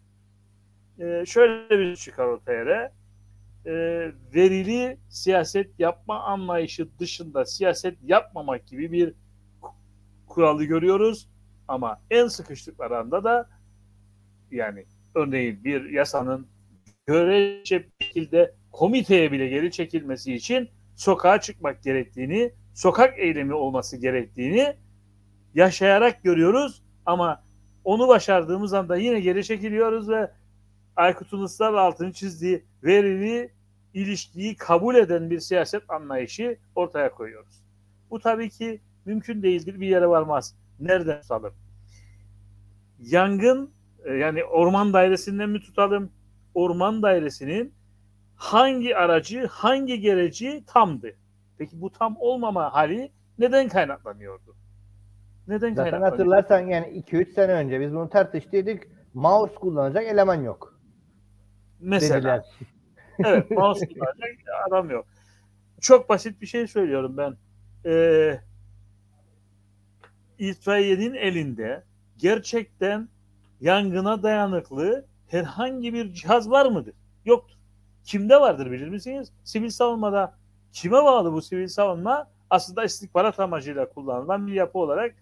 e, 0.98 1.26
şöyle 1.26 1.78
bir 1.78 1.84
şey 1.84 1.96
çıkar 1.96 2.26
ortaya 2.26 2.92
e, 3.66 3.72
verili 4.34 4.98
siyaset 5.08 5.80
yapma 5.80 6.20
anlayışı 6.22 6.98
dışında 6.98 7.44
siyaset 7.44 7.98
yapmamak 8.02 8.66
gibi 8.66 8.92
bir 8.92 9.14
kuralı 10.26 10.64
görüyoruz. 10.64 11.28
Ama 11.68 12.00
en 12.10 12.28
sıkıştıkları 12.28 12.98
anda 12.98 13.24
da 13.24 13.48
yani 14.50 14.84
örneğin 15.14 15.64
bir 15.64 15.90
yasanın 15.90 16.46
görece 17.06 17.88
şekilde 18.00 18.54
komiteye 18.72 19.32
bile 19.32 19.48
geri 19.48 19.70
çekilmesi 19.70 20.34
için 20.34 20.68
sokağa 20.96 21.40
çıkmak 21.40 21.82
gerektiğini, 21.82 22.52
sokak 22.74 23.18
eylemi 23.18 23.54
olması 23.54 23.96
gerektiğini 23.96 24.76
yaşayarak 25.54 26.22
görüyoruz 26.22 26.82
ama 27.06 27.42
onu 27.84 28.08
başardığımız 28.08 28.74
anda 28.74 28.96
yine 28.96 29.20
geri 29.20 29.44
çekiliyoruz 29.44 30.08
ve 30.08 30.30
Aykut'un 30.96 31.42
ısrarla 31.42 31.80
altını 31.80 32.12
çizdiği 32.12 32.64
verili 32.84 33.52
ilişkiyi 33.94 34.56
kabul 34.56 34.94
eden 34.94 35.30
bir 35.30 35.40
siyaset 35.40 35.90
anlayışı 35.90 36.58
ortaya 36.74 37.10
koyuyoruz. 37.10 37.62
Bu 38.10 38.18
tabii 38.18 38.50
ki 38.50 38.80
mümkün 39.04 39.42
değildir, 39.42 39.80
bir 39.80 39.88
yere 39.88 40.06
varmaz. 40.06 40.56
Nereden 40.80 41.20
tutalım? 41.20 41.54
Yangın 42.98 43.70
e, 44.04 44.12
yani 44.12 44.44
orman 44.44 44.92
dairesinden 44.92 45.50
mi 45.50 45.60
tutalım? 45.60 46.12
Orman 46.54 47.02
dairesinin 47.02 47.74
hangi 48.36 48.96
aracı, 48.96 49.46
hangi 49.46 50.00
gereci 50.00 50.64
tamdı? 50.66 51.16
Peki 51.58 51.80
bu 51.80 51.90
tam 51.92 52.16
olmama 52.18 52.72
hali 52.74 53.12
neden 53.38 53.68
kaynaklanıyordu? 53.68 54.56
Neden 55.48 55.74
Zaten 55.74 55.90
kaynaklanıyordu? 55.90 56.12
hatırlarsan 56.32 56.66
yani 56.70 56.86
2-3 56.86 57.32
sene 57.32 57.52
önce 57.52 57.80
biz 57.80 57.92
bunu 57.92 58.08
tartıştıydık. 58.08 58.88
Mouse 59.14 59.54
kullanacak 59.54 60.04
eleman 60.06 60.42
yok. 60.42 60.80
Mesela. 61.80 62.16
Dediler. 62.16 62.44
Evet 63.24 63.50
mouse 63.50 63.86
kullanacak 63.88 64.30
adam 64.68 64.90
yok. 64.90 65.06
Çok 65.80 66.08
basit 66.08 66.40
bir 66.40 66.46
şey 66.46 66.66
söylüyorum 66.66 67.16
ben. 67.16 67.36
Ee, 67.90 68.40
itfaiyenin 70.38 71.14
elinde 71.14 71.84
gerçekten 72.18 73.08
yangına 73.60 74.22
dayanıklı 74.22 75.06
herhangi 75.28 75.94
bir 75.94 76.12
cihaz 76.12 76.50
var 76.50 76.66
mıdır? 76.66 76.94
Yoktur. 77.24 77.56
Kimde 78.04 78.40
vardır 78.40 78.70
bilir 78.70 78.88
misiniz? 78.88 79.32
Sivil 79.44 79.70
savunmada 79.70 80.34
kime 80.72 80.96
bağlı 80.96 81.32
bu 81.32 81.42
sivil 81.42 81.68
savunma? 81.68 82.30
Aslında 82.50 82.84
istihbarat 82.84 83.40
amacıyla 83.40 83.88
kullanılan 83.88 84.46
bir 84.46 84.52
yapı 84.52 84.78
olarak 84.78 85.14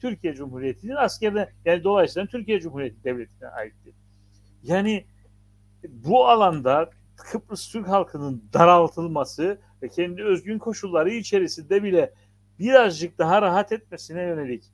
Türkiye 0.00 0.34
Cumhuriyeti'nin 0.34 0.94
askerine 0.94 1.48
yani 1.64 1.84
dolayısıyla 1.84 2.26
Türkiye 2.26 2.60
Cumhuriyeti 2.60 3.04
Devleti'ne 3.04 3.48
aittir. 3.48 3.94
Yani 4.62 5.06
bu 5.88 6.28
alanda 6.28 6.90
Kıbrıs 7.16 7.72
Türk 7.72 7.88
halkının 7.88 8.44
daraltılması 8.52 9.58
ve 9.82 9.88
kendi 9.88 10.24
özgün 10.24 10.58
koşulları 10.58 11.10
içerisinde 11.10 11.82
bile 11.82 12.14
birazcık 12.58 13.18
daha 13.18 13.42
rahat 13.42 13.72
etmesine 13.72 14.22
yönelik 14.22 14.64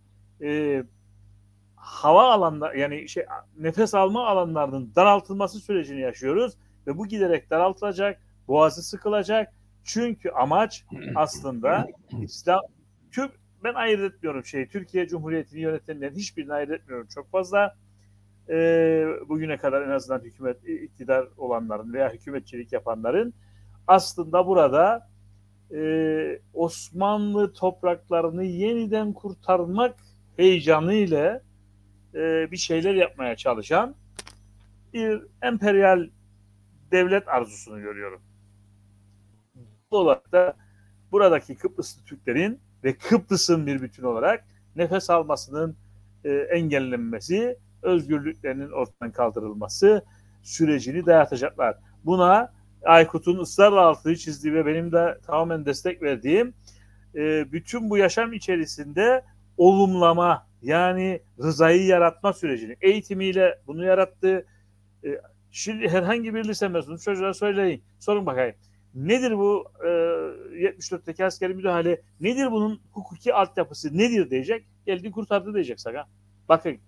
e, 0.43 0.83
hava 1.77 2.33
alanlar 2.33 2.75
yani 2.75 3.09
şey 3.09 3.27
nefes 3.59 3.95
alma 3.95 4.27
alanlarının 4.27 4.93
daraltılması 4.97 5.61
sürecini 5.61 6.01
yaşıyoruz 6.01 6.57
ve 6.87 6.99
bu 6.99 7.07
giderek 7.07 7.51
daraltılacak, 7.51 8.21
boğazı 8.49 8.83
sıkılacak. 8.83 9.53
Çünkü 9.85 10.31
amaç 10.31 10.85
aslında 11.15 11.87
İslam 12.23 12.61
Türk 13.11 13.33
ben 13.65 13.75
ayırt 13.75 14.15
etmiyorum 14.15 14.45
şey 14.45 14.69
Türkiye 14.69 15.09
Cumhuriyeti'ni 15.09 15.61
yönetenlerin 15.61 16.17
hiçbirini 16.17 16.53
ayırt 16.53 16.71
etmiyorum 16.71 17.07
çok 17.15 17.31
fazla. 17.31 17.77
E, 18.49 18.55
bugüne 19.29 19.57
kadar 19.57 19.83
en 19.83 19.91
azından 19.91 20.21
hükümet 20.21 20.65
iktidar 20.69 21.29
olanların 21.37 21.93
veya 21.93 22.13
hükümetçilik 22.13 22.73
yapanların 22.73 23.35
aslında 23.87 24.47
burada 24.47 25.09
e, 25.75 26.41
Osmanlı 26.55 27.53
topraklarını 27.53 28.45
yeniden 28.45 29.13
kurtarmak 29.13 29.97
heyecanıyla 30.37 31.43
e, 32.15 32.51
bir 32.51 32.57
şeyler 32.57 32.95
yapmaya 32.95 33.37
çalışan 33.37 33.95
bir 34.93 35.23
emperyal 35.43 36.09
devlet 36.91 37.29
arzusunu 37.29 37.81
görüyorum. 37.81 38.23
olarak 39.91 40.33
da 40.33 40.57
buradaki 41.13 41.57
Kıbrıslı 41.57 42.05
Türklerin 42.05 42.61
ve 42.85 42.97
Kıbrıs'ın 42.97 43.67
bir 43.67 43.83
bütün 43.83 44.03
olarak 44.03 44.45
nefes 44.77 45.11
almasının 45.11 45.77
e, 46.25 46.31
engellenmesi, 46.31 47.59
özgürlüklerinin 47.83 48.71
ortadan 48.71 49.13
kaldırılması 49.13 50.05
sürecini 50.43 51.07
dayatacaklar. 51.07 51.79
Buna 52.05 52.53
Aykut'un 52.85 53.39
ısrarla 53.39 53.81
altını 53.81 54.17
çizdiği 54.17 54.55
ve 54.55 54.67
benim 54.67 54.93
de 54.93 55.19
tamamen 55.27 55.67
destek 55.67 56.03
verdiğim 56.03 56.55
e, 57.15 57.53
bütün 57.53 57.91
bu 57.91 57.97
yaşam 57.97 58.33
içerisinde 58.33 59.25
olumlama 59.57 60.47
yani 60.63 61.23
rızayı 61.43 61.87
yaratma 61.87 62.33
sürecini 62.33 62.77
eğitimiyle 62.81 63.59
bunu 63.67 63.85
yarattı. 63.85 64.47
E, 65.05 65.09
şimdi 65.51 65.89
herhangi 65.89 66.35
bir 66.35 66.45
lise 66.45 66.69
mezunu 66.69 66.99
çocuğa 66.99 67.35
söyleyin. 67.35 67.83
Sorun 67.99 68.27
bakayım. 68.27 68.55
Nedir 68.95 69.39
bu 69.39 69.65
e, 69.85 69.89
74'teki 69.89 71.25
askeri 71.25 71.55
müdahale? 71.55 72.03
Nedir 72.21 72.53
bunun 72.53 72.81
hukuki 72.93 73.35
altyapısı? 73.35 73.99
Nedir 73.99 74.31
diyecek. 74.31 74.67
Geldi 74.87 75.11
kurtardı 75.11 75.55
diyecek 75.55 75.81
sana. 75.81 76.07
Bakın 76.49 76.79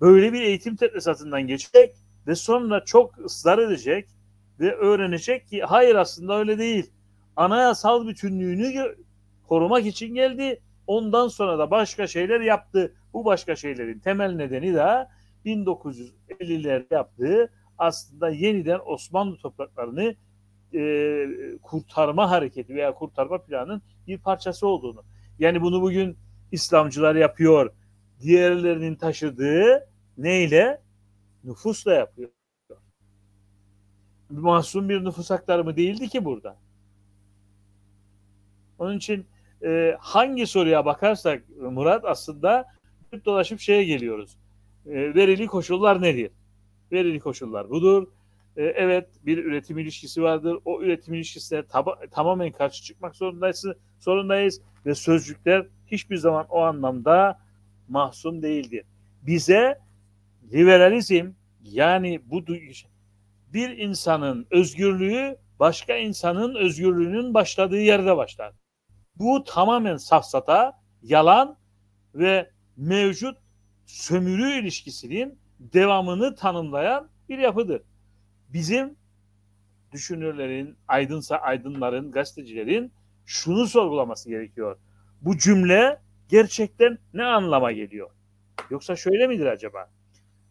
böyle 0.00 0.32
bir 0.32 0.40
eğitim 0.42 0.76
tedrisatından 0.76 1.46
geçecek 1.46 1.96
ve 2.26 2.34
sonra 2.34 2.84
çok 2.84 3.18
ısrar 3.24 3.58
edecek 3.58 4.08
ve 4.60 4.74
öğrenecek 4.74 5.48
ki 5.48 5.62
hayır 5.62 5.94
aslında 5.94 6.38
öyle 6.38 6.58
değil. 6.58 6.90
Anayasal 7.36 8.06
bütünlüğünü 8.06 8.96
korumak 9.48 9.86
için 9.86 10.14
geldi. 10.14 10.60
Ondan 10.86 11.28
sonra 11.28 11.58
da 11.58 11.70
başka 11.70 12.06
şeyler 12.06 12.40
yaptı. 12.40 12.94
Bu 13.12 13.24
başka 13.24 13.56
şeylerin 13.56 13.98
temel 13.98 14.32
nedeni 14.32 14.74
de 14.74 15.08
1950'lerde 15.46 16.94
yaptığı 16.94 17.50
aslında 17.78 18.28
yeniden 18.28 18.80
Osmanlı 18.86 19.36
topraklarını 19.36 20.14
e, 20.74 21.26
kurtarma 21.62 22.30
hareketi 22.30 22.74
veya 22.74 22.94
kurtarma 22.94 23.42
planının 23.42 23.82
bir 24.06 24.18
parçası 24.18 24.66
olduğunu. 24.66 25.04
Yani 25.38 25.62
bunu 25.62 25.82
bugün 25.82 26.16
İslamcılar 26.52 27.14
yapıyor. 27.14 27.72
Diğerlerinin 28.20 28.94
taşıdığı 28.94 29.88
neyle? 30.18 30.80
Nüfusla 31.44 31.92
yapıyor. 31.94 32.30
Masum 34.30 34.88
bir 34.88 35.04
nüfus 35.04 35.30
aktarımı 35.30 35.76
değildi 35.76 36.08
ki 36.08 36.24
burada. 36.24 36.56
Onun 38.78 38.96
için 38.96 39.26
e, 39.64 39.96
hangi 40.00 40.46
soruya 40.46 40.84
bakarsak 40.84 41.42
Murat 41.60 42.04
aslında 42.04 42.64
dolaşıp 43.24 43.60
şeye 43.60 43.84
geliyoruz. 43.84 44.36
E, 44.86 45.14
verili 45.14 45.46
koşullar 45.46 46.02
nedir? 46.02 46.30
Verili 46.92 47.20
koşullar 47.20 47.70
budur. 47.70 48.06
E, 48.56 48.62
evet 48.62 49.08
bir 49.26 49.44
üretim 49.44 49.78
ilişkisi 49.78 50.22
vardır. 50.22 50.58
O 50.64 50.82
üretim 50.82 51.14
ilişkisine 51.14 51.58
taba- 51.58 52.10
tamamen 52.10 52.52
karşı 52.52 52.82
çıkmak 52.82 53.16
zorundayız, 53.16 53.66
zorundayız 54.00 54.60
ve 54.86 54.94
sözcükler 54.94 55.66
hiçbir 55.86 56.16
zaman 56.16 56.46
o 56.48 56.60
anlamda 56.60 57.38
mahzun 57.88 58.42
değildir. 58.42 58.84
Bize 59.22 59.78
liberalizm 60.52 61.30
yani 61.62 62.20
bu 62.24 62.46
bir 63.54 63.78
insanın 63.78 64.46
özgürlüğü 64.50 65.36
başka 65.60 65.96
insanın 65.96 66.54
özgürlüğünün 66.54 67.34
başladığı 67.34 67.80
yerde 67.80 68.16
başlar. 68.16 68.52
Bu 69.16 69.44
tamamen 69.44 69.96
safsata, 69.96 70.80
yalan 71.02 71.58
ve 72.14 72.50
mevcut 72.76 73.38
sömürü 73.86 74.52
ilişkisinin 74.52 75.38
devamını 75.58 76.34
tanımlayan 76.34 77.10
bir 77.28 77.38
yapıdır. 77.38 77.82
Bizim 78.48 78.96
düşünürlerin, 79.92 80.76
aydınsa 80.88 81.36
aydınların, 81.36 82.10
gazetecilerin 82.10 82.92
şunu 83.26 83.66
sorgulaması 83.66 84.28
gerekiyor. 84.28 84.78
Bu 85.20 85.38
cümle 85.38 86.00
gerçekten 86.28 86.98
ne 87.14 87.24
anlama 87.24 87.72
geliyor? 87.72 88.10
Yoksa 88.70 88.96
şöyle 88.96 89.26
midir 89.26 89.46
acaba? 89.46 89.90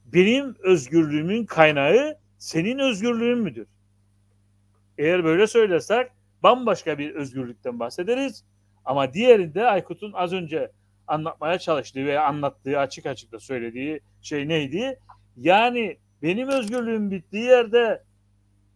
Benim 0.06 0.56
özgürlüğümün 0.60 1.45
kaynağı 1.45 2.23
senin 2.44 2.80
özgürlüğün 2.80 3.38
müdür? 3.38 3.68
Eğer 4.98 5.24
böyle 5.24 5.48
söylersek 5.48 6.12
bambaşka 6.44 6.98
bir 6.98 7.16
özgürlükten 7.16 7.80
bahsederiz. 7.80 8.44
Ama 8.86 9.14
diğerinde 9.14 9.66
Aykut'un 9.66 10.14
az 10.14 10.34
önce 10.34 10.72
anlatmaya 11.08 11.60
çalıştığı 11.60 12.06
veya 12.06 12.26
anlattığı 12.26 12.80
açık 12.80 13.06
açık 13.06 13.32
da 13.32 13.39
söylediği 13.39 14.00
şey 14.22 14.48
neydi? 14.48 15.00
Yani 15.38 15.98
benim 16.22 16.48
özgürlüğüm 16.48 17.12
bittiği 17.12 17.44
yerde 17.44 18.04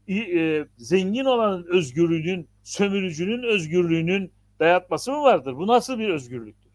e, 0.09 0.65
zengin 0.78 1.26
olanın 1.26 1.65
özgürlüğünün, 1.70 2.47
sömürücünün 2.63 3.43
özgürlüğünün 3.43 4.32
dayatması 4.59 5.11
mı 5.11 5.22
vardır? 5.22 5.55
Bu 5.55 5.68
nasıl 5.68 5.99
bir 5.99 6.09
özgürlüktür? 6.09 6.72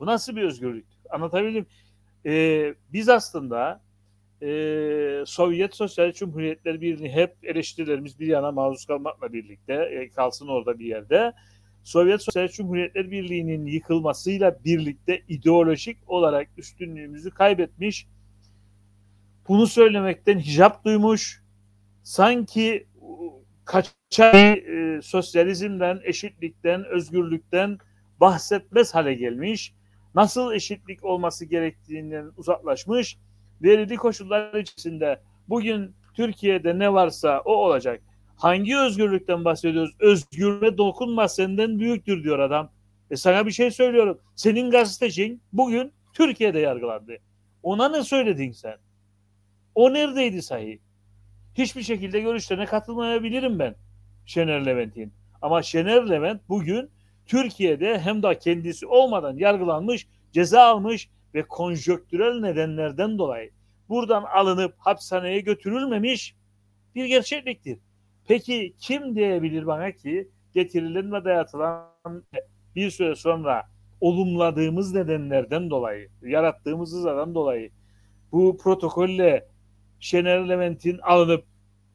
Bu 0.00 0.06
nasıl 0.06 0.36
bir 0.36 0.42
özgürlüktür? 0.42 0.98
Anlatabildim. 1.10 1.66
Ee, 2.26 2.74
biz 2.92 3.08
aslında 3.08 3.82
e, 4.42 5.26
Sovyet 5.26 5.74
Sosyal 5.74 6.12
Cumhuriyetler 6.12 6.80
Birliği 6.80 7.08
hep 7.08 7.36
eleştirilerimiz 7.42 8.20
bir 8.20 8.26
yana 8.26 8.52
maruz 8.52 8.86
kalmakla 8.86 9.32
birlikte 9.32 9.74
e, 9.74 10.08
kalsın 10.08 10.48
orada 10.48 10.78
bir 10.78 10.86
yerde. 10.86 11.32
Sovyet 11.82 12.22
Sosyal 12.22 12.48
Cumhuriyetler 12.48 13.10
Birliği'nin 13.10 13.66
yıkılmasıyla 13.66 14.64
birlikte 14.64 15.22
ideolojik 15.28 15.98
olarak 16.06 16.48
üstünlüğümüzü 16.56 17.30
kaybetmiş. 17.30 18.06
Bunu 19.48 19.66
söylemekten 19.66 20.38
hicap 20.38 20.84
duymuş. 20.84 21.42
Sanki 22.02 22.86
kaçar 23.64 24.56
e, 24.56 25.02
sosyalizmden, 25.02 26.00
eşitlikten, 26.04 26.84
özgürlükten 26.84 27.78
bahsetmez 28.20 28.94
hale 28.94 29.14
gelmiş. 29.14 29.74
Nasıl 30.14 30.52
eşitlik 30.52 31.04
olması 31.04 31.44
gerektiğinden 31.44 32.30
uzaklaşmış. 32.36 33.18
Verili 33.62 33.96
koşullar 33.96 34.54
içerisinde 34.54 35.20
bugün 35.48 35.94
Türkiye'de 36.14 36.78
ne 36.78 36.92
varsa 36.92 37.42
o 37.44 37.52
olacak. 37.52 38.02
Hangi 38.36 38.78
özgürlükten 38.78 39.44
bahsediyoruz? 39.44 39.94
Özgürlüğe 40.00 40.78
dokunma 40.78 41.28
senden 41.28 41.78
büyüktür 41.78 42.24
diyor 42.24 42.38
adam. 42.38 42.70
E 43.10 43.16
sana 43.16 43.46
bir 43.46 43.50
şey 43.50 43.70
söylüyorum. 43.70 44.18
Senin 44.36 44.70
gazetecin 44.70 45.42
bugün 45.52 45.92
Türkiye'de 46.12 46.58
yargılandı. 46.58 47.16
Ona 47.62 47.88
ne 47.88 48.02
söyledin 48.02 48.52
sen? 48.52 48.76
O 49.74 49.92
neredeydi 49.92 50.42
sahi? 50.42 50.80
Hiçbir 51.54 51.82
şekilde 51.82 52.20
görüşlerine 52.20 52.66
katılmayabilirim 52.66 53.58
ben 53.58 53.74
Şener 54.26 54.66
Levent'in. 54.66 55.12
Ama 55.42 55.62
Şener 55.62 56.10
Levent 56.10 56.40
bugün 56.48 56.90
Türkiye'de 57.26 57.98
hem 57.98 58.22
de 58.22 58.38
kendisi 58.38 58.86
olmadan 58.86 59.36
yargılanmış, 59.36 60.06
ceza 60.32 60.62
almış 60.62 61.08
ve 61.34 61.42
konjöktürel 61.42 62.40
nedenlerden 62.40 63.18
dolayı 63.18 63.50
buradan 63.88 64.22
alınıp 64.22 64.74
hapishaneye 64.78 65.40
götürülmemiş 65.40 66.36
bir 66.94 67.04
gerçekliktir. 67.04 67.78
Peki 68.28 68.74
kim 68.78 69.16
diyebilir 69.16 69.66
bana 69.66 69.92
ki 69.92 70.28
getirilen 70.54 71.12
ve 71.12 71.24
dayatılan 71.24 72.24
bir 72.76 72.90
süre 72.90 73.14
sonra 73.14 73.62
olumladığımız 74.00 74.94
nedenlerden 74.94 75.70
dolayı, 75.70 76.08
yarattığımız 76.22 76.92
hızadan 76.92 77.34
dolayı 77.34 77.70
bu 78.32 78.56
protokolle 78.56 79.48
Şener 80.00 80.48
Levent'in 80.48 80.98
alınıp 80.98 81.44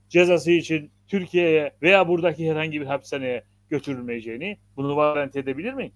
cezası 0.10 0.52
için 0.52 0.92
Türkiye'ye 1.08 1.76
veya 1.82 2.08
buradaki 2.08 2.52
herhangi 2.52 2.82
bir 2.82 2.86
hapishaneye 2.86 3.44
götürülmeyeceğini 3.70 4.58
bunu 4.76 4.96
varanti 4.96 5.40
edebilir 5.40 5.74
miyim? 5.74 5.94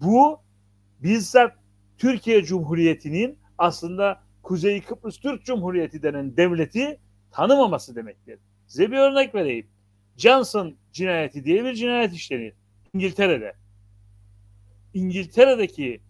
Bu 0.00 0.40
bizzat 1.02 1.63
Türkiye 1.98 2.44
Cumhuriyeti'nin 2.44 3.38
aslında 3.58 4.22
Kuzey 4.42 4.82
Kıbrıs 4.82 5.18
Türk 5.18 5.44
Cumhuriyeti 5.44 6.02
denen 6.02 6.36
devleti 6.36 7.00
tanımaması 7.30 7.96
demektir. 7.96 8.38
Size 8.66 8.90
bir 8.90 8.96
örnek 8.96 9.34
vereyim. 9.34 9.66
Johnson 10.16 10.76
cinayeti 10.92 11.44
diye 11.44 11.64
bir 11.64 11.74
cinayet 11.74 12.12
işlenir. 12.12 12.52
İngiltere'de. 12.94 13.54
İngiltere'deki 14.94 16.00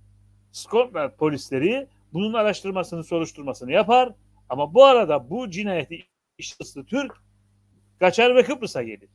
Scotland 0.52 1.10
polisleri 1.10 1.88
bunun 2.12 2.32
araştırmasını, 2.32 3.04
soruşturmasını 3.04 3.72
yapar. 3.72 4.14
Ama 4.48 4.74
bu 4.74 4.84
arada 4.84 5.30
bu 5.30 5.50
cinayeti 5.50 6.04
işlesi 6.38 6.86
Türk 6.86 7.12
kaçar 7.98 8.36
ve 8.36 8.44
Kıbrıs'a 8.44 8.82
gelir. 8.82 9.08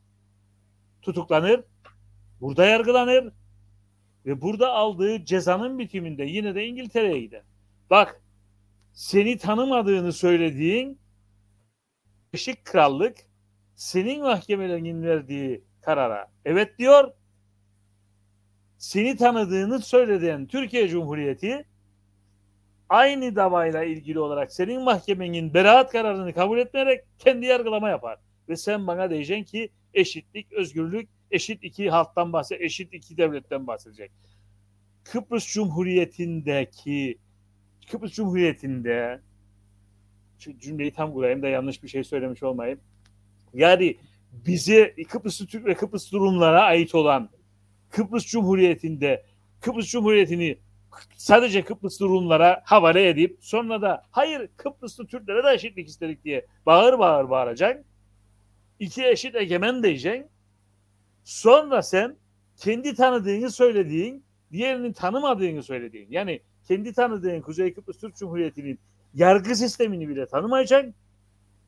Tutuklanır, 1.02 1.64
burada 2.42 2.66
yargılanır 2.66 3.34
ve 4.30 4.42
burada 4.42 4.72
aldığı 4.72 5.26
cezanın 5.26 5.80
bitiminde 5.80 6.24
yine 6.24 6.56
de 6.56 6.66
İngiltere'ye 6.66 7.20
gider. 7.20 7.42
Bak 7.90 8.22
seni 8.94 9.38
tanımadığını 9.38 10.14
söylediğin 10.14 11.00
Birleşik 12.34 12.66
Krallık 12.66 13.18
senin 13.76 14.22
mahkemelerinin 14.22 15.04
verdiği 15.04 15.64
karara 15.82 16.32
evet 16.46 16.80
diyor. 16.80 17.14
Seni 18.78 19.18
tanıdığını 19.18 19.80
söylediğin 19.80 20.46
Türkiye 20.46 20.88
Cumhuriyeti 20.88 21.66
aynı 22.90 23.36
davayla 23.36 23.84
ilgili 23.84 24.20
olarak 24.20 24.54
senin 24.54 24.82
mahkemenin 24.82 25.54
beraat 25.54 25.92
kararını 25.92 26.34
kabul 26.34 26.58
etmeyerek 26.58 27.04
kendi 27.20 27.46
yargılama 27.46 27.90
yapar. 27.90 28.20
Ve 28.50 28.56
sen 28.56 28.88
bana 28.88 29.10
diyeceksin 29.10 29.44
ki 29.44 29.70
eşitlik, 29.94 30.54
özgürlük, 30.54 31.10
eşit 31.32 31.64
iki 31.64 31.90
halktan 31.90 32.34
bahsedecek, 32.34 32.66
eşit 32.66 32.94
iki 32.94 33.18
devletten 33.18 33.68
bahsedecek. 33.68 34.12
Kıbrıs 35.04 35.54
Cumhuriyeti'ndeki 35.54 37.18
Kıbrıs 37.92 38.12
Cumhuriyeti'nde 38.12 39.22
şu 40.40 40.60
cümleyi 40.60 40.92
tam 40.92 41.14
kurayım 41.14 41.42
da 41.42 41.48
yanlış 41.48 41.84
bir 41.84 41.88
şey 41.88 42.04
söylemiş 42.04 42.44
olmayayım. 42.44 42.80
Yani 43.54 43.98
bize 44.32 44.96
Kıbrıs 45.10 45.38
Türk 45.38 45.66
ve 45.66 45.76
Kıbrıs 45.76 46.12
durumlara 46.12 46.62
ait 46.62 46.96
olan 46.96 47.30
Kıbrıs 47.90 48.26
Cumhuriyeti'nde 48.26 49.26
Kıbrıs 49.62 49.88
Cumhuriyeti'ni 49.88 50.58
sadece 51.16 51.64
Kıbrıs 51.64 52.00
durumlara 52.00 52.62
havale 52.66 53.10
edip 53.10 53.38
sonra 53.42 53.82
da 53.82 54.04
hayır 54.12 54.50
Kıbrıslı 54.58 55.08
Türklere 55.08 55.44
de 55.44 55.54
eşitlik 55.54 55.88
istedik 55.88 56.24
diye 56.24 56.46
bağır 56.66 57.00
bağır 57.00 57.30
bağıracak. 57.30 57.86
İki 58.80 59.06
eşit 59.06 59.36
egemen 59.36 59.84
diyeceksin. 59.84 60.28
Sonra 61.24 61.82
sen 61.82 62.16
kendi 62.58 62.96
tanıdığını 62.96 63.52
söylediğin, 63.52 64.24
diğerinin 64.52 64.94
tanımadığını 64.94 65.64
söylediğin. 65.64 66.08
Yani 66.12 66.42
kendi 66.68 66.94
tanıdığın 66.94 67.42
Kuzey 67.42 67.74
Kıbrıs 67.74 67.98
Türk 67.98 68.16
Cumhuriyeti'nin 68.16 68.80
yargı 69.14 69.56
sistemini 69.56 70.10
bile 70.10 70.26
tanımayacaksın. 70.26 70.94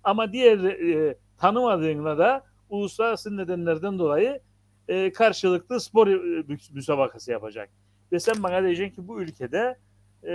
Ama 0.03 0.33
diğer 0.33 0.57
e, 0.59 1.17
tanımadığınla 1.37 2.17
da 2.17 2.45
uluslararası 2.69 3.37
nedenlerden 3.37 3.99
dolayı 3.99 4.41
e, 4.87 5.11
karşılıklı 5.11 5.79
spor 5.79 6.07
e, 6.07 6.43
müsabakası 6.73 7.31
yapacak. 7.31 7.69
Ve 8.11 8.19
sen 8.19 8.43
bana 8.43 8.63
diyeceksin 8.63 8.95
ki 8.95 9.07
bu 9.07 9.21
ülkede 9.21 9.77
e, 10.23 10.33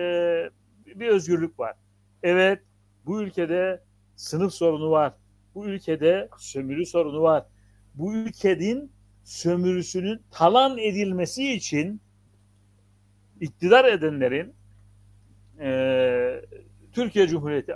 bir 0.86 1.08
özgürlük 1.08 1.58
var. 1.58 1.76
Evet 2.22 2.62
bu 3.06 3.22
ülkede 3.22 3.82
sınıf 4.16 4.54
sorunu 4.54 4.90
var. 4.90 5.14
Bu 5.54 5.66
ülkede 5.66 6.28
sömürü 6.38 6.86
sorunu 6.86 7.22
var. 7.22 7.46
Bu 7.94 8.14
ülkenin 8.14 8.92
sömürüsünün 9.26 10.22
talan 10.30 10.78
edilmesi 10.78 11.52
için 11.52 12.00
iktidar 13.40 13.84
edenlerin 13.84 14.54
e, 15.60 16.44
Türkiye 16.92 17.28
Cumhuriyeti 17.28 17.72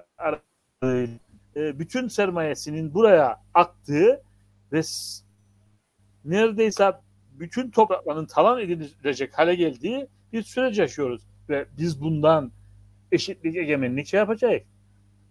e, 1.56 1.78
bütün 1.78 2.08
sermayesinin 2.08 2.94
buraya 2.94 3.42
aktığı 3.54 4.22
ve 4.72 4.80
neredeyse 6.24 6.92
bütün 7.32 7.70
toprakların 7.70 8.26
talan 8.26 8.60
edilecek 8.60 9.38
hale 9.38 9.54
geldiği 9.54 10.08
bir 10.32 10.42
süreç 10.42 10.78
yaşıyoruz. 10.78 11.22
Ve 11.48 11.66
biz 11.78 12.00
bundan 12.00 12.52
eşitlik, 13.12 13.56
egemenlik 13.56 14.06
şey 14.06 14.18
yapacağız. 14.18 14.62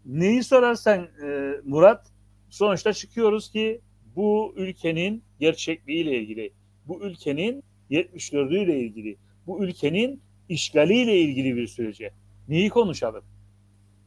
Neyi 0.05 0.43
sorarsan 0.43 1.07
e, 1.23 1.53
Murat, 1.63 2.11
sonuçta 2.49 2.93
çıkıyoruz 2.93 3.51
ki 3.51 3.81
bu 4.15 4.53
ülkenin 4.57 5.23
gerçekliğiyle 5.39 6.19
ilgili, 6.19 6.53
bu 6.87 7.03
ülkenin 7.03 7.63
74'ü 7.91 8.57
ile 8.57 8.79
ilgili, 8.79 9.17
bu 9.47 9.63
ülkenin 9.63 10.21
işgaliyle 10.49 11.17
ilgili 11.17 11.55
bir 11.55 11.67
sürece. 11.67 12.13
Neyi 12.47 12.69
konuşalım? 12.69 13.23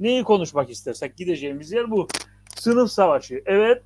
Neyi 0.00 0.24
konuşmak 0.24 0.70
istersek 0.70 1.16
gideceğimiz 1.16 1.72
yer 1.72 1.90
bu. 1.90 2.08
Sınıf 2.56 2.90
savaşı. 2.90 3.42
Evet, 3.46 3.82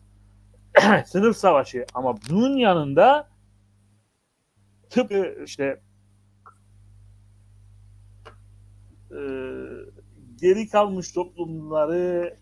sınıf 1.06 1.36
savaşı 1.36 1.86
ama 1.94 2.16
bunun 2.30 2.56
yanında 2.56 3.28
tıpkı 4.90 5.36
işte 5.44 5.80
e, 9.10 9.20
geri 10.40 10.68
kalmış 10.68 11.12
toplumları 11.12 12.36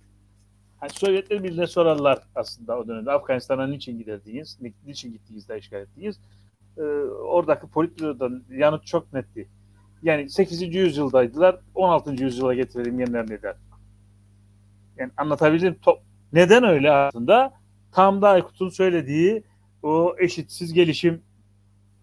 hani 0.85 0.93
Sovyetler 0.93 1.45
Birliği'ne 1.45 1.67
sorarlar 1.67 2.19
aslında 2.35 2.79
o 2.79 2.89
dönemde 2.89 3.11
Afganistan'a 3.11 3.67
niçin 3.67 3.99
giderdiniz, 3.99 4.59
niçin 4.87 5.13
gittiniz 5.13 5.49
de 5.49 5.59
işgal 5.59 5.81
ettiniz. 5.81 6.21
E, 6.77 6.83
oradaki 6.83 7.67
politbürodan 7.67 8.45
yanıt 8.51 8.87
çok 8.87 9.13
netti. 9.13 9.49
Yani 10.03 10.31
8. 10.31 10.75
yüzyıldaydılar, 10.75 11.61
16. 11.75 12.25
yüzyıla 12.25 12.55
getirelim 12.55 13.01
yerlerine 13.01 13.43
der. 13.43 13.57
Yani 14.97 15.13
anlatabildim. 15.17 15.77
Neden 16.33 16.65
öyle 16.65 16.91
aslında? 16.91 17.53
Tam 17.93 18.23
da 18.23 18.29
Aykut'un 18.29 18.69
söylediği 18.69 19.45
o 19.83 20.17
eşitsiz 20.19 20.73
gelişim 20.73 21.23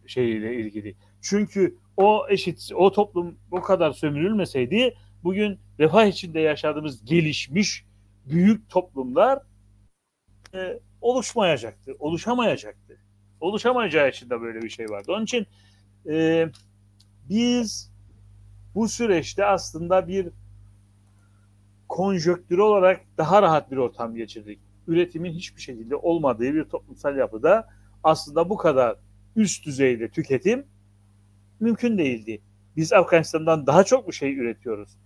şeyiyle 0.08 0.56
ilgili. 0.56 0.96
Çünkü 1.22 1.78
o 1.98 2.26
eşit, 2.30 2.70
o 2.76 2.92
toplum 2.92 3.36
o 3.52 3.62
kadar 3.62 3.92
sömürülmeseydi 3.92 4.96
bugün 5.24 5.60
refah 5.80 6.06
içinde 6.06 6.40
yaşadığımız 6.40 7.06
gelişmiş 7.06 7.91
büyük 8.26 8.70
toplumlar 8.70 9.40
e, 10.54 10.80
oluşmayacaktı, 11.02 11.96
oluşamayacaktı. 12.00 12.98
Oluşamayacağı 13.40 14.10
için 14.10 14.30
de 14.30 14.42
böyle 14.42 14.62
bir 14.62 14.70
şey 14.70 14.86
vardı. 14.86 15.12
Onun 15.12 15.24
için 15.24 15.48
e, 16.10 16.48
biz 17.30 17.92
bu 18.76 18.88
süreçte 18.88 19.46
aslında 19.46 20.08
bir 20.08 20.30
konjöktür 21.90 22.58
olarak 22.58 23.02
daha 23.18 23.42
rahat 23.42 23.72
bir 23.72 23.78
ortam 23.78 24.16
geçirdik. 24.16 24.60
Üretimin 24.88 25.32
hiçbir 25.32 25.62
şekilde 25.62 25.96
olmadığı 25.96 26.54
bir 26.54 26.64
toplumsal 26.64 27.18
yapıda 27.18 27.68
aslında 28.04 28.50
bu 28.50 28.58
kadar 28.58 28.96
üst 29.36 29.66
düzeyde 29.66 30.10
tüketim 30.10 30.66
mümkün 31.60 31.98
değildi. 31.98 32.42
Biz 32.76 32.94
Afganistan'dan 32.94 33.68
daha 33.68 33.84
çok 33.84 34.08
bir 34.08 34.14
şey 34.14 34.38
üretiyoruz. 34.38 34.98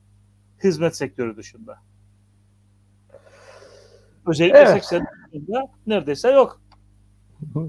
Hizmet 0.64 0.96
sektörü 0.96 1.38
dışında. 1.38 1.78
Özellikle 4.28 4.58
evet. 4.58 4.70
80 4.70 5.06
yılında 5.32 5.66
neredeyse 5.88 6.32
yok. 6.32 6.62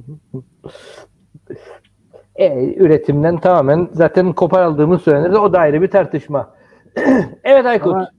E, 2.36 2.74
üretimden 2.74 3.40
tamamen 3.40 3.88
zaten 3.92 4.32
koparıldığımız 4.32 5.02
söylenir 5.02 5.32
o 5.34 5.52
da 5.52 5.58
ayrı 5.58 5.82
bir 5.82 5.90
tartışma. 5.90 6.54
evet 7.44 7.66
Aykut. 7.66 7.94
Ama 7.94 8.10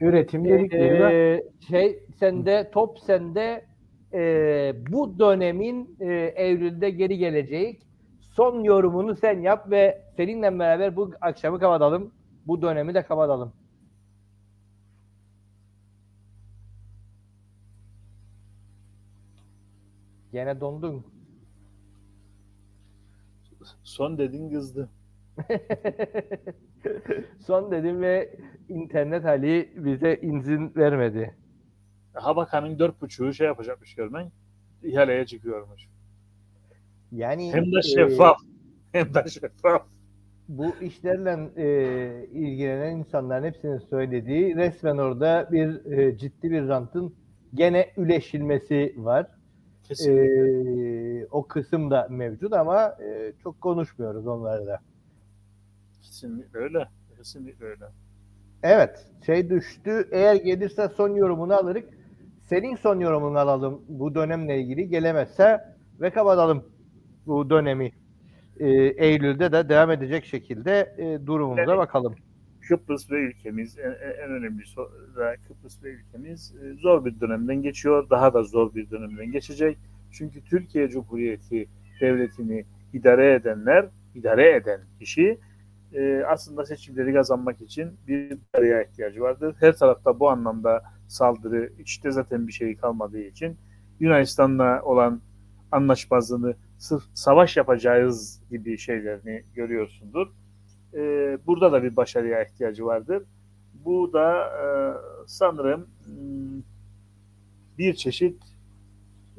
üretim 0.00 0.44
dedikleri 0.44 1.14
ee, 1.14 1.42
şey 1.68 1.98
sende 2.20 2.70
top 2.72 2.98
sende 2.98 3.64
e, 4.12 4.72
bu 4.90 5.18
dönemin 5.18 5.96
e, 6.00 6.32
Eylül'de 6.36 6.90
geri 6.90 7.18
geleceği 7.18 7.80
son 8.20 8.62
yorumunu 8.64 9.16
sen 9.16 9.40
yap 9.40 9.70
ve 9.70 10.02
seninle 10.16 10.58
beraber 10.58 10.96
bu 10.96 11.10
akşamı 11.20 11.58
kapatalım. 11.58 12.12
Bu 12.46 12.62
dönemi 12.62 12.94
de 12.94 13.02
kapatalım. 13.02 13.52
Gene 20.36 20.60
dondun. 20.60 21.06
Son 23.82 24.18
dedin 24.18 24.50
kızdı. 24.50 24.90
Son 27.46 27.70
dedim 27.70 28.02
ve 28.02 28.36
internet 28.68 29.24
hali 29.24 29.72
bize 29.76 30.18
izin 30.22 30.74
vermedi. 30.76 31.34
Habakan'ın 32.14 32.78
dört 32.78 33.02
buçuğu 33.02 33.32
şey 33.32 33.46
yapacakmış 33.46 33.94
görmen. 33.94 34.32
İhaleye 34.82 35.26
çıkıyormuş. 35.26 35.88
Yani 37.12 37.52
hem 37.52 37.72
de 37.72 37.82
şeffaf. 37.82 38.36
E, 38.40 38.98
hem 38.98 39.14
de 39.14 39.28
şeffaf. 39.28 39.86
Bu 40.48 40.74
işlerle 40.80 41.50
e, 41.56 42.26
ilgilenen 42.32 42.96
insanların 42.96 43.44
hepsinin 43.44 43.78
söylediği 43.78 44.56
resmen 44.56 44.96
orada 44.96 45.48
bir 45.52 45.92
e, 45.92 46.18
ciddi 46.18 46.50
bir 46.50 46.68
rantın 46.68 47.14
gene 47.54 47.90
üleşilmesi 47.96 48.94
var. 48.96 49.35
Kesinlikle. 49.88 51.20
E, 51.20 51.26
o 51.30 51.46
kısım 51.46 51.90
da 51.90 52.06
mevcut 52.10 52.52
ama 52.52 52.84
e, 52.84 53.32
çok 53.42 53.60
konuşmuyoruz 53.60 54.26
onları 54.26 54.66
da. 54.66 54.80
Kesinlikle 56.02 56.58
öyle. 56.58 56.88
Kesinlikle 57.16 57.66
öyle. 57.66 57.84
Evet. 58.62 59.06
Şey 59.26 59.50
düştü. 59.50 60.08
Eğer 60.12 60.34
gelirse 60.34 60.88
son 60.88 61.14
yorumunu 61.14 61.54
alırız. 61.54 61.84
Senin 62.48 62.76
son 62.76 63.00
yorumunu 63.00 63.38
alalım 63.38 63.82
bu 63.88 64.14
dönemle 64.14 64.60
ilgili. 64.60 64.88
Gelemezse 64.88 65.64
ve 66.00 66.10
kapatalım 66.10 66.64
bu 67.26 67.50
dönemi. 67.50 67.92
Ee, 68.60 68.68
Eylül'de 68.96 69.52
de 69.52 69.68
devam 69.68 69.90
edecek 69.90 70.24
şekilde 70.24 70.94
e, 70.98 71.26
durumumuza 71.26 71.62
evet. 71.62 71.78
bakalım. 71.78 72.14
Kıbrıs 72.68 73.10
ve 73.10 73.20
ülkemiz 73.20 73.78
en, 73.78 73.90
en 74.24 74.30
önemli 74.30 74.62
Kıbrıs 75.48 75.82
ve 75.82 75.88
ülkemiz 75.88 76.54
e, 76.62 76.74
zor 76.74 77.04
bir 77.04 77.20
dönemden 77.20 77.62
geçiyor. 77.62 78.10
Daha 78.10 78.34
da 78.34 78.42
zor 78.42 78.74
bir 78.74 78.90
dönemden 78.90 79.32
geçecek. 79.32 79.78
Çünkü 80.12 80.44
Türkiye 80.44 80.88
Cumhuriyeti 80.88 81.68
devletini 82.00 82.64
idare 82.92 83.34
edenler, 83.34 83.86
idare 84.14 84.56
eden 84.56 84.80
kişi 84.98 85.38
e, 85.92 86.22
aslında 86.28 86.64
seçimleri 86.64 87.14
kazanmak 87.14 87.60
için 87.60 87.90
bir 88.08 88.38
araya 88.54 88.82
ihtiyacı 88.82 89.20
vardır. 89.20 89.56
Her 89.60 89.76
tarafta 89.76 90.20
bu 90.20 90.30
anlamda 90.30 90.82
saldırı, 91.08 91.72
işte 91.78 92.10
zaten 92.10 92.46
bir 92.46 92.52
şey 92.52 92.76
kalmadığı 92.76 93.22
için 93.22 93.56
Yunanistan'la 94.00 94.82
olan 94.82 95.20
anlaşmazlığını 95.72 96.54
sırf 96.78 97.02
savaş 97.14 97.56
yapacağız 97.56 98.42
gibi 98.50 98.78
şeylerini 98.78 99.44
görüyorsundur. 99.54 100.28
E, 100.96 101.00
burada 101.46 101.72
da 101.72 101.82
bir 101.82 101.96
başarıya 101.96 102.44
ihtiyacı 102.44 102.86
vardır. 102.86 103.22
bu 103.74 104.12
da 104.12 104.44
e, 104.44 104.66
sanırım 105.26 105.88
hmm, 106.04 106.62
bir 107.78 107.94
çeşit 107.94 108.42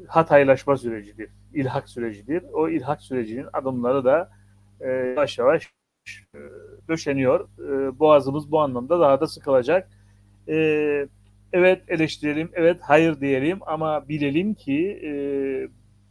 hataylaşma 0.08 0.78
sürecidir, 0.78 1.30
ilhak 1.54 1.90
sürecidir. 1.90 2.44
O 2.54 2.70
ilhak 2.70 3.02
sürecinin 3.02 3.48
adımları 3.54 4.06
da 4.06 4.30
e, 4.82 4.90
yavaş 4.90 5.38
yavaş 5.38 5.74
e, 6.36 6.40
döşeniyor. 6.88 7.48
E, 7.60 8.00
boğazımız 8.00 8.52
bu 8.52 8.60
anlamda 8.60 9.00
daha 9.00 9.22
da 9.22 9.28
sıkılacak. 9.28 9.90
E, 10.48 10.56
evet 11.54 11.84
eleştirelim, 11.88 12.50
evet 12.54 12.78
hayır 12.82 13.22
diyelim 13.22 13.60
ama 13.66 14.10
bilelim 14.10 14.54
ki 14.54 15.00
e, 15.04 15.12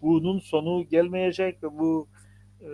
bunun 0.02 0.38
sonu 0.38 0.84
gelmeyecek 0.90 1.62
ve 1.62 1.78
bu 1.78 2.08
e, 2.60 2.70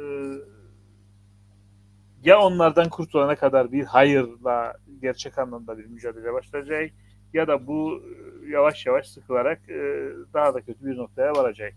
ya 2.24 2.40
onlardan 2.40 2.88
kurtulana 2.88 3.36
kadar 3.36 3.72
bir 3.72 3.84
hayırla 3.84 4.72
gerçek 5.02 5.38
anlamda 5.38 5.78
bir 5.78 5.86
mücadele 5.86 6.32
başlayacak 6.32 6.90
ya 7.32 7.48
da 7.48 7.66
bu 7.66 8.02
e, 8.46 8.50
yavaş 8.50 8.86
yavaş 8.86 9.08
sıkılarak 9.08 9.68
e, 9.68 10.08
daha 10.34 10.54
da 10.54 10.60
kötü 10.60 10.86
bir 10.86 10.96
noktaya 10.96 11.32
varacak. 11.32 11.72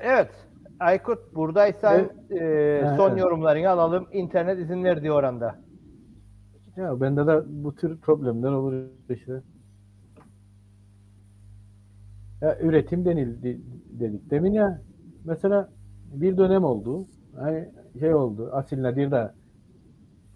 Evet. 0.00 0.30
Aykut 0.80 1.34
buradaysan 1.34 2.00
e, 2.30 2.94
son 2.96 3.10
evet. 3.10 3.20
yorumlarını 3.20 3.70
alalım. 3.70 4.08
İnternet 4.12 4.58
izin 4.58 4.84
verdiği 4.84 5.12
oranda. 5.12 5.58
Ya 6.76 7.00
bende 7.00 7.26
de 7.26 7.42
bu 7.46 7.74
tür 7.74 8.00
problemler 8.00 8.50
olur 8.50 8.74
işte. 9.08 9.42
Ya 12.40 12.58
üretim 12.60 13.04
denildi 13.04 13.60
dedik 14.00 14.30
demin 14.30 14.52
ya. 14.52 14.82
Mesela 15.24 15.68
bir 16.12 16.36
dönem 16.36 16.64
oldu. 16.64 17.06
Hani 17.36 17.68
şey 18.00 18.14
oldu. 18.14 18.50
Asil 18.52 18.82
Nadir 18.82 19.10
de 19.10 19.30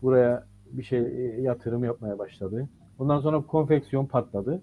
buraya 0.03 0.47
bir 0.73 0.83
şey 0.83 0.99
e, 0.99 1.41
yatırım 1.41 1.85
yapmaya 1.85 2.19
başladı. 2.19 2.69
Ondan 2.99 3.21
sonra 3.21 3.41
konfeksiyon 3.41 4.07
patladı. 4.07 4.63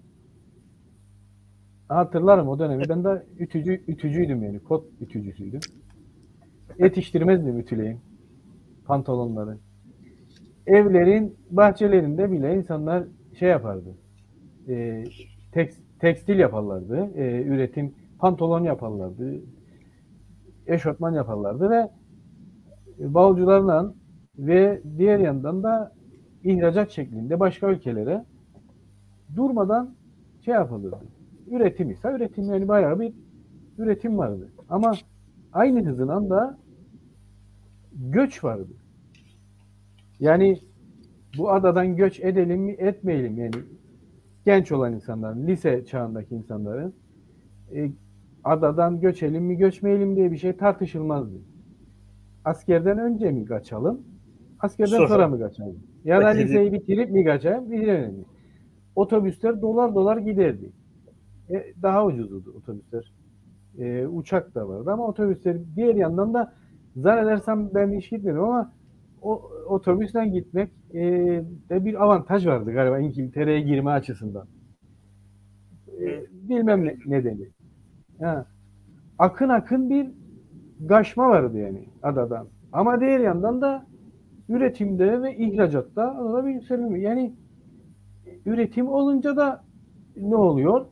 Hatırlarım 1.88 2.48
o 2.48 2.58
dönemi. 2.58 2.82
Ben 2.88 3.04
de 3.04 3.26
ütücü 3.38 3.84
ütücüydüm 3.88 4.42
yani. 4.42 4.58
Kot 4.58 4.84
ütücüsüydüm. 5.00 5.60
Yetiştirmezdim 6.78 7.58
ütüleyin. 7.58 8.00
Pantolonları. 8.84 9.58
Evlerin 10.66 11.36
bahçelerinde 11.50 12.32
bile 12.32 12.56
insanlar 12.56 13.04
şey 13.38 13.48
yapardı. 13.48 13.94
E, 14.68 15.04
tekst, 15.52 15.80
tekstil 16.00 16.38
yaparlardı. 16.38 17.10
E, 17.14 17.42
üretim 17.42 17.94
pantolon 18.18 18.64
yaparlardı. 18.64 19.40
Eşofman 20.66 21.12
yaparlardı 21.12 21.70
ve 21.70 21.88
bavulcularla 22.98 23.94
ve 24.38 24.82
diğer 24.98 25.18
yandan 25.18 25.62
da 25.62 25.92
ihracat 26.44 26.90
şeklinde 26.90 27.40
başka 27.40 27.70
ülkelere 27.70 28.24
durmadan 29.36 29.94
şey 30.44 30.54
yapılırdı. 30.54 30.98
Üretim 31.50 31.90
ise 31.90 32.08
üretim 32.08 32.44
yani 32.44 32.68
bayağı 32.68 33.00
bir 33.00 33.12
üretim 33.78 34.18
vardı. 34.18 34.48
Ama 34.68 34.92
aynı 35.52 35.84
hızından 35.84 36.30
da 36.30 36.58
göç 37.92 38.44
vardı. 38.44 38.72
Yani 40.20 40.60
bu 41.38 41.50
adadan 41.50 41.96
göç 41.96 42.20
edelim 42.20 42.60
mi 42.60 42.72
etmeyelim 42.72 43.38
yani 43.38 43.54
genç 44.44 44.72
olan 44.72 44.92
insanların, 44.92 45.46
lise 45.46 45.84
çağındaki 45.84 46.34
insanların 46.34 46.94
e, 47.74 47.90
adadan 48.44 49.00
göçelim 49.00 49.44
mi 49.44 49.56
göçmeyelim 49.56 50.16
diye 50.16 50.32
bir 50.32 50.36
şey 50.36 50.56
tartışılmazdı. 50.56 51.36
Askerden 52.46 52.98
önce 52.98 53.30
mi 53.30 53.44
kaçalım? 53.44 54.02
Askerden 54.60 54.96
Sonra. 54.96 55.08
sonra, 55.08 55.28
mı 55.28 55.38
kaçalım? 55.38 55.76
Ya 56.04 56.20
da 56.20 56.28
liseyi 56.28 56.72
bitirip 56.72 57.10
mi 57.10 57.24
kaçalım? 57.24 57.70
Bilemedim. 57.70 58.24
Otobüsler 58.96 59.62
dolar 59.62 59.94
dolar 59.94 60.16
giderdi. 60.16 60.72
E, 61.50 61.64
daha 61.82 62.06
ucuzdu 62.06 62.54
otobüsler. 62.56 63.12
E, 63.78 64.06
uçak 64.06 64.54
da 64.54 64.68
vardı 64.68 64.90
ama 64.90 65.06
otobüsler 65.06 65.56
diğer 65.76 65.94
yandan 65.94 66.34
da 66.34 66.52
zannedersem 66.96 67.74
ben 67.74 67.92
hiç 67.92 68.10
gitmedim 68.10 68.40
ama 68.40 68.72
o 69.22 69.50
otobüsle 69.68 70.28
gitmek 70.28 70.70
e, 70.94 71.00
de 71.70 71.84
bir 71.84 72.04
avantaj 72.04 72.46
vardı 72.46 72.72
galiba 72.72 72.98
İngiltere'ye 72.98 73.60
girme 73.60 73.90
açısından. 73.90 74.46
E, 76.00 76.26
bilmem 76.32 76.84
ne, 76.84 76.96
nedeni. 77.06 77.48
Ha. 78.20 78.46
Akın 79.18 79.48
akın 79.48 79.90
bir 79.90 80.25
gaşma 80.80 81.28
vardı 81.28 81.58
yani 81.58 81.88
adadan. 82.02 82.46
Ama 82.72 83.00
diğer 83.00 83.20
yandan 83.20 83.60
da 83.60 83.86
üretimde 84.48 85.22
ve 85.22 85.36
ihracatta 85.36 86.16
adada 86.16 86.46
bir 86.46 86.50
yükselme. 86.50 87.00
Yani 87.00 87.34
üretim 88.46 88.88
olunca 88.88 89.36
da 89.36 89.64
ne 90.16 90.36
oluyor? 90.36 90.86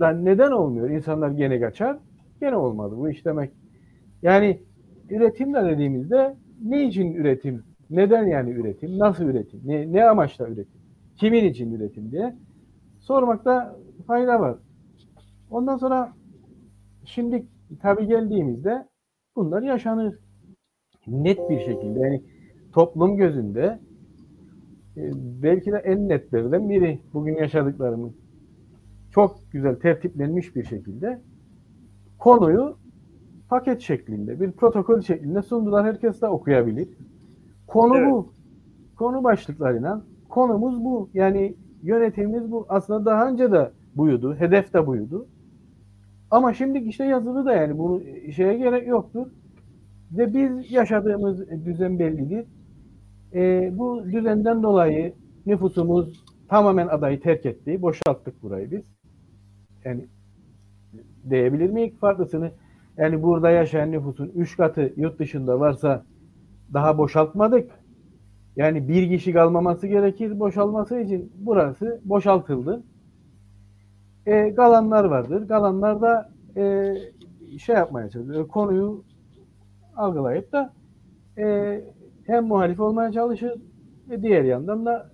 Da 0.00 0.10
neden 0.10 0.50
olmuyor? 0.50 0.90
İnsanlar 0.90 1.30
gene 1.30 1.60
kaçar. 1.60 1.98
Gene 2.40 2.56
olmadı 2.56 2.94
bu 2.98 3.10
iş 3.10 3.24
demek. 3.24 3.52
Yani 4.22 4.62
üretim 5.10 5.54
de 5.54 5.64
dediğimizde 5.64 6.36
ne 6.62 6.84
için 6.84 7.14
üretim? 7.14 7.62
Neden 7.90 8.26
yani 8.26 8.50
üretim? 8.50 8.98
Nasıl 8.98 9.24
üretim? 9.24 9.60
Ne, 9.64 9.92
ne 9.92 10.04
amaçla 10.04 10.48
üretim? 10.48 10.80
Kimin 11.16 11.44
için 11.44 11.72
üretim 11.72 12.10
diye 12.10 12.36
sormakta 13.00 13.76
fayda 14.06 14.40
var. 14.40 14.56
Ondan 15.50 15.76
sonra 15.76 16.12
şimdi 17.04 17.46
tabii 17.82 18.06
geldiğimizde 18.06 18.88
bunlar 19.36 19.62
yaşanır. 19.62 20.18
Net 21.06 21.50
bir 21.50 21.58
şekilde 21.58 22.00
yani 22.00 22.22
toplum 22.72 23.16
gözünde 23.16 23.78
e, 24.96 25.10
belki 25.42 25.72
de 25.72 25.76
en 25.76 26.08
netlerinden 26.08 26.70
biri 26.70 27.00
bugün 27.14 27.36
yaşadıklarımız. 27.36 28.12
Çok 29.10 29.36
güzel 29.52 29.76
tertiplenmiş 29.76 30.56
bir 30.56 30.64
şekilde 30.64 31.20
konuyu 32.18 32.76
paket 33.48 33.80
şeklinde, 33.80 34.40
bir 34.40 34.52
protokol 34.52 35.00
şeklinde 35.00 35.42
sundular. 35.42 35.86
Herkes 35.86 36.22
de 36.22 36.26
okuyabilir. 36.26 36.88
Konu 37.66 37.96
Evet. 37.96 38.12
bu. 38.12 38.32
Konu 38.96 39.24
başlıklarıyla 39.24 40.02
konumuz 40.28 40.84
bu. 40.84 41.10
Yani 41.14 41.54
yönetimimiz 41.82 42.52
bu. 42.52 42.66
Aslında 42.68 43.04
daha 43.04 43.28
önce 43.28 43.52
de 43.52 43.70
buydu. 43.96 44.34
Hedef 44.34 44.74
de 44.74 44.86
buydu. 44.86 45.26
Ama 46.34 46.54
şimdi 46.54 46.78
işte 46.78 47.04
yazılı 47.04 47.44
da 47.44 47.52
yani 47.52 47.78
bunu 47.78 48.02
şeye 48.32 48.58
gerek 48.58 48.88
yoktur. 48.88 49.26
Ve 50.12 50.34
biz 50.34 50.72
yaşadığımız 50.72 51.48
düzen 51.64 51.98
bellidir. 51.98 52.46
Ee, 53.34 53.70
bu 53.72 54.04
düzenden 54.04 54.62
dolayı 54.62 55.14
nüfusumuz 55.46 56.24
tamamen 56.48 56.86
adayı 56.86 57.20
terk 57.20 57.46
etti. 57.46 57.82
Boşalttık 57.82 58.42
burayı 58.42 58.70
biz. 58.70 58.84
Yani 59.84 60.06
diyebilir 61.30 61.70
miyiz 61.70 61.98
farklısını? 61.98 62.50
Yani 62.96 63.22
burada 63.22 63.50
yaşayan 63.50 63.92
nüfusun 63.92 64.32
3 64.34 64.56
katı 64.56 64.92
yurt 64.96 65.18
dışında 65.18 65.60
varsa 65.60 66.04
daha 66.72 66.98
boşaltmadık. 66.98 67.70
Yani 68.56 68.88
bir 68.88 69.08
kişi 69.08 69.32
kalmaması 69.32 69.86
gerekir 69.86 70.40
boşalması 70.40 71.00
için 71.00 71.32
burası 71.36 72.00
boşaltıldı. 72.04 72.82
E, 74.26 74.54
kalanlar 74.54 75.04
vardır. 75.04 75.48
Kalanlar 75.48 76.00
da 76.00 76.30
e, 76.56 76.94
şey 77.58 77.76
yapmaya 77.76 78.10
çalışıyor. 78.10 78.48
Konuyu 78.48 79.04
algılayıp 79.96 80.52
da 80.52 80.72
e, 81.38 81.80
hem 82.26 82.46
muhalif 82.46 82.80
olmaya 82.80 83.12
çalışır 83.12 83.52
ve 84.10 84.22
diğer 84.22 84.44
yandan 84.44 84.86
da 84.86 85.10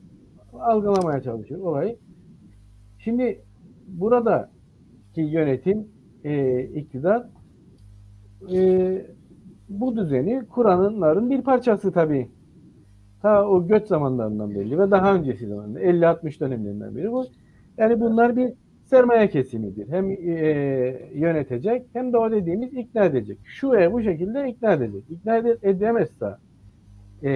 algılamaya 0.53 1.23
çalışır 1.23 1.59
olayı. 1.59 1.97
Şimdi 2.99 3.43
burada 3.87 4.51
ki 5.15 5.21
yönetim, 5.21 5.89
e, 6.25 6.63
iktidar 6.63 7.27
e, 8.53 9.07
bu 9.69 9.97
düzeni 9.97 10.43
kuranların 10.47 11.31
bir 11.31 11.43
parçası 11.43 11.93
tabii. 11.93 12.31
Ta 13.23 13.49
o 13.49 13.67
göç 13.67 13.87
zamanlarından 13.87 14.55
belli 14.55 14.79
ve 14.79 14.91
daha 14.91 15.15
öncesi 15.15 15.47
zamanında 15.47 15.81
50-60 15.81 16.41
dönemlerinden 16.41 16.97
beri 16.97 17.13
bu. 17.13 17.25
Yani 17.79 18.01
bunlar 18.01 18.37
bir 18.37 18.53
sermaye 18.91 19.28
kesimidir. 19.28 19.88
Hem 19.88 20.11
e, 20.11 20.16
yönetecek 21.14 21.86
hem 21.93 22.12
de 22.12 22.18
o 22.18 22.30
dediğimiz 22.30 22.74
ikna 22.74 23.05
edecek. 23.05 23.38
Şu 23.45 23.72
ve 23.72 23.93
bu 23.93 24.03
şekilde 24.03 24.49
ikna 24.49 24.72
edecek. 24.72 25.05
İkna 25.11 25.36
ede- 25.36 25.59
edemezse 25.62 26.36
e, 27.22 27.30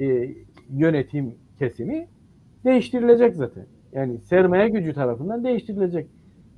e, 0.00 0.34
yönetim 0.70 1.34
kesimi 1.58 2.08
değiştirilecek 2.64 3.34
zaten. 3.34 3.66
Yani 3.92 4.18
sermaye 4.18 4.68
gücü 4.68 4.92
tarafından 4.94 5.44
değiştirilecek. 5.44 6.06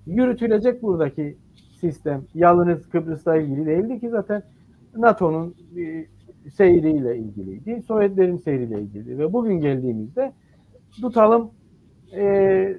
Yürütülecek 0.07 0.83
buradaki 0.83 1.37
sistem. 1.81 2.25
Yalnız 2.35 2.89
Kıbrıs'la 2.89 3.37
ilgili 3.37 3.67
değildi 3.67 4.01
ki 4.01 4.09
zaten 4.09 4.43
NATO'nun 4.97 5.55
e, 5.77 6.07
seyriyle 6.51 7.17
ilgiliydi. 7.17 7.83
Sovyetlerin 7.83 8.37
seyriyle 8.37 8.81
ilgili. 8.81 9.19
Ve 9.19 9.33
bugün 9.33 9.61
geldiğimizde 9.61 10.33
tutalım 11.01 11.51
e, 12.13 12.77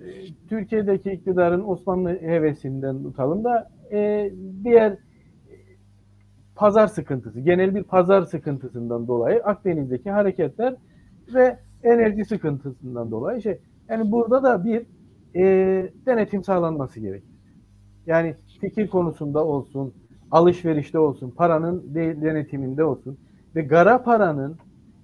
Türkiye'deki 0.50 1.12
iktidarın 1.12 1.64
Osmanlı 1.64 2.10
hevesinden 2.22 3.04
tutalım 3.04 3.44
da 3.44 3.70
e, 3.92 4.32
diğer 4.64 4.98
pazar 6.56 6.88
sıkıntısı, 6.88 7.40
genel 7.40 7.76
bir 7.76 7.84
pazar 7.84 8.22
sıkıntısından 8.22 9.08
dolayı 9.08 9.44
Akdeniz'deki 9.44 10.12
hareketler 10.12 10.76
ve 11.34 11.58
enerji 11.84 12.26
sıkıntısından 12.26 13.12
dolayı 13.12 13.42
şey. 13.42 13.60
Yani 13.90 14.12
burada 14.12 14.44
da 14.44 14.66
bir 14.66 14.86
e, 15.36 15.44
denetim 16.06 16.44
sağlanması 16.44 17.00
gerekir. 17.00 17.32
Yani 18.06 18.36
fikir 18.62 18.88
konusunda 18.88 19.46
olsun, 19.46 19.94
alışverişte 20.32 21.00
olsun, 21.00 21.32
paranın 21.32 21.96
de, 21.96 22.22
denetiminde 22.22 22.84
olsun 22.84 23.18
ve 23.56 23.62
gara 23.62 24.04
paranın 24.04 24.58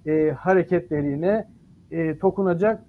e, 0.06 0.32
hareketlerine 0.32 1.48
e, 1.92 2.22
dokunacak, 2.22 2.84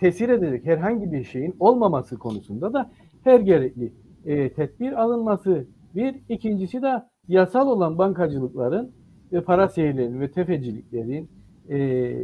tesir 0.00 0.28
edecek 0.28 0.66
herhangi 0.66 1.12
bir 1.12 1.24
şeyin 1.24 1.54
olmaması 1.60 2.18
konusunda 2.18 2.72
da 2.72 2.90
her 3.24 3.40
gerekli 3.40 3.92
e, 4.26 4.52
tedbir 4.52 4.92
alınması. 4.92 5.66
Bir, 5.94 6.14
ikincisi 6.28 6.82
de 6.82 7.02
yasal 7.28 7.68
olan 7.68 7.98
bankacılıkların 7.98 8.90
ve 9.32 9.40
para 9.40 9.68
seyirlerinin 9.68 10.20
ve 10.20 10.30
tefeciliklerin 10.30 11.28
e, 11.70 12.14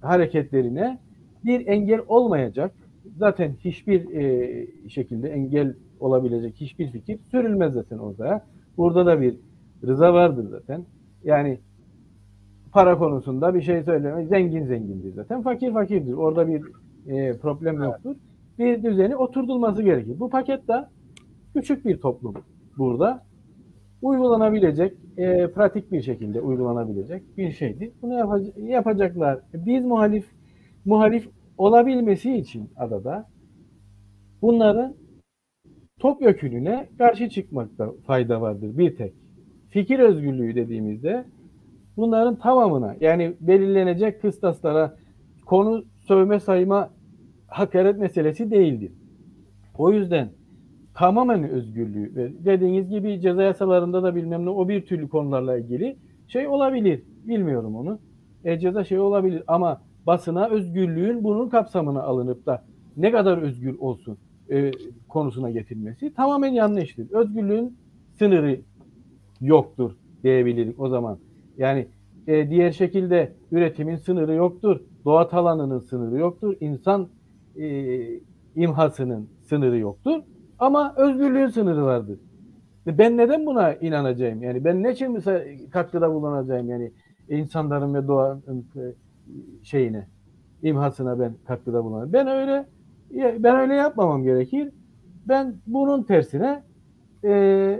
hareketlerine 0.00 0.98
bir 1.44 1.66
engel 1.66 2.00
olmayacak. 2.08 2.72
Zaten 3.16 3.52
hiçbir 3.64 4.14
e, 4.14 4.66
şekilde 4.88 5.28
engel 5.28 5.74
olabilecek 6.00 6.54
hiçbir 6.54 6.90
fikir 6.90 7.18
sürülmez 7.30 7.72
zaten 7.72 7.98
orada. 7.98 8.44
Burada 8.76 9.06
da 9.06 9.20
bir 9.20 9.36
rıza 9.86 10.14
vardır 10.14 10.46
zaten. 10.50 10.84
Yani 11.24 11.58
para 12.72 12.98
konusunda 12.98 13.54
bir 13.54 13.62
şey 13.62 13.82
söyleme. 13.82 14.26
Zengin 14.26 14.64
zengindir 14.66 15.12
zaten. 15.12 15.42
Fakir 15.42 15.72
fakirdir. 15.72 16.12
Orada 16.12 16.48
bir 16.48 16.62
e, 17.08 17.36
problem 17.38 17.82
yoktur. 17.82 18.16
Bir 18.58 18.82
düzeni 18.82 19.16
oturtulması 19.16 19.82
gerekir. 19.82 20.20
Bu 20.20 20.30
paket 20.30 20.68
de 20.68 20.84
küçük 21.54 21.84
bir 21.84 22.00
toplum 22.00 22.34
burada 22.78 23.22
uygulanabilecek, 24.02 24.96
e, 25.16 25.46
pratik 25.46 25.92
bir 25.92 26.02
şekilde 26.02 26.40
uygulanabilecek 26.40 27.36
bir 27.36 27.52
şeydi. 27.52 27.92
Bunu 28.02 28.12
yapac- 28.12 28.68
yapacaklar. 28.68 29.40
Biz 29.54 29.84
muhalif 29.84 30.26
muhalif 30.84 31.28
olabilmesi 31.58 32.36
için 32.36 32.70
adada 32.76 33.26
bunların 34.42 34.94
topyekününe 36.00 36.88
karşı 36.98 37.28
çıkmakta 37.28 37.92
fayda 38.06 38.40
vardır 38.40 38.78
bir 38.78 38.96
tek. 38.96 39.14
Fikir 39.68 39.98
özgürlüğü 39.98 40.54
dediğimizde 40.54 41.24
bunların 41.96 42.36
tamamına 42.36 42.96
yani 43.00 43.34
belirlenecek 43.40 44.22
kıstaslara 44.22 44.96
konu 45.46 45.84
sövme 46.08 46.40
sayma 46.40 46.90
hakaret 47.48 47.98
meselesi 47.98 48.50
değildir. 48.50 48.92
O 49.78 49.92
yüzden 49.92 50.30
tamamen 50.94 51.50
özgürlüğü 51.50 52.14
ve 52.16 52.44
dediğiniz 52.44 52.88
gibi 52.88 53.20
ceza 53.20 53.42
yasalarında 53.42 54.02
da 54.02 54.14
bilmem 54.14 54.44
ne 54.44 54.50
o 54.50 54.68
bir 54.68 54.86
türlü 54.86 55.08
konularla 55.08 55.58
ilgili 55.58 55.96
şey 56.28 56.48
olabilir. 56.48 57.02
Bilmiyorum 57.24 57.76
onu. 57.76 57.98
E, 58.44 58.58
ceza 58.58 58.84
şey 58.84 58.98
olabilir 58.98 59.42
ama 59.46 59.82
basına 60.06 60.48
özgürlüğün 60.48 61.24
bunun 61.24 61.48
kapsamına 61.48 62.02
alınıp 62.02 62.46
da 62.46 62.64
ne 62.96 63.12
kadar 63.12 63.38
özgür 63.38 63.78
olsun 63.78 64.18
e, 64.50 64.70
konusuna 65.08 65.50
getirilmesi 65.50 66.14
tamamen 66.14 66.52
yanlıştır. 66.52 67.10
Özgürlüğün 67.10 67.76
sınırı 68.18 68.60
yoktur 69.40 69.96
diyebilirim 70.22 70.74
o 70.78 70.88
zaman. 70.88 71.18
Yani 71.58 71.86
e, 72.26 72.50
diğer 72.50 72.72
şekilde 72.72 73.32
üretimin 73.52 73.96
sınırı 73.96 74.34
yoktur. 74.34 74.80
Doğa 75.04 75.28
alanının 75.32 75.78
sınırı 75.78 76.18
yoktur. 76.18 76.56
İnsan 76.60 77.08
e, 77.58 78.20
imhasının 78.56 79.28
sınırı 79.42 79.78
yoktur. 79.78 80.22
Ama 80.58 80.94
özgürlüğün 80.96 81.48
sınırı 81.48 81.84
vardır. 81.84 82.18
Ben 82.86 83.16
neden 83.16 83.46
buna 83.46 83.74
inanacağım? 83.74 84.42
Yani 84.42 84.64
ben 84.64 84.82
ne 84.82 84.92
için 84.92 85.22
katkıda 85.70 86.14
bulunacağım? 86.14 86.68
Yani 86.68 86.92
insanların 87.28 87.94
ve 87.94 88.08
doğanın 88.08 88.66
e, 88.76 88.82
şeyine, 89.62 90.06
imhasına 90.62 91.20
ben 91.20 91.34
katkıda 91.46 91.84
bulunacağım. 91.84 92.12
Ben 92.12 92.26
öyle 92.26 92.66
ben 93.42 93.56
öyle 93.56 93.74
yapmamam 93.74 94.22
gerekir. 94.22 94.70
Ben 95.28 95.54
bunun 95.66 96.02
tersine 96.02 96.62
e, 97.24 97.30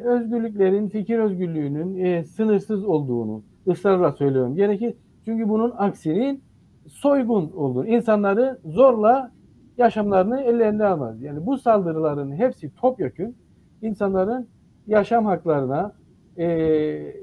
özgürlüklerin, 0.05 0.89
fikir 0.89 1.19
özgürlüğünün 1.19 2.05
e, 2.05 2.25
sınırsız 2.25 2.85
olduğunu 2.85 3.43
ısrarla 3.69 4.13
söylüyorum 4.13 4.57
gerekir. 4.57 4.95
Çünkü 5.25 5.49
bunun 5.49 5.73
aksinin 5.77 6.43
soygun 6.89 7.51
olduğunu, 7.53 7.87
insanları 7.87 8.59
zorla 8.65 9.33
yaşamlarını 9.79 10.41
ellerinde 10.41 10.87
almaz. 10.87 11.23
Yani 11.23 11.47
bu 11.47 11.59
saldırıların 11.59 12.33
hepsi 12.33 12.75
topyekün 12.75 13.37
insanların 13.83 14.49
yaşam 14.87 15.27
haklarına 15.27 15.93
e, 16.39 17.15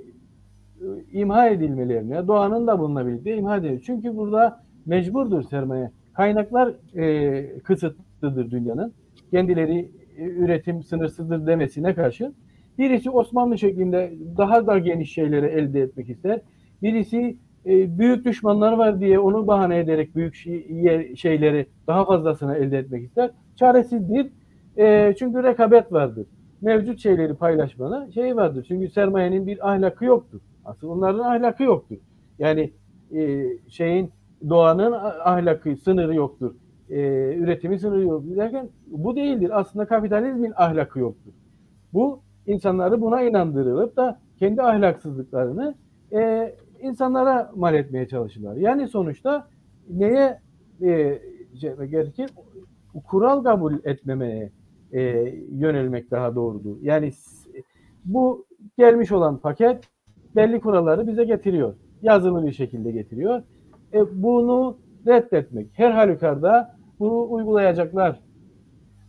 imha 1.12 1.50
edilmelerine, 1.50 2.28
doğanın 2.28 2.68
da 2.68 2.80
bununla 2.80 3.08
birlikte 3.08 3.38
imha 3.38 3.58
edilir. 3.58 3.84
Çünkü 3.86 4.18
burada 4.18 4.64
mecburdur 4.86 5.44
sermaye. 5.44 5.92
Kaynaklar 6.14 6.74
e, 6.96 7.60
kısıtlıdır 7.60 8.52
dünyanın. 8.52 8.94
Kendileri 9.32 9.92
e, 10.18 10.24
üretim 10.24 10.84
sınırsızdır 10.84 11.48
demesine 11.48 11.94
karşın. 11.94 12.36
Birisi 12.78 13.10
Osmanlı 13.10 13.58
şeklinde 13.58 14.14
daha 14.38 14.68
da 14.68 14.78
geniş 14.78 15.14
şeyleri 15.14 15.46
elde 15.46 15.82
etmek 15.82 16.10
ister. 16.10 16.42
Birisi 16.82 17.38
e, 17.66 17.98
büyük 18.00 18.26
düşmanlar 18.26 18.74
var 18.74 19.00
diye 19.00 19.20
onu 19.20 19.48
bahane 19.48 19.80
ederek 19.80 20.16
büyük 20.16 20.36
şey, 20.36 21.16
şeyleri 21.16 21.68
daha 21.88 22.06
fazlasını 22.06 22.56
elde 22.56 22.78
etmek 22.78 23.04
ister. 23.04 23.32
Çaresizdir. 23.56 24.28
E, 24.78 25.16
çünkü 25.20 25.44
rekabet 25.44 25.92
vardır. 25.92 26.28
Mevcut 26.62 27.00
şeyleri 27.00 27.34
paylaşmana 27.34 28.12
şey 28.12 28.36
vardır. 28.36 28.66
Çünkü 28.68 28.90
sermayenin 28.90 29.48
bir 29.48 29.70
ahlakı 29.72 30.06
yoktur. 30.06 30.40
Asıl 30.66 30.90
onların 30.90 31.20
ahlakı 31.20 31.64
yoktur. 31.64 31.98
Yani 32.40 32.72
e, 33.16 33.44
şeyin 33.70 34.12
doğanın 34.50 34.92
ahlakı 35.24 35.76
sınırı 35.76 36.16
yoktur. 36.16 36.56
Üretimin 36.90 37.78
sınırı 37.78 38.02
yoktur 38.02 38.36
derken 38.36 38.70
bu 38.88 39.16
değildir. 39.16 39.60
Aslında 39.60 39.86
kapitalizmin 39.86 40.54
ahlakı 40.56 41.00
yoktur. 41.00 41.32
Bu 41.94 42.20
insanları 42.48 43.02
buna 43.02 43.22
inandırılıp 43.22 43.98
da 43.98 44.20
kendi 44.40 44.62
ahlaksızlıklarını 44.62 45.76
e, 46.14 46.56
insanlara 46.86 47.52
mal 47.56 47.76
etmeye 47.76 48.08
çalışırlar. 48.08 48.56
Yani 48.56 48.88
sonuçta 48.88 49.48
neye 49.90 50.40
e, 50.82 51.20
şey, 51.62 51.74
gerekir? 51.76 52.30
Kural 53.08 53.44
kabul 53.44 53.74
etmemeye 53.84 54.52
e, 54.92 55.02
yönelmek 55.52 56.12
daha 56.12 56.36
doğrudur. 56.36 56.78
Yani 56.82 57.12
bu 58.06 58.46
gelmiş 58.78 59.12
olan 59.12 59.38
paket 59.38 59.84
belli 60.36 60.60
kuralları 60.60 61.08
bize 61.08 61.24
getiriyor. 61.24 61.76
Yazılı 62.02 62.46
bir 62.46 62.52
şekilde 62.52 62.92
getiriyor. 62.92 63.44
E, 63.94 64.24
bunu 64.24 64.78
reddetmek. 65.08 65.68
Her 65.74 65.92
halükarda 65.92 66.76
bunu 67.00 67.32
uygulayacaklar. 67.32 68.20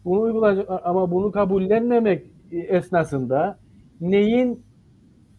Bunu 0.04 0.20
uygulayacak 0.20 0.68
ama 0.84 1.10
bunu 1.10 1.32
kabullenmemek 1.32 2.26
esnasında 2.52 3.58
neyin 4.00 4.62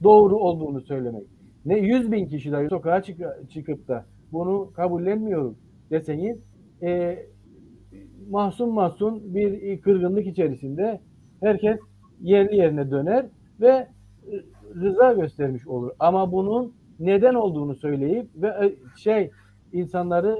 doğru 0.04 0.36
olduğunu 0.36 0.82
söylemek. 0.82 1.37
Ne 1.68 1.78
100 1.78 2.12
bin 2.12 2.28
kişi 2.28 2.52
de 2.52 2.70
sokağa 2.70 3.02
çık 3.02 3.20
çıkıp 3.50 3.88
da 3.88 4.06
bunu 4.32 4.72
kabullenmiyorum 4.76 5.58
deseniz 5.92 6.38
e, 6.82 7.20
mahzun 8.30 8.74
mahzun 8.74 9.36
bir 9.36 9.82
kırgınlık 9.82 10.28
içerisinde 10.28 11.02
herkes 11.42 11.80
yerli 12.22 12.56
yerine 12.56 12.92
döner 12.92 13.26
ve 13.62 13.88
rıza 14.76 15.14
göstermiş 15.14 15.68
olur. 15.68 15.92
Ama 16.00 16.32
bunun 16.32 16.74
neden 17.00 17.34
olduğunu 17.34 17.76
söyleyip 17.76 18.28
ve 18.36 18.48
e, 18.48 18.76
şey 18.98 19.32
insanları 19.74 20.38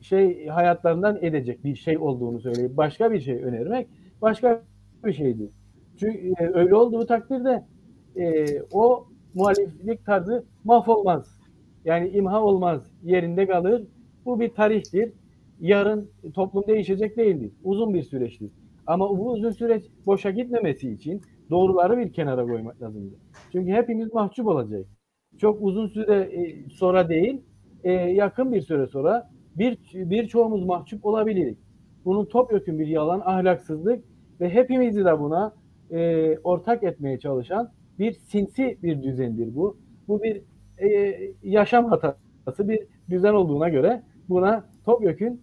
şey 0.00 0.46
hayatlarından 0.46 1.18
edecek 1.22 1.64
bir 1.64 1.74
şey 1.74 1.98
olduğunu 1.98 2.40
söyleyip 2.40 2.76
başka 2.76 3.12
bir 3.12 3.20
şey 3.20 3.44
önermek 3.44 3.88
başka 4.22 4.62
bir 5.04 5.12
şeydir. 5.12 5.50
Çünkü 5.96 6.18
e, 6.18 6.50
öyle 6.54 6.74
olduğu 6.74 7.06
takdirde 7.06 7.64
e, 8.16 8.46
o 8.72 9.09
muhaliflik 9.34 10.06
tarzı 10.06 10.44
mahvolmaz. 10.64 11.40
Yani 11.84 12.08
imha 12.08 12.42
olmaz, 12.42 12.92
yerinde 13.02 13.46
kalır. 13.46 13.82
Bu 14.24 14.40
bir 14.40 14.48
tarihtir. 14.48 15.12
Yarın 15.60 16.10
toplum 16.34 16.66
değişecek 16.66 17.16
değildir. 17.16 17.52
Uzun 17.64 17.94
bir 17.94 18.02
süreçtir. 18.02 18.50
Ama 18.86 19.18
bu 19.18 19.30
uzun 19.30 19.50
süreç 19.50 19.84
boşa 20.06 20.30
gitmemesi 20.30 20.90
için 20.90 21.22
doğruları 21.50 21.98
bir 21.98 22.12
kenara 22.12 22.46
koymak 22.46 22.82
lazımdır. 22.82 23.18
Çünkü 23.52 23.72
hepimiz 23.72 24.14
mahcup 24.14 24.46
olacak. 24.46 24.86
Çok 25.38 25.62
uzun 25.62 25.86
süre 25.86 26.14
e, 26.14 26.68
sonra 26.70 27.08
değil, 27.08 27.40
e, 27.84 27.92
yakın 27.92 28.52
bir 28.52 28.60
süre 28.60 28.86
sonra 28.86 29.30
bir 29.56 29.78
birçoğumuz 29.94 30.64
mahcup 30.64 31.06
olabiliriz. 31.06 31.56
Bunun 32.04 32.24
topyekun 32.24 32.78
bir 32.78 32.86
yalan, 32.86 33.20
ahlaksızlık 33.20 34.04
ve 34.40 34.50
hepimizi 34.50 35.04
de 35.04 35.20
buna 35.20 35.54
e, 35.90 36.38
ortak 36.38 36.82
etmeye 36.82 37.18
çalışan 37.18 37.72
bir 38.00 38.12
sinsi 38.12 38.78
bir 38.82 39.02
düzendir 39.02 39.54
bu. 39.54 39.76
Bu 40.08 40.22
bir 40.22 40.42
e, 40.78 41.18
yaşam 41.42 41.84
hatası, 41.84 42.68
bir 42.68 42.86
düzen 43.10 43.34
olduğuna 43.34 43.68
göre 43.68 44.02
buna 44.28 44.64
topyekun 44.84 45.40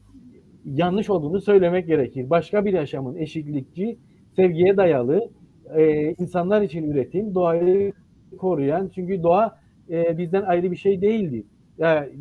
yanlış 0.66 1.10
olduğunu 1.10 1.42
söylemek 1.42 1.88
gerekir. 1.88 2.30
Başka 2.30 2.66
bir 2.66 2.74
yaşamın 2.74 3.16
eşitlikçi, 3.16 3.98
sevgiye 4.36 4.78
dayalı, 4.78 5.30
e, 5.76 6.12
insanlar 6.14 6.62
için 6.62 6.92
üretim, 6.92 7.36
doğayı 7.36 7.94
koruyan, 8.38 8.92
çünkü 8.96 9.24
doğa 9.24 9.60
e, 9.90 10.18
bizden 10.18 10.42
ayrı 10.42 10.72
bir 10.72 10.76
şey 10.76 11.02
değildir. 11.02 11.44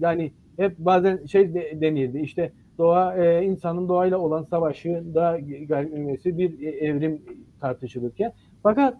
Yani, 0.00 0.32
hep 0.56 0.78
bazen 0.78 1.26
şey 1.26 1.54
de, 1.54 1.80
denirdi 1.80 2.18
işte 2.18 2.52
doğa 2.78 3.16
e, 3.16 3.44
insanın 3.44 3.88
doğayla 3.88 4.18
olan 4.18 4.42
savaşı 4.42 5.02
da 5.14 5.38
gelmesi 5.68 6.38
bir 6.38 6.62
e, 6.62 6.70
evrim 6.70 7.22
tartışılırken 7.60 8.32
fakat 8.62 8.94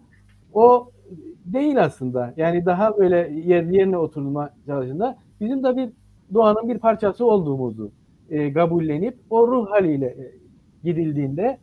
o 0.53 0.91
değil 1.45 1.83
aslında. 1.83 2.33
Yani 2.37 2.65
daha 2.65 2.97
böyle 2.97 3.41
yerli 3.45 3.75
yerine 3.75 3.97
oturma 3.97 4.49
çalışında 4.65 5.17
bizim 5.41 5.63
de 5.63 5.77
bir 5.77 5.89
doğanın 6.33 6.69
bir 6.69 6.77
parçası 6.77 7.25
olduğumuzu 7.25 7.91
e, 8.29 8.53
kabullenip 8.53 9.17
o 9.29 9.47
ruh 9.47 9.71
haliyle 9.71 10.05
e, 10.05 10.33
gidildiğinde 10.83 11.57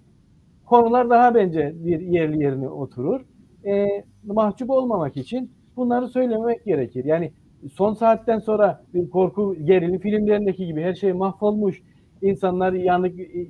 konular 0.67 1.11
daha 1.11 1.35
bence 1.35 1.73
bir 1.77 2.01
yerli 2.01 2.43
yerine 2.43 2.69
oturur. 2.69 3.21
E, 3.67 3.87
mahcup 4.25 4.71
olmamak 4.71 5.17
için 5.17 5.51
bunları 5.77 6.09
söylemek 6.09 6.65
gerekir. 6.65 7.05
Yani 7.05 7.33
son 7.73 7.95
saatten 7.95 8.39
sonra 8.39 8.85
bir 8.95 9.11
korku 9.11 9.57
gerilim 9.65 9.99
filmlerindeki 9.99 10.67
gibi 10.67 10.83
her 10.83 10.95
şey 10.95 11.13
mahvolmuş. 11.13 11.83
insanlar 12.23 12.73
yanık 12.73 13.21
e, 13.21 13.49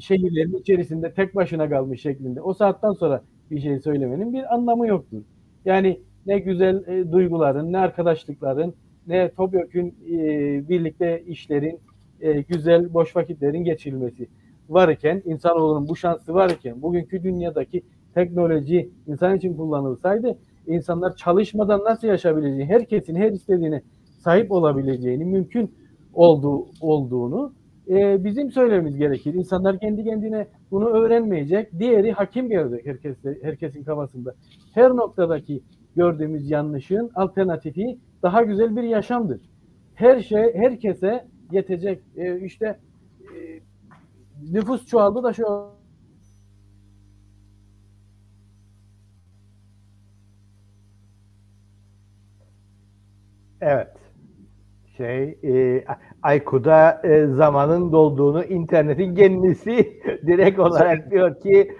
şehirlerin 0.00 0.58
içerisinde 0.58 1.12
tek 1.12 1.34
başına 1.36 1.68
kalmış 1.68 2.02
şeklinde. 2.02 2.42
O 2.42 2.54
saatten 2.54 2.92
sonra 2.92 3.22
bir 3.50 3.60
şey 3.60 3.78
söylemenin 3.78 4.32
bir 4.32 4.54
anlamı 4.54 4.86
yoktur. 4.86 5.22
Yani 5.64 6.00
ne 6.26 6.38
güzel 6.38 6.88
e, 6.88 7.12
duyguların, 7.12 7.72
ne 7.72 7.78
arkadaşlıkların, 7.78 8.74
ne 9.06 9.30
topyekun 9.30 9.94
e, 10.10 10.18
birlikte 10.68 11.22
işlerin, 11.26 11.80
e, 12.20 12.40
güzel 12.40 12.94
boş 12.94 13.16
vakitlerin 13.16 13.64
geçirilmesi 13.64 14.28
varken, 14.68 15.22
insanoğlunun 15.24 15.88
bu 15.88 15.96
şansı 15.96 16.34
varken, 16.34 16.82
bugünkü 16.82 17.22
dünyadaki 17.22 17.82
teknoloji 18.14 18.90
insan 19.06 19.36
için 19.36 19.56
kullanılsaydı, 19.56 20.38
insanlar 20.66 21.16
çalışmadan 21.16 21.84
nasıl 21.84 22.08
yaşayabileceğini, 22.08 22.64
herkesin 22.64 23.14
her 23.14 23.32
istediğine 23.32 23.82
sahip 24.18 24.52
olabileceğini, 24.52 25.24
mümkün 25.24 25.74
olduğu 26.14 26.66
olduğunu 26.80 27.52
e, 27.88 28.24
bizim 28.24 28.50
söylememiz 28.50 28.96
gerekir. 28.96 29.34
İnsanlar 29.34 29.78
kendi 29.78 30.04
kendine 30.04 30.46
bunu 30.70 30.88
öğrenmeyecek. 30.88 31.78
Diğeri 31.78 32.12
hakim 32.12 32.48
gelecek 32.48 32.86
herkes, 32.86 33.16
herkesin 33.42 33.84
kafasında. 33.84 34.34
Her 34.74 34.90
noktadaki 34.90 35.62
gördüğümüz 35.96 36.50
yanlışın 36.50 37.10
alternatifi 37.14 37.98
daha 38.22 38.42
güzel 38.42 38.76
bir 38.76 38.82
yaşamdır. 38.82 39.40
Her 39.94 40.20
şey 40.20 40.54
herkese 40.54 41.24
yetecek. 41.52 42.02
E, 42.16 42.40
işte 42.40 42.78
e, 43.22 43.60
nüfus 44.52 44.86
çoğaldı 44.86 45.22
da 45.22 45.32
şu 45.32 45.44
Evet. 53.60 53.97
Şey, 54.98 55.38
e, 55.44 55.84
Aykut'a 56.22 57.00
e, 57.04 57.26
zamanın 57.26 57.92
dolduğunu 57.92 58.44
internetin 58.44 59.14
kendisi 59.14 60.00
direkt 60.26 60.58
olarak 60.58 61.10
diyor 61.10 61.40
ki 61.40 61.72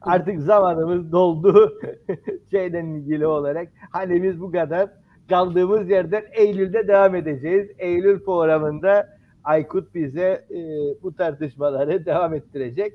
artık 0.00 0.40
zamanımız 0.40 1.12
doldu 1.12 1.72
şeyden 2.50 2.86
ilgili 2.86 3.26
olarak. 3.26 3.68
Hani 3.90 4.22
biz 4.22 4.40
bu 4.40 4.52
kadar 4.52 4.88
kaldığımız 5.28 5.90
yerden 5.90 6.22
Eylül'de 6.32 6.88
devam 6.88 7.14
edeceğiz. 7.14 7.70
Eylül 7.78 8.24
programında 8.24 9.08
Aykut 9.44 9.94
bize 9.94 10.44
e, 10.50 10.58
bu 11.02 11.16
tartışmaları 11.16 12.06
devam 12.06 12.34
ettirecek. 12.34 12.92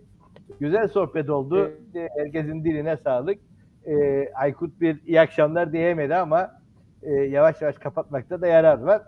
Güzel 0.59 0.87
sohbet 0.87 1.29
oldu. 1.29 1.71
E, 1.95 2.09
Herkesin 2.17 2.63
diline 2.63 2.97
sağlık. 2.97 3.37
E, 3.85 4.27
Aykut 4.33 4.81
bir 4.81 4.97
iyi 5.05 5.21
akşamlar 5.21 5.71
diyemedi 5.73 6.15
ama 6.15 6.51
e, 7.03 7.13
yavaş 7.13 7.61
yavaş 7.61 7.75
kapatmakta 7.77 8.41
da 8.41 8.47
yarar 8.47 8.79
var. 8.81 9.01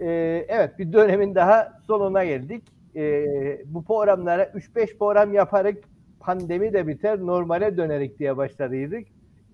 E, 0.00 0.06
evet 0.48 0.78
bir 0.78 0.92
dönemin 0.92 1.34
daha 1.34 1.80
sonuna 1.86 2.24
geldik. 2.24 2.64
E, 2.96 3.24
bu 3.66 3.84
programlara 3.84 4.44
3-5 4.44 4.98
program 4.98 5.32
yaparak 5.32 5.76
pandemi 6.20 6.72
de 6.72 6.86
biter 6.86 7.18
normale 7.20 7.76
dönerik 7.76 8.18
diye 8.18 8.36
başladıydık. 8.36 9.06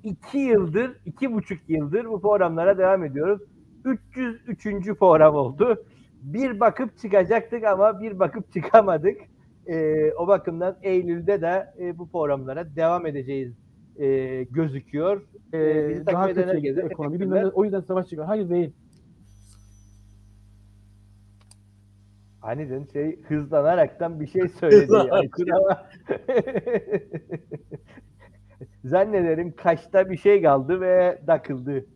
2 0.03 0.39
yıldır, 0.39 0.91
iki 1.07 1.33
buçuk 1.33 1.59
yıldır 1.69 2.05
bu 2.05 2.21
programlara 2.21 2.79
devam 2.79 3.05
ediyoruz. 3.05 3.43
303. 3.85 4.99
program 4.99 5.35
oldu. 5.35 5.85
Bir 6.23 6.61
bakıp 6.61 6.99
çıkacaktık 6.99 7.65
ama 7.65 8.01
bir 8.01 8.19
bakıp 8.19 8.53
çıkamadık. 8.53 9.21
E, 9.67 10.13
o 10.13 10.27
bakımdan 10.27 10.77
Eylül'de 10.83 11.41
de 11.41 11.73
e, 11.79 11.99
bu 11.99 12.09
programlara 12.09 12.77
devam 12.77 13.07
edeceğiz 13.07 13.53
e, 13.97 14.43
gözüküyor. 14.43 15.23
E, 15.55 15.89
bizi 15.89 16.07
daha 16.07 16.23
takip 16.23 16.39
eden 16.39 16.45
kötüye 16.45 16.73
gitti 16.73 16.83
herkese 16.83 16.93
ekonomi. 16.93 17.47
o 17.55 17.65
yüzden 17.65 17.81
savaş 17.81 18.05
çıkıyor. 18.05 18.27
Hayır 18.27 18.49
değil. 18.49 18.73
Aniden 22.45 22.85
şey 22.93 23.23
hızlanaraktan 23.23 24.21
bir 24.21 24.27
şey 24.27 24.49
söyledi 24.49 24.97
ama 24.97 25.21
zannederim 28.85 29.57
kaçta 29.57 30.11
bir 30.11 30.17
şey 30.17 30.43
kaldı 30.43 30.81
ve 30.81 31.23
takıldı. 31.27 31.87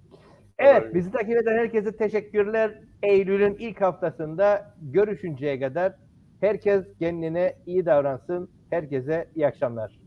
Evet 0.58 0.94
bizi 0.94 1.10
takip 1.10 1.36
eden 1.36 1.58
herkese 1.58 1.96
teşekkürler. 1.96 2.80
Eylül'ün 3.02 3.56
ilk 3.58 3.80
haftasında 3.80 4.74
görüşünceye 4.82 5.60
kadar 5.60 5.94
herkes 6.40 6.84
kendine 6.98 7.56
iyi 7.66 7.86
davransın. 7.86 8.50
Herkese 8.70 9.28
iyi 9.34 9.46
akşamlar. 9.46 10.00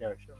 İyi 0.00 0.08
akşamlar. 0.08 0.39